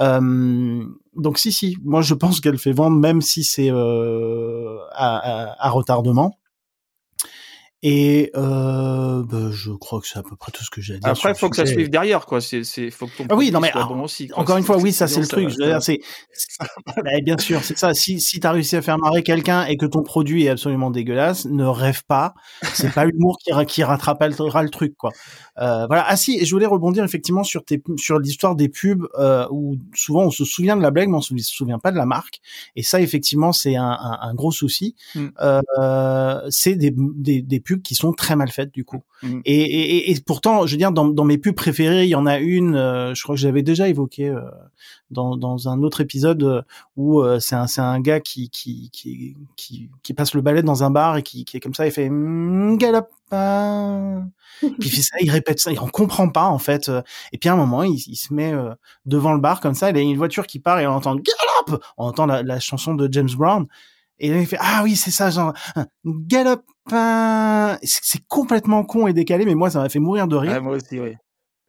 Euh, 0.00 0.84
donc 1.16 1.38
si 1.38 1.50
si, 1.52 1.76
moi 1.82 2.02
je 2.02 2.14
pense 2.14 2.40
qu'elle 2.40 2.58
fait 2.58 2.72
vendre, 2.72 2.96
même 2.96 3.20
si 3.20 3.42
c'est 3.44 3.70
euh, 3.70 4.78
à, 4.92 5.70
retardement. 5.70 6.38
Et 7.82 8.32
euh, 8.34 9.22
bah, 9.22 9.50
je 9.52 9.70
crois 9.70 10.00
que 10.00 10.08
c'est 10.08 10.18
à 10.18 10.24
peu 10.24 10.34
près 10.34 10.50
tout 10.50 10.64
ce 10.64 10.70
que 10.70 10.80
j'ai 10.80 10.94
à 10.94 10.98
dire. 10.98 11.08
Après, 11.08 11.30
il 11.30 11.36
faut 11.36 11.48
que 11.48 11.54
ça 11.54 11.64
suive 11.64 11.88
derrière, 11.88 12.26
quoi. 12.26 12.40
C'est, 12.40 12.64
c'est, 12.64 12.90
faut 12.90 13.06
que 13.06 13.18
ton 13.18 13.26
ah 13.28 13.36
oui, 13.36 13.52
non 13.52 13.60
mais 13.60 13.70
bon 13.72 14.02
aussi, 14.02 14.28
encore 14.34 14.56
une 14.56 14.64
fois, 14.64 14.78
oui, 14.78 14.92
ça 14.92 15.06
c'est 15.06 15.20
le 15.20 15.28
truc. 15.28 15.50
c'est, 15.80 16.00
bah, 16.96 17.10
bien 17.22 17.38
sûr, 17.38 17.62
c'est 17.62 17.78
ça. 17.78 17.94
Si 17.94 18.20
si 18.20 18.40
t'as 18.40 18.50
réussi 18.50 18.74
à 18.74 18.82
faire 18.82 18.98
marrer 18.98 19.22
quelqu'un 19.22 19.64
et 19.66 19.76
que 19.76 19.86
ton 19.86 20.02
produit 20.02 20.46
est 20.46 20.48
absolument 20.48 20.90
dégueulasse, 20.90 21.44
ne 21.44 21.64
rêve 21.64 22.02
pas. 22.04 22.34
C'est 22.74 22.92
pas 22.92 23.04
l'humour 23.04 23.38
qui 23.38 23.52
qui 23.66 23.84
rattrapera 23.84 24.62
le 24.62 24.70
truc, 24.70 24.96
quoi. 24.96 25.12
Euh, 25.58 25.86
voilà. 25.86 26.04
Ah 26.06 26.16
si, 26.16 26.44
je 26.44 26.50
voulais 26.52 26.66
rebondir 26.66 27.04
effectivement 27.04 27.44
sur 27.44 27.64
tes 27.64 27.82
sur 27.96 28.18
l'histoire 28.18 28.56
des 28.56 28.68
pubs 28.68 29.06
euh, 29.18 29.46
où 29.50 29.76
souvent 29.94 30.24
on 30.24 30.30
se 30.30 30.44
souvient 30.44 30.76
de 30.76 30.82
la 30.82 30.90
blague, 30.90 31.08
mais 31.08 31.16
on 31.16 31.20
se 31.20 31.34
souvient 31.38 31.78
pas 31.78 31.92
de 31.92 31.96
la 31.96 32.06
marque. 32.06 32.40
Et 32.76 32.82
ça, 32.82 33.00
effectivement, 33.00 33.52
c'est 33.52 33.76
un, 33.76 33.90
un, 33.90 34.18
un, 34.20 34.34
gros 34.34 34.52
souci. 34.52 34.94
Mm. 35.14 35.26
Euh, 35.40 36.40
c'est 36.50 36.74
des, 36.74 36.92
des, 36.96 37.42
des 37.42 37.60
pubs 37.68 37.82
qui 37.82 37.94
sont 37.94 38.12
très 38.12 38.34
mal 38.36 38.50
faites 38.50 38.72
du 38.72 38.84
coup. 38.84 39.02
Mm. 39.22 39.40
Et, 39.44 39.60
et, 39.60 40.10
et, 40.10 40.20
pourtant, 40.20 40.66
je 40.66 40.72
veux 40.72 40.78
dire, 40.78 40.92
dans, 40.92 41.06
dans 41.06 41.24
mes 41.24 41.38
pubs 41.38 41.54
préférées, 41.54 42.04
il 42.04 42.08
y 42.08 42.14
en 42.14 42.26
a 42.26 42.38
une, 42.38 42.74
euh, 42.74 43.14
je 43.14 43.22
crois 43.22 43.34
que 43.34 43.40
j'avais 43.40 43.62
déjà 43.62 43.88
évoqué 43.88 44.28
euh, 44.28 44.40
dans, 45.10 45.36
dans 45.36 45.68
un 45.68 45.82
autre 45.82 46.00
épisode 46.00 46.42
euh, 46.42 46.62
où 46.96 47.22
c'est 47.40 47.54
un, 47.54 47.66
c'est 47.66 47.80
un 47.80 48.00
gars 48.00 48.20
qui, 48.20 48.48
qui, 48.48 48.90
qui, 48.90 49.36
qui, 49.56 49.90
qui 50.02 50.14
passe 50.14 50.34
le 50.34 50.40
balai 50.40 50.62
dans 50.62 50.82
un 50.82 50.90
bar 50.90 51.16
et 51.16 51.22
qui, 51.22 51.44
qui 51.44 51.56
est 51.56 51.60
comme 51.60 51.74
ça, 51.74 51.86
il 51.86 51.92
fait 51.92 52.08
galopin. 52.78 54.30
puis 54.60 54.72
il 54.78 54.90
fait 54.90 55.02
ça, 55.02 55.16
il 55.20 55.30
répète 55.30 55.60
ça, 55.60 55.70
il 55.70 55.78
en 55.78 55.88
comprend 55.88 56.28
pas 56.30 56.46
en 56.46 56.58
fait. 56.58 56.90
Et 57.32 57.38
puis 57.38 57.50
à 57.50 57.52
un 57.52 57.56
moment, 57.56 57.82
il, 57.82 57.96
il 57.96 58.16
se 58.16 58.32
met 58.32 58.52
devant 59.04 59.34
le 59.34 59.40
bar 59.40 59.60
comme 59.60 59.74
ça, 59.74 59.90
il 59.90 59.96
y 59.96 60.00
a 60.00 60.02
une 60.02 60.16
voiture 60.16 60.46
qui 60.46 60.58
part 60.58 60.80
et 60.80 60.86
on 60.86 60.92
entend 60.92 61.14
galop, 61.16 61.82
on 61.98 62.06
entend 62.06 62.26
la, 62.26 62.42
la 62.42 62.60
chanson 62.60 62.94
de 62.94 63.08
James 63.12 63.30
Brown. 63.36 63.66
Et 64.20 64.30
là, 64.30 64.40
il 64.40 64.46
fait 64.46 64.58
ah 64.58 64.80
oui 64.82 64.96
c'est 64.96 65.12
ça 65.12 65.30
genre 65.30 65.52
galopin. 66.88 67.78
C'est 67.82 68.26
complètement 68.26 68.84
con 68.84 69.06
et 69.06 69.12
décalé, 69.12 69.44
mais 69.44 69.54
moi 69.54 69.70
ça 69.70 69.80
m'a 69.80 69.88
fait 69.88 69.98
mourir 69.98 70.28
de 70.28 70.36
rire. 70.36 70.62
moi 70.62 70.76
aussi 70.76 71.00
oui. 71.00 71.14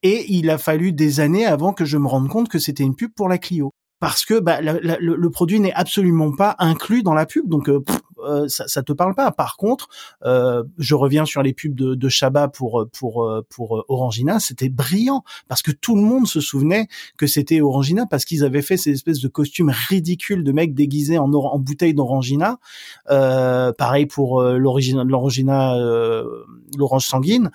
Et 0.02 0.26
il 0.30 0.50
a 0.50 0.58
fallu 0.58 0.94
des 0.94 1.20
années 1.20 1.46
avant 1.46 1.74
que 1.74 1.84
je 1.84 1.98
me 1.98 2.08
rende 2.08 2.30
compte 2.30 2.48
que 2.48 2.60
c'était 2.60 2.84
une 2.84 2.96
pub 2.96 3.12
pour 3.14 3.28
la 3.28 3.38
Clio 3.38 3.72
parce 4.00 4.26
que 4.26 4.40
bah, 4.40 4.62
le, 4.62 5.30
produit 5.30 5.60
n'est 5.60 5.74
absolument 5.74 6.34
pas 6.34 6.56
inclus 6.60 7.04
dans 7.04 7.14
la 7.14 7.26
pub, 7.26 7.50
donc 7.50 7.68
euh, 7.68 7.84
euh, 8.24 8.48
ça, 8.48 8.68
ça 8.68 8.84
te 8.84 8.94
parle 8.94 9.14
pas. 9.14 9.32
Par 9.32 9.58
contre, 9.58 9.90
euh, 10.24 10.64
je 10.78 10.96
reviens 10.96 11.26
sur 11.26 11.44
les 11.44 11.54
pubs 11.54 11.76
de, 11.76 11.96
de 11.96 12.10
Chabat 12.10 12.48
pour 12.48 12.88
pour 12.94 13.30
pour 13.50 13.86
Orangina, 13.88 14.40
c'était 14.40 14.70
brillant 14.70 15.24
parce 15.48 15.62
que 15.62 15.72
tout 15.72 15.96
le 15.96 16.02
monde 16.02 16.28
se 16.28 16.40
souvenait 16.40 16.88
que 17.18 17.28
c'était 17.28 17.62
Orangina 17.62 18.06
parce 18.06 18.26
qu'ils 18.26 18.44
avaient 18.44 18.62
fait 18.62 18.78
ces 18.78 18.92
espèces 18.92 19.20
de 19.20 19.28
costumes 19.28 19.74
ridicules 19.90 20.44
de 20.44 20.52
mecs 20.52 20.74
déguisés 20.74 21.18
en, 21.18 21.32
en 21.34 21.60
bouteille 21.60 21.94
d'Orangina. 21.94 22.60
pareil 23.08 24.06
pour 24.06 24.42
l'origine 24.42 25.04
l'Orangina, 25.04 25.76
l'orange 26.78 27.06
sanguine. 27.06 27.52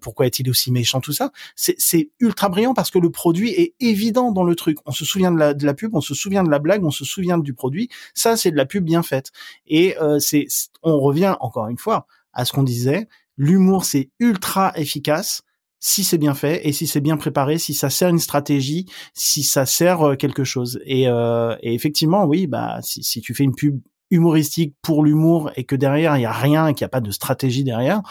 pourquoi 0.00 0.26
est-il 0.26 0.48
aussi 0.48 0.72
méchant 0.72 1.00
tout 1.00 1.12
ça? 1.12 1.32
C'est 1.56 2.10
ultra 2.20 2.48
brillant 2.48 2.74
parce 2.74 2.90
que 2.90 2.98
le 2.98 3.10
produit 3.10 3.50
est 3.50 3.74
évident 3.80 4.32
dans 4.32 4.44
le 4.44 4.54
truc. 4.54 4.78
On 4.86 4.92
se 4.92 5.04
souvient 5.04 5.32
de 5.32 5.38
la 5.38 5.52
la 5.66 5.74
pub, 5.74 5.94
on 5.94 6.00
se 6.00 6.14
souvient 6.14 6.44
de 6.44 6.50
la 6.50 6.58
blague, 6.58 6.84
on 6.84 6.90
se 6.90 7.04
souvient 7.04 7.36
du 7.36 7.52
produit. 7.52 7.90
Ça, 8.14 8.36
c'est 8.36 8.50
de 8.50 8.56
la 8.56 8.64
pub 8.64 8.84
bien 8.84 9.02
faite. 9.02 9.32
Et 9.66 9.85
euh, 10.00 10.18
c'est, 10.18 10.46
on 10.82 10.98
revient 10.98 11.36
encore 11.40 11.68
une 11.68 11.78
fois 11.78 12.06
à 12.32 12.44
ce 12.44 12.52
qu'on 12.52 12.62
disait. 12.62 13.08
L'humour, 13.36 13.84
c'est 13.84 14.10
ultra 14.18 14.72
efficace 14.76 15.42
si 15.78 16.04
c'est 16.04 16.18
bien 16.18 16.34
fait 16.34 16.66
et 16.66 16.72
si 16.72 16.86
c'est 16.86 17.00
bien 17.00 17.16
préparé, 17.16 17.58
si 17.58 17.74
ça 17.74 17.90
sert 17.90 18.08
une 18.08 18.18
stratégie, 18.18 18.86
si 19.14 19.42
ça 19.42 19.66
sert 19.66 20.02
euh, 20.02 20.16
quelque 20.16 20.44
chose. 20.44 20.80
Et, 20.84 21.08
euh, 21.08 21.54
et 21.60 21.74
effectivement, 21.74 22.24
oui, 22.24 22.46
bah 22.46 22.80
si, 22.82 23.02
si, 23.04 23.20
tu 23.20 23.34
fais 23.34 23.44
une 23.44 23.54
pub 23.54 23.80
humoristique 24.10 24.74
pour 24.82 25.04
l'humour 25.04 25.50
et 25.56 25.64
que 25.64 25.76
derrière 25.76 26.16
il 26.16 26.22
y 26.22 26.26
a 26.26 26.32
rien, 26.32 26.72
qu'il 26.72 26.84
n'y 26.84 26.86
a 26.86 26.90
pas 26.90 27.00
de 27.00 27.10
stratégie 27.10 27.64
derrière, 27.64 28.02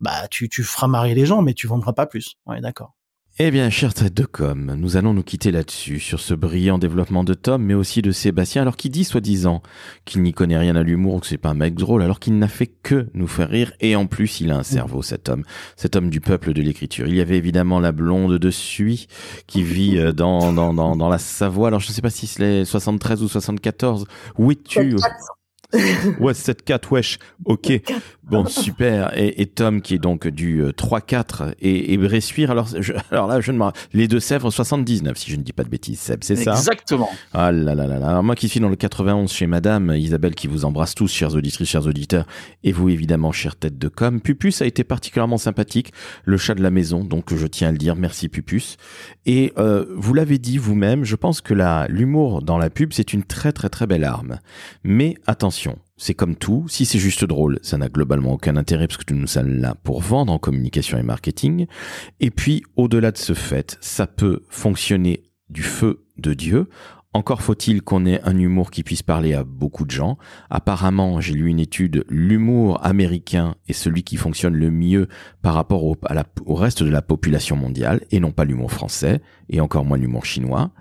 bah 0.00 0.28
tu, 0.28 0.48
tu 0.48 0.62
feras 0.64 0.88
marrer 0.88 1.14
les 1.14 1.26
gens, 1.26 1.42
mais 1.42 1.54
tu 1.54 1.66
vendras 1.66 1.92
pas 1.92 2.06
plus. 2.06 2.36
Ouais, 2.46 2.60
d'accord. 2.60 2.95
Eh 3.38 3.50
bien, 3.50 3.68
cher 3.68 3.92
tête 3.92 4.14
de 4.14 4.24
com, 4.24 4.74
nous 4.78 4.96
allons 4.96 5.12
nous 5.12 5.22
quitter 5.22 5.50
là-dessus, 5.50 6.00
sur 6.00 6.20
ce 6.20 6.32
brillant 6.32 6.78
développement 6.78 7.22
de 7.22 7.34
Tom, 7.34 7.62
mais 7.62 7.74
aussi 7.74 8.00
de 8.00 8.10
Sébastien, 8.10 8.62
alors 8.62 8.78
qu'il 8.78 8.90
dit 8.90 9.04
soi-disant 9.04 9.62
qu'il 10.06 10.22
n'y 10.22 10.32
connaît 10.32 10.56
rien 10.56 10.74
à 10.74 10.82
l'humour, 10.82 11.20
que 11.20 11.26
c'est 11.26 11.36
pas 11.36 11.50
un 11.50 11.54
mec 11.54 11.74
drôle, 11.74 12.02
alors 12.02 12.18
qu'il 12.18 12.38
n'a 12.38 12.48
fait 12.48 12.70
que 12.82 13.08
nous 13.12 13.26
faire 13.26 13.50
rire, 13.50 13.74
et 13.80 13.94
en 13.94 14.06
plus, 14.06 14.40
il 14.40 14.50
a 14.50 14.56
un 14.56 14.62
cerveau, 14.62 15.02
cet 15.02 15.28
homme, 15.28 15.44
cet 15.76 15.96
homme 15.96 16.08
du 16.08 16.22
peuple 16.22 16.54
de 16.54 16.62
l'écriture. 16.62 17.08
Il 17.08 17.14
y 17.14 17.20
avait 17.20 17.36
évidemment 17.36 17.78
la 17.78 17.92
blonde 17.92 18.38
de 18.38 18.50
Suy, 18.50 19.06
qui 19.46 19.62
vit 19.62 19.98
euh, 19.98 20.12
dans, 20.12 20.54
dans, 20.54 20.72
dans, 20.72 20.96
dans 20.96 21.10
la 21.10 21.18
Savoie, 21.18 21.68
alors 21.68 21.80
je 21.80 21.88
ne 21.88 21.92
sais 21.92 22.00
pas 22.00 22.08
si 22.08 22.26
c'est 22.26 22.64
73 22.64 23.22
ou 23.22 23.28
74, 23.28 24.06
où 24.38 24.50
es-tu? 24.50 24.96
Ouais, 26.20 26.32
7-4, 26.32 26.92
wesh. 26.92 27.18
Ok. 27.44 27.80
Bon, 28.22 28.46
super. 28.46 29.16
Et, 29.16 29.40
et, 29.40 29.46
Tom, 29.46 29.80
qui 29.80 29.94
est 29.94 29.98
donc 29.98 30.26
du 30.26 30.62
3-4, 30.62 31.42
euh, 31.42 31.52
et, 31.60 31.92
et 31.92 31.96
Bressuire, 31.96 32.50
alors, 32.50 32.68
je, 32.78 32.92
alors 33.10 33.26
là, 33.26 33.40
je 33.40 33.52
ne 33.52 33.70
Les 33.92 34.08
Deux-Sèvres, 34.08 34.50
79, 34.50 35.16
si 35.16 35.30
je 35.30 35.36
ne 35.36 35.42
dis 35.42 35.52
pas 35.52 35.64
de 35.64 35.68
bêtises, 35.68 36.00
Seb, 36.00 36.22
c'est 36.22 36.36
ça? 36.36 36.52
Exactement. 36.52 37.08
Ah 37.32 37.52
là 37.52 37.74
là 37.74 37.86
là 37.86 37.98
là. 37.98 38.08
Alors, 38.08 38.22
moi 38.22 38.34
qui 38.34 38.48
suis 38.48 38.60
dans 38.60 38.68
le 38.68 38.76
91 38.76 39.30
chez 39.30 39.46
Madame, 39.46 39.94
Isabelle 39.96 40.34
qui 40.34 40.46
vous 40.46 40.64
embrasse 40.64 40.94
tous, 40.94 41.10
chers 41.12 41.34
auditrices, 41.34 41.68
chers 41.68 41.86
auditeurs, 41.86 42.26
et 42.64 42.72
vous 42.72 42.88
évidemment, 42.88 43.32
chère 43.32 43.56
tête 43.56 43.78
de 43.78 43.88
com. 43.88 44.20
Pupus 44.20 44.62
a 44.62 44.66
été 44.66 44.84
particulièrement 44.84 45.38
sympathique, 45.38 45.92
le 46.24 46.36
chat 46.36 46.54
de 46.54 46.62
la 46.62 46.70
maison, 46.70 47.04
donc 47.04 47.34
je 47.34 47.46
tiens 47.46 47.68
à 47.68 47.72
le 47.72 47.78
dire, 47.78 47.96
merci 47.96 48.28
Pupus. 48.28 48.76
Et 49.24 49.52
euh, 49.58 49.86
vous 49.96 50.14
l'avez 50.14 50.38
dit 50.38 50.58
vous-même, 50.58 51.04
je 51.04 51.16
pense 51.16 51.40
que 51.40 51.54
la 51.54 51.86
l'humour 51.88 52.42
dans 52.42 52.58
la 52.58 52.70
pub, 52.70 52.92
c'est 52.92 53.12
une 53.12 53.22
très 53.22 53.52
très 53.52 53.68
très 53.68 53.86
belle 53.86 54.04
arme. 54.04 54.38
Mais 54.84 55.16
attention, 55.26 55.55
c'est 55.96 56.14
comme 56.14 56.36
tout, 56.36 56.66
si 56.68 56.84
c'est 56.84 56.98
juste 56.98 57.24
drôle, 57.24 57.58
ça 57.62 57.78
n'a 57.78 57.88
globalement 57.88 58.34
aucun 58.34 58.56
intérêt 58.56 58.86
parce 58.86 59.02
que 59.02 59.14
nous 59.14 59.26
sommes 59.26 59.60
là 59.60 59.74
pour 59.82 60.00
vendre 60.00 60.32
en 60.32 60.38
communication 60.38 60.98
et 60.98 61.02
marketing. 61.02 61.66
Et 62.20 62.30
puis, 62.30 62.62
au-delà 62.76 63.12
de 63.12 63.18
ce 63.18 63.32
fait, 63.32 63.78
ça 63.80 64.06
peut 64.06 64.42
fonctionner 64.48 65.22
du 65.48 65.62
feu 65.62 66.04
de 66.18 66.34
Dieu. 66.34 66.68
Encore 67.14 67.40
faut-il 67.40 67.80
qu'on 67.80 68.04
ait 68.04 68.20
un 68.24 68.36
humour 68.36 68.70
qui 68.70 68.82
puisse 68.82 69.02
parler 69.02 69.32
à 69.32 69.42
beaucoup 69.42 69.86
de 69.86 69.90
gens. 69.90 70.18
Apparemment, 70.50 71.18
j'ai 71.22 71.32
lu 71.32 71.48
une 71.48 71.60
étude, 71.60 72.04
l'humour 72.10 72.84
américain 72.84 73.54
est 73.68 73.72
celui 73.72 74.02
qui 74.02 74.18
fonctionne 74.18 74.54
le 74.54 74.70
mieux 74.70 75.08
par 75.40 75.54
rapport 75.54 75.84
au, 75.84 75.96
au 76.44 76.54
reste 76.54 76.82
de 76.82 76.90
la 76.90 77.00
population 77.00 77.56
mondiale, 77.56 78.02
et 78.10 78.20
non 78.20 78.32
pas 78.32 78.44
l'humour 78.44 78.70
français, 78.70 79.22
et 79.48 79.62
encore 79.62 79.86
moins 79.86 79.96
l'humour 79.96 80.26
chinois. 80.26 80.72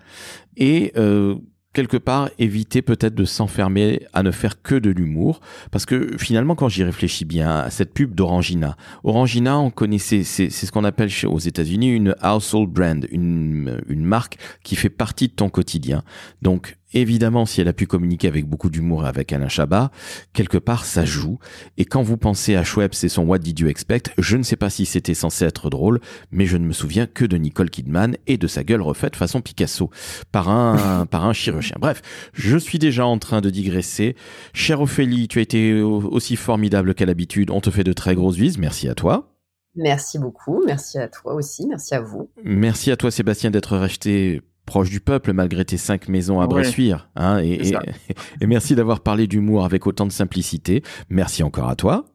Et 0.58 0.92
euh, 0.98 1.36
quelque 1.76 1.98
part 1.98 2.30
éviter 2.40 2.82
peut-être 2.82 3.14
de 3.14 3.26
s'enfermer 3.26 4.08
à 4.14 4.24
ne 4.24 4.32
faire 4.32 4.62
que 4.64 4.76
de 4.76 4.90
l'humour. 4.90 5.42
Parce 5.72 5.86
que 5.86 6.18
finalement 6.18 6.56
quand 6.56 6.70
j'y 6.70 6.84
réfléchis 6.84 7.26
bien 7.26 7.60
à 7.60 7.70
cette 7.70 7.94
pub 7.94 8.16
d'Orangina. 8.16 8.78
Orangina 9.04 9.60
on 9.60 9.70
connaissait 9.70 10.24
c'est 10.24 10.50
ce 10.50 10.72
qu'on 10.72 10.84
appelle 10.84 11.10
aux 11.26 11.40
États-Unis 11.40 11.90
une 11.94 12.16
household 12.24 12.70
brand 12.70 13.06
une 13.12 13.82
une 13.88 14.06
marque 14.06 14.38
qui 14.64 14.76
fait 14.76 14.90
partie 14.90 15.28
de 15.28 15.34
ton 15.34 15.50
quotidien. 15.50 16.04
Donc 16.42 16.78
Évidemment, 16.96 17.46
si 17.46 17.60
elle 17.60 17.68
a 17.68 17.74
pu 17.74 17.88
communiquer 17.88 18.30
avec 18.30 18.46
beaucoup 18.46 18.70
d'humour 18.70 19.06
avec 19.06 19.34
Alain 19.34 19.50
Chabat, 19.50 19.92
quelque 20.32 20.58
part 20.58 20.86
ça 20.86 21.04
joue. 21.04 21.40
Et 21.78 21.84
quand 21.84 22.02
vous 22.02 22.16
pensez 22.16 22.56
à 22.56 22.64
Schweppes 22.64 22.96
et 23.04 23.10
son 23.10 23.24
What 23.24 23.40
Did 23.40 23.60
You 23.60 23.68
Expect, 23.68 24.14
je 24.18 24.38
ne 24.38 24.44
sais 24.44 24.56
pas 24.56 24.70
si 24.70 24.86
c'était 24.86 25.14
censé 25.14 25.44
être 25.44 25.70
drôle, 25.70 26.00
mais 26.32 26.46
je 26.46 26.56
ne 26.56 26.66
me 26.66 26.72
souviens 26.72 27.06
que 27.06 27.26
de 27.26 27.36
Nicole 27.36 27.70
Kidman 27.70 28.16
et 28.28 28.38
de 28.38 28.48
sa 28.48 28.64
gueule 28.64 28.82
refaite 28.82 29.18
façon 29.18 29.42
Picasso 29.42 29.90
par 30.32 30.48
un 30.48 31.06
par 31.12 31.26
un 31.26 31.34
chirurgien. 31.34 31.76
Bref, 31.82 32.02
je 32.34 32.58
suis 32.58 32.80
déjà 32.80 33.06
en 33.06 33.20
train 33.20 33.42
de 33.42 33.50
digresser. 33.50 34.16
Chère 34.54 34.80
Ophélie, 34.80 35.28
tu 35.28 35.40
as 35.40 35.42
été 35.42 35.82
aussi 35.82 36.38
formidable 36.38 36.96
qu'à 36.96 37.06
l'habitude. 37.06 37.52
On 37.52 37.60
te 37.60 37.72
fait 37.72 37.84
de 37.84 37.92
très 37.92 38.16
grosses 38.16 38.38
vises. 38.38 38.58
Merci 38.58 38.88
à 38.88 38.96
toi. 38.96 39.36
Merci 39.76 40.18
beaucoup. 40.18 40.64
Merci 40.66 40.98
à 40.98 41.10
toi 41.10 41.34
aussi. 41.34 41.68
Merci 41.68 41.94
à 41.94 42.00
vous. 42.00 42.30
Merci 42.46 42.90
à 42.92 42.96
toi, 42.96 43.12
Sébastien, 43.12 43.52
d'être 43.52 43.78
resté 43.78 44.42
proche 44.66 44.90
du 44.90 45.00
peuple 45.00 45.34
malgré 45.34 45.66
tes 45.66 45.78
cinq 45.78 46.08
maisons 46.08 46.40
à 46.40 46.44
Ouais. 46.46 46.50
Bressuire. 46.50 47.10
Hein, 47.16 47.40
et, 47.44 47.70
et, 47.70 47.74
et 48.42 48.48
merci 48.48 48.76
d'avoir 48.76 49.02
parlé 49.02 49.28
d'humour 49.28 49.66
avec 49.66 49.88
autant 49.88 50.06
de 50.06 50.12
simplicité. 50.12 50.84
Merci 51.10 51.44
encore 51.44 51.70
à 51.70 51.76
toi. 51.76 52.06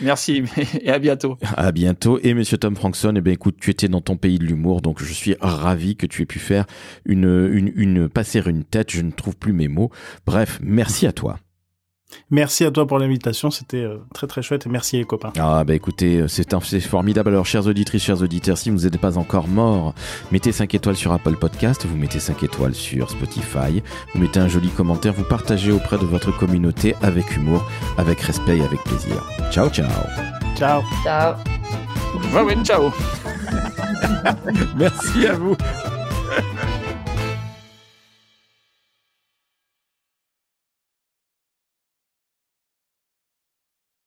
Merci 0.00 0.42
et 0.80 0.90
à 0.90 0.98
bientôt. 0.98 1.36
À 1.56 1.72
bientôt. 1.72 2.18
Et 2.22 2.32
monsieur 2.34 2.56
Tom 2.58 2.74
Frankson, 2.74 3.12
eh 3.16 3.20
ben 3.20 3.32
écoute, 3.32 3.56
tu 3.60 3.70
étais 3.70 3.88
dans 3.88 4.00
ton 4.00 4.16
pays 4.16 4.38
de 4.38 4.44
l'humour, 4.44 4.80
donc 4.80 5.02
je 5.02 5.12
suis 5.12 5.36
ravi 5.40 5.96
que 5.96 6.06
tu 6.06 6.22
aies 6.22 6.26
pu 6.26 6.38
faire 6.38 6.64
une, 7.04 7.50
une, 7.52 7.72
une, 7.74 8.08
passer 8.08 8.40
une 8.46 8.64
tête. 8.64 8.90
Je 8.90 9.02
ne 9.02 9.10
trouve 9.10 9.36
plus 9.36 9.52
mes 9.52 9.68
mots. 9.68 9.90
Bref, 10.26 10.58
merci 10.62 11.06
à 11.06 11.12
toi. 11.12 11.38
Merci 12.30 12.64
à 12.64 12.70
toi 12.70 12.86
pour 12.86 12.98
l'invitation, 12.98 13.50
c'était 13.50 13.78
euh, 13.84 13.98
très 14.14 14.26
très 14.26 14.42
chouette 14.42 14.66
et 14.66 14.68
merci 14.68 14.96
les 14.96 15.04
copains. 15.04 15.32
Ah 15.38 15.62
bah 15.64 15.74
écoutez, 15.74 16.24
c'est 16.28 16.54
un- 16.54 16.60
c'est 16.60 16.80
formidable. 16.80 17.28
Alors 17.30 17.46
chères 17.46 17.66
auditrices, 17.66 18.02
chers 18.02 18.20
auditeurs, 18.22 18.58
si 18.58 18.70
vous 18.70 18.78
n'êtes 18.80 18.98
pas 18.98 19.18
encore 19.18 19.48
morts, 19.48 19.94
mettez 20.32 20.52
5 20.52 20.74
étoiles 20.74 20.96
sur 20.96 21.12
Apple 21.12 21.36
Podcast, 21.36 21.86
vous 21.86 21.96
mettez 21.96 22.20
5 22.20 22.42
étoiles 22.42 22.74
sur 22.74 23.10
Spotify, 23.10 23.82
vous 24.14 24.20
mettez 24.20 24.40
un 24.40 24.48
joli 24.48 24.68
commentaire, 24.70 25.12
vous 25.12 25.24
partagez 25.24 25.72
auprès 25.72 25.98
de 25.98 26.04
votre 26.04 26.36
communauté 26.36 26.94
avec 27.02 27.36
humour, 27.36 27.64
avec 27.98 28.20
respect 28.20 28.58
et 28.58 28.62
avec 28.64 28.82
plaisir. 28.84 29.24
Ciao 29.50 29.68
ciao. 29.70 29.86
Ciao 30.56 30.82
Ciao. 31.02 31.34
Ouais, 32.34 32.42
ouais, 32.42 32.56
ciao. 32.64 32.90
Merci 34.76 35.26
à 35.26 35.34
vous. 35.34 35.56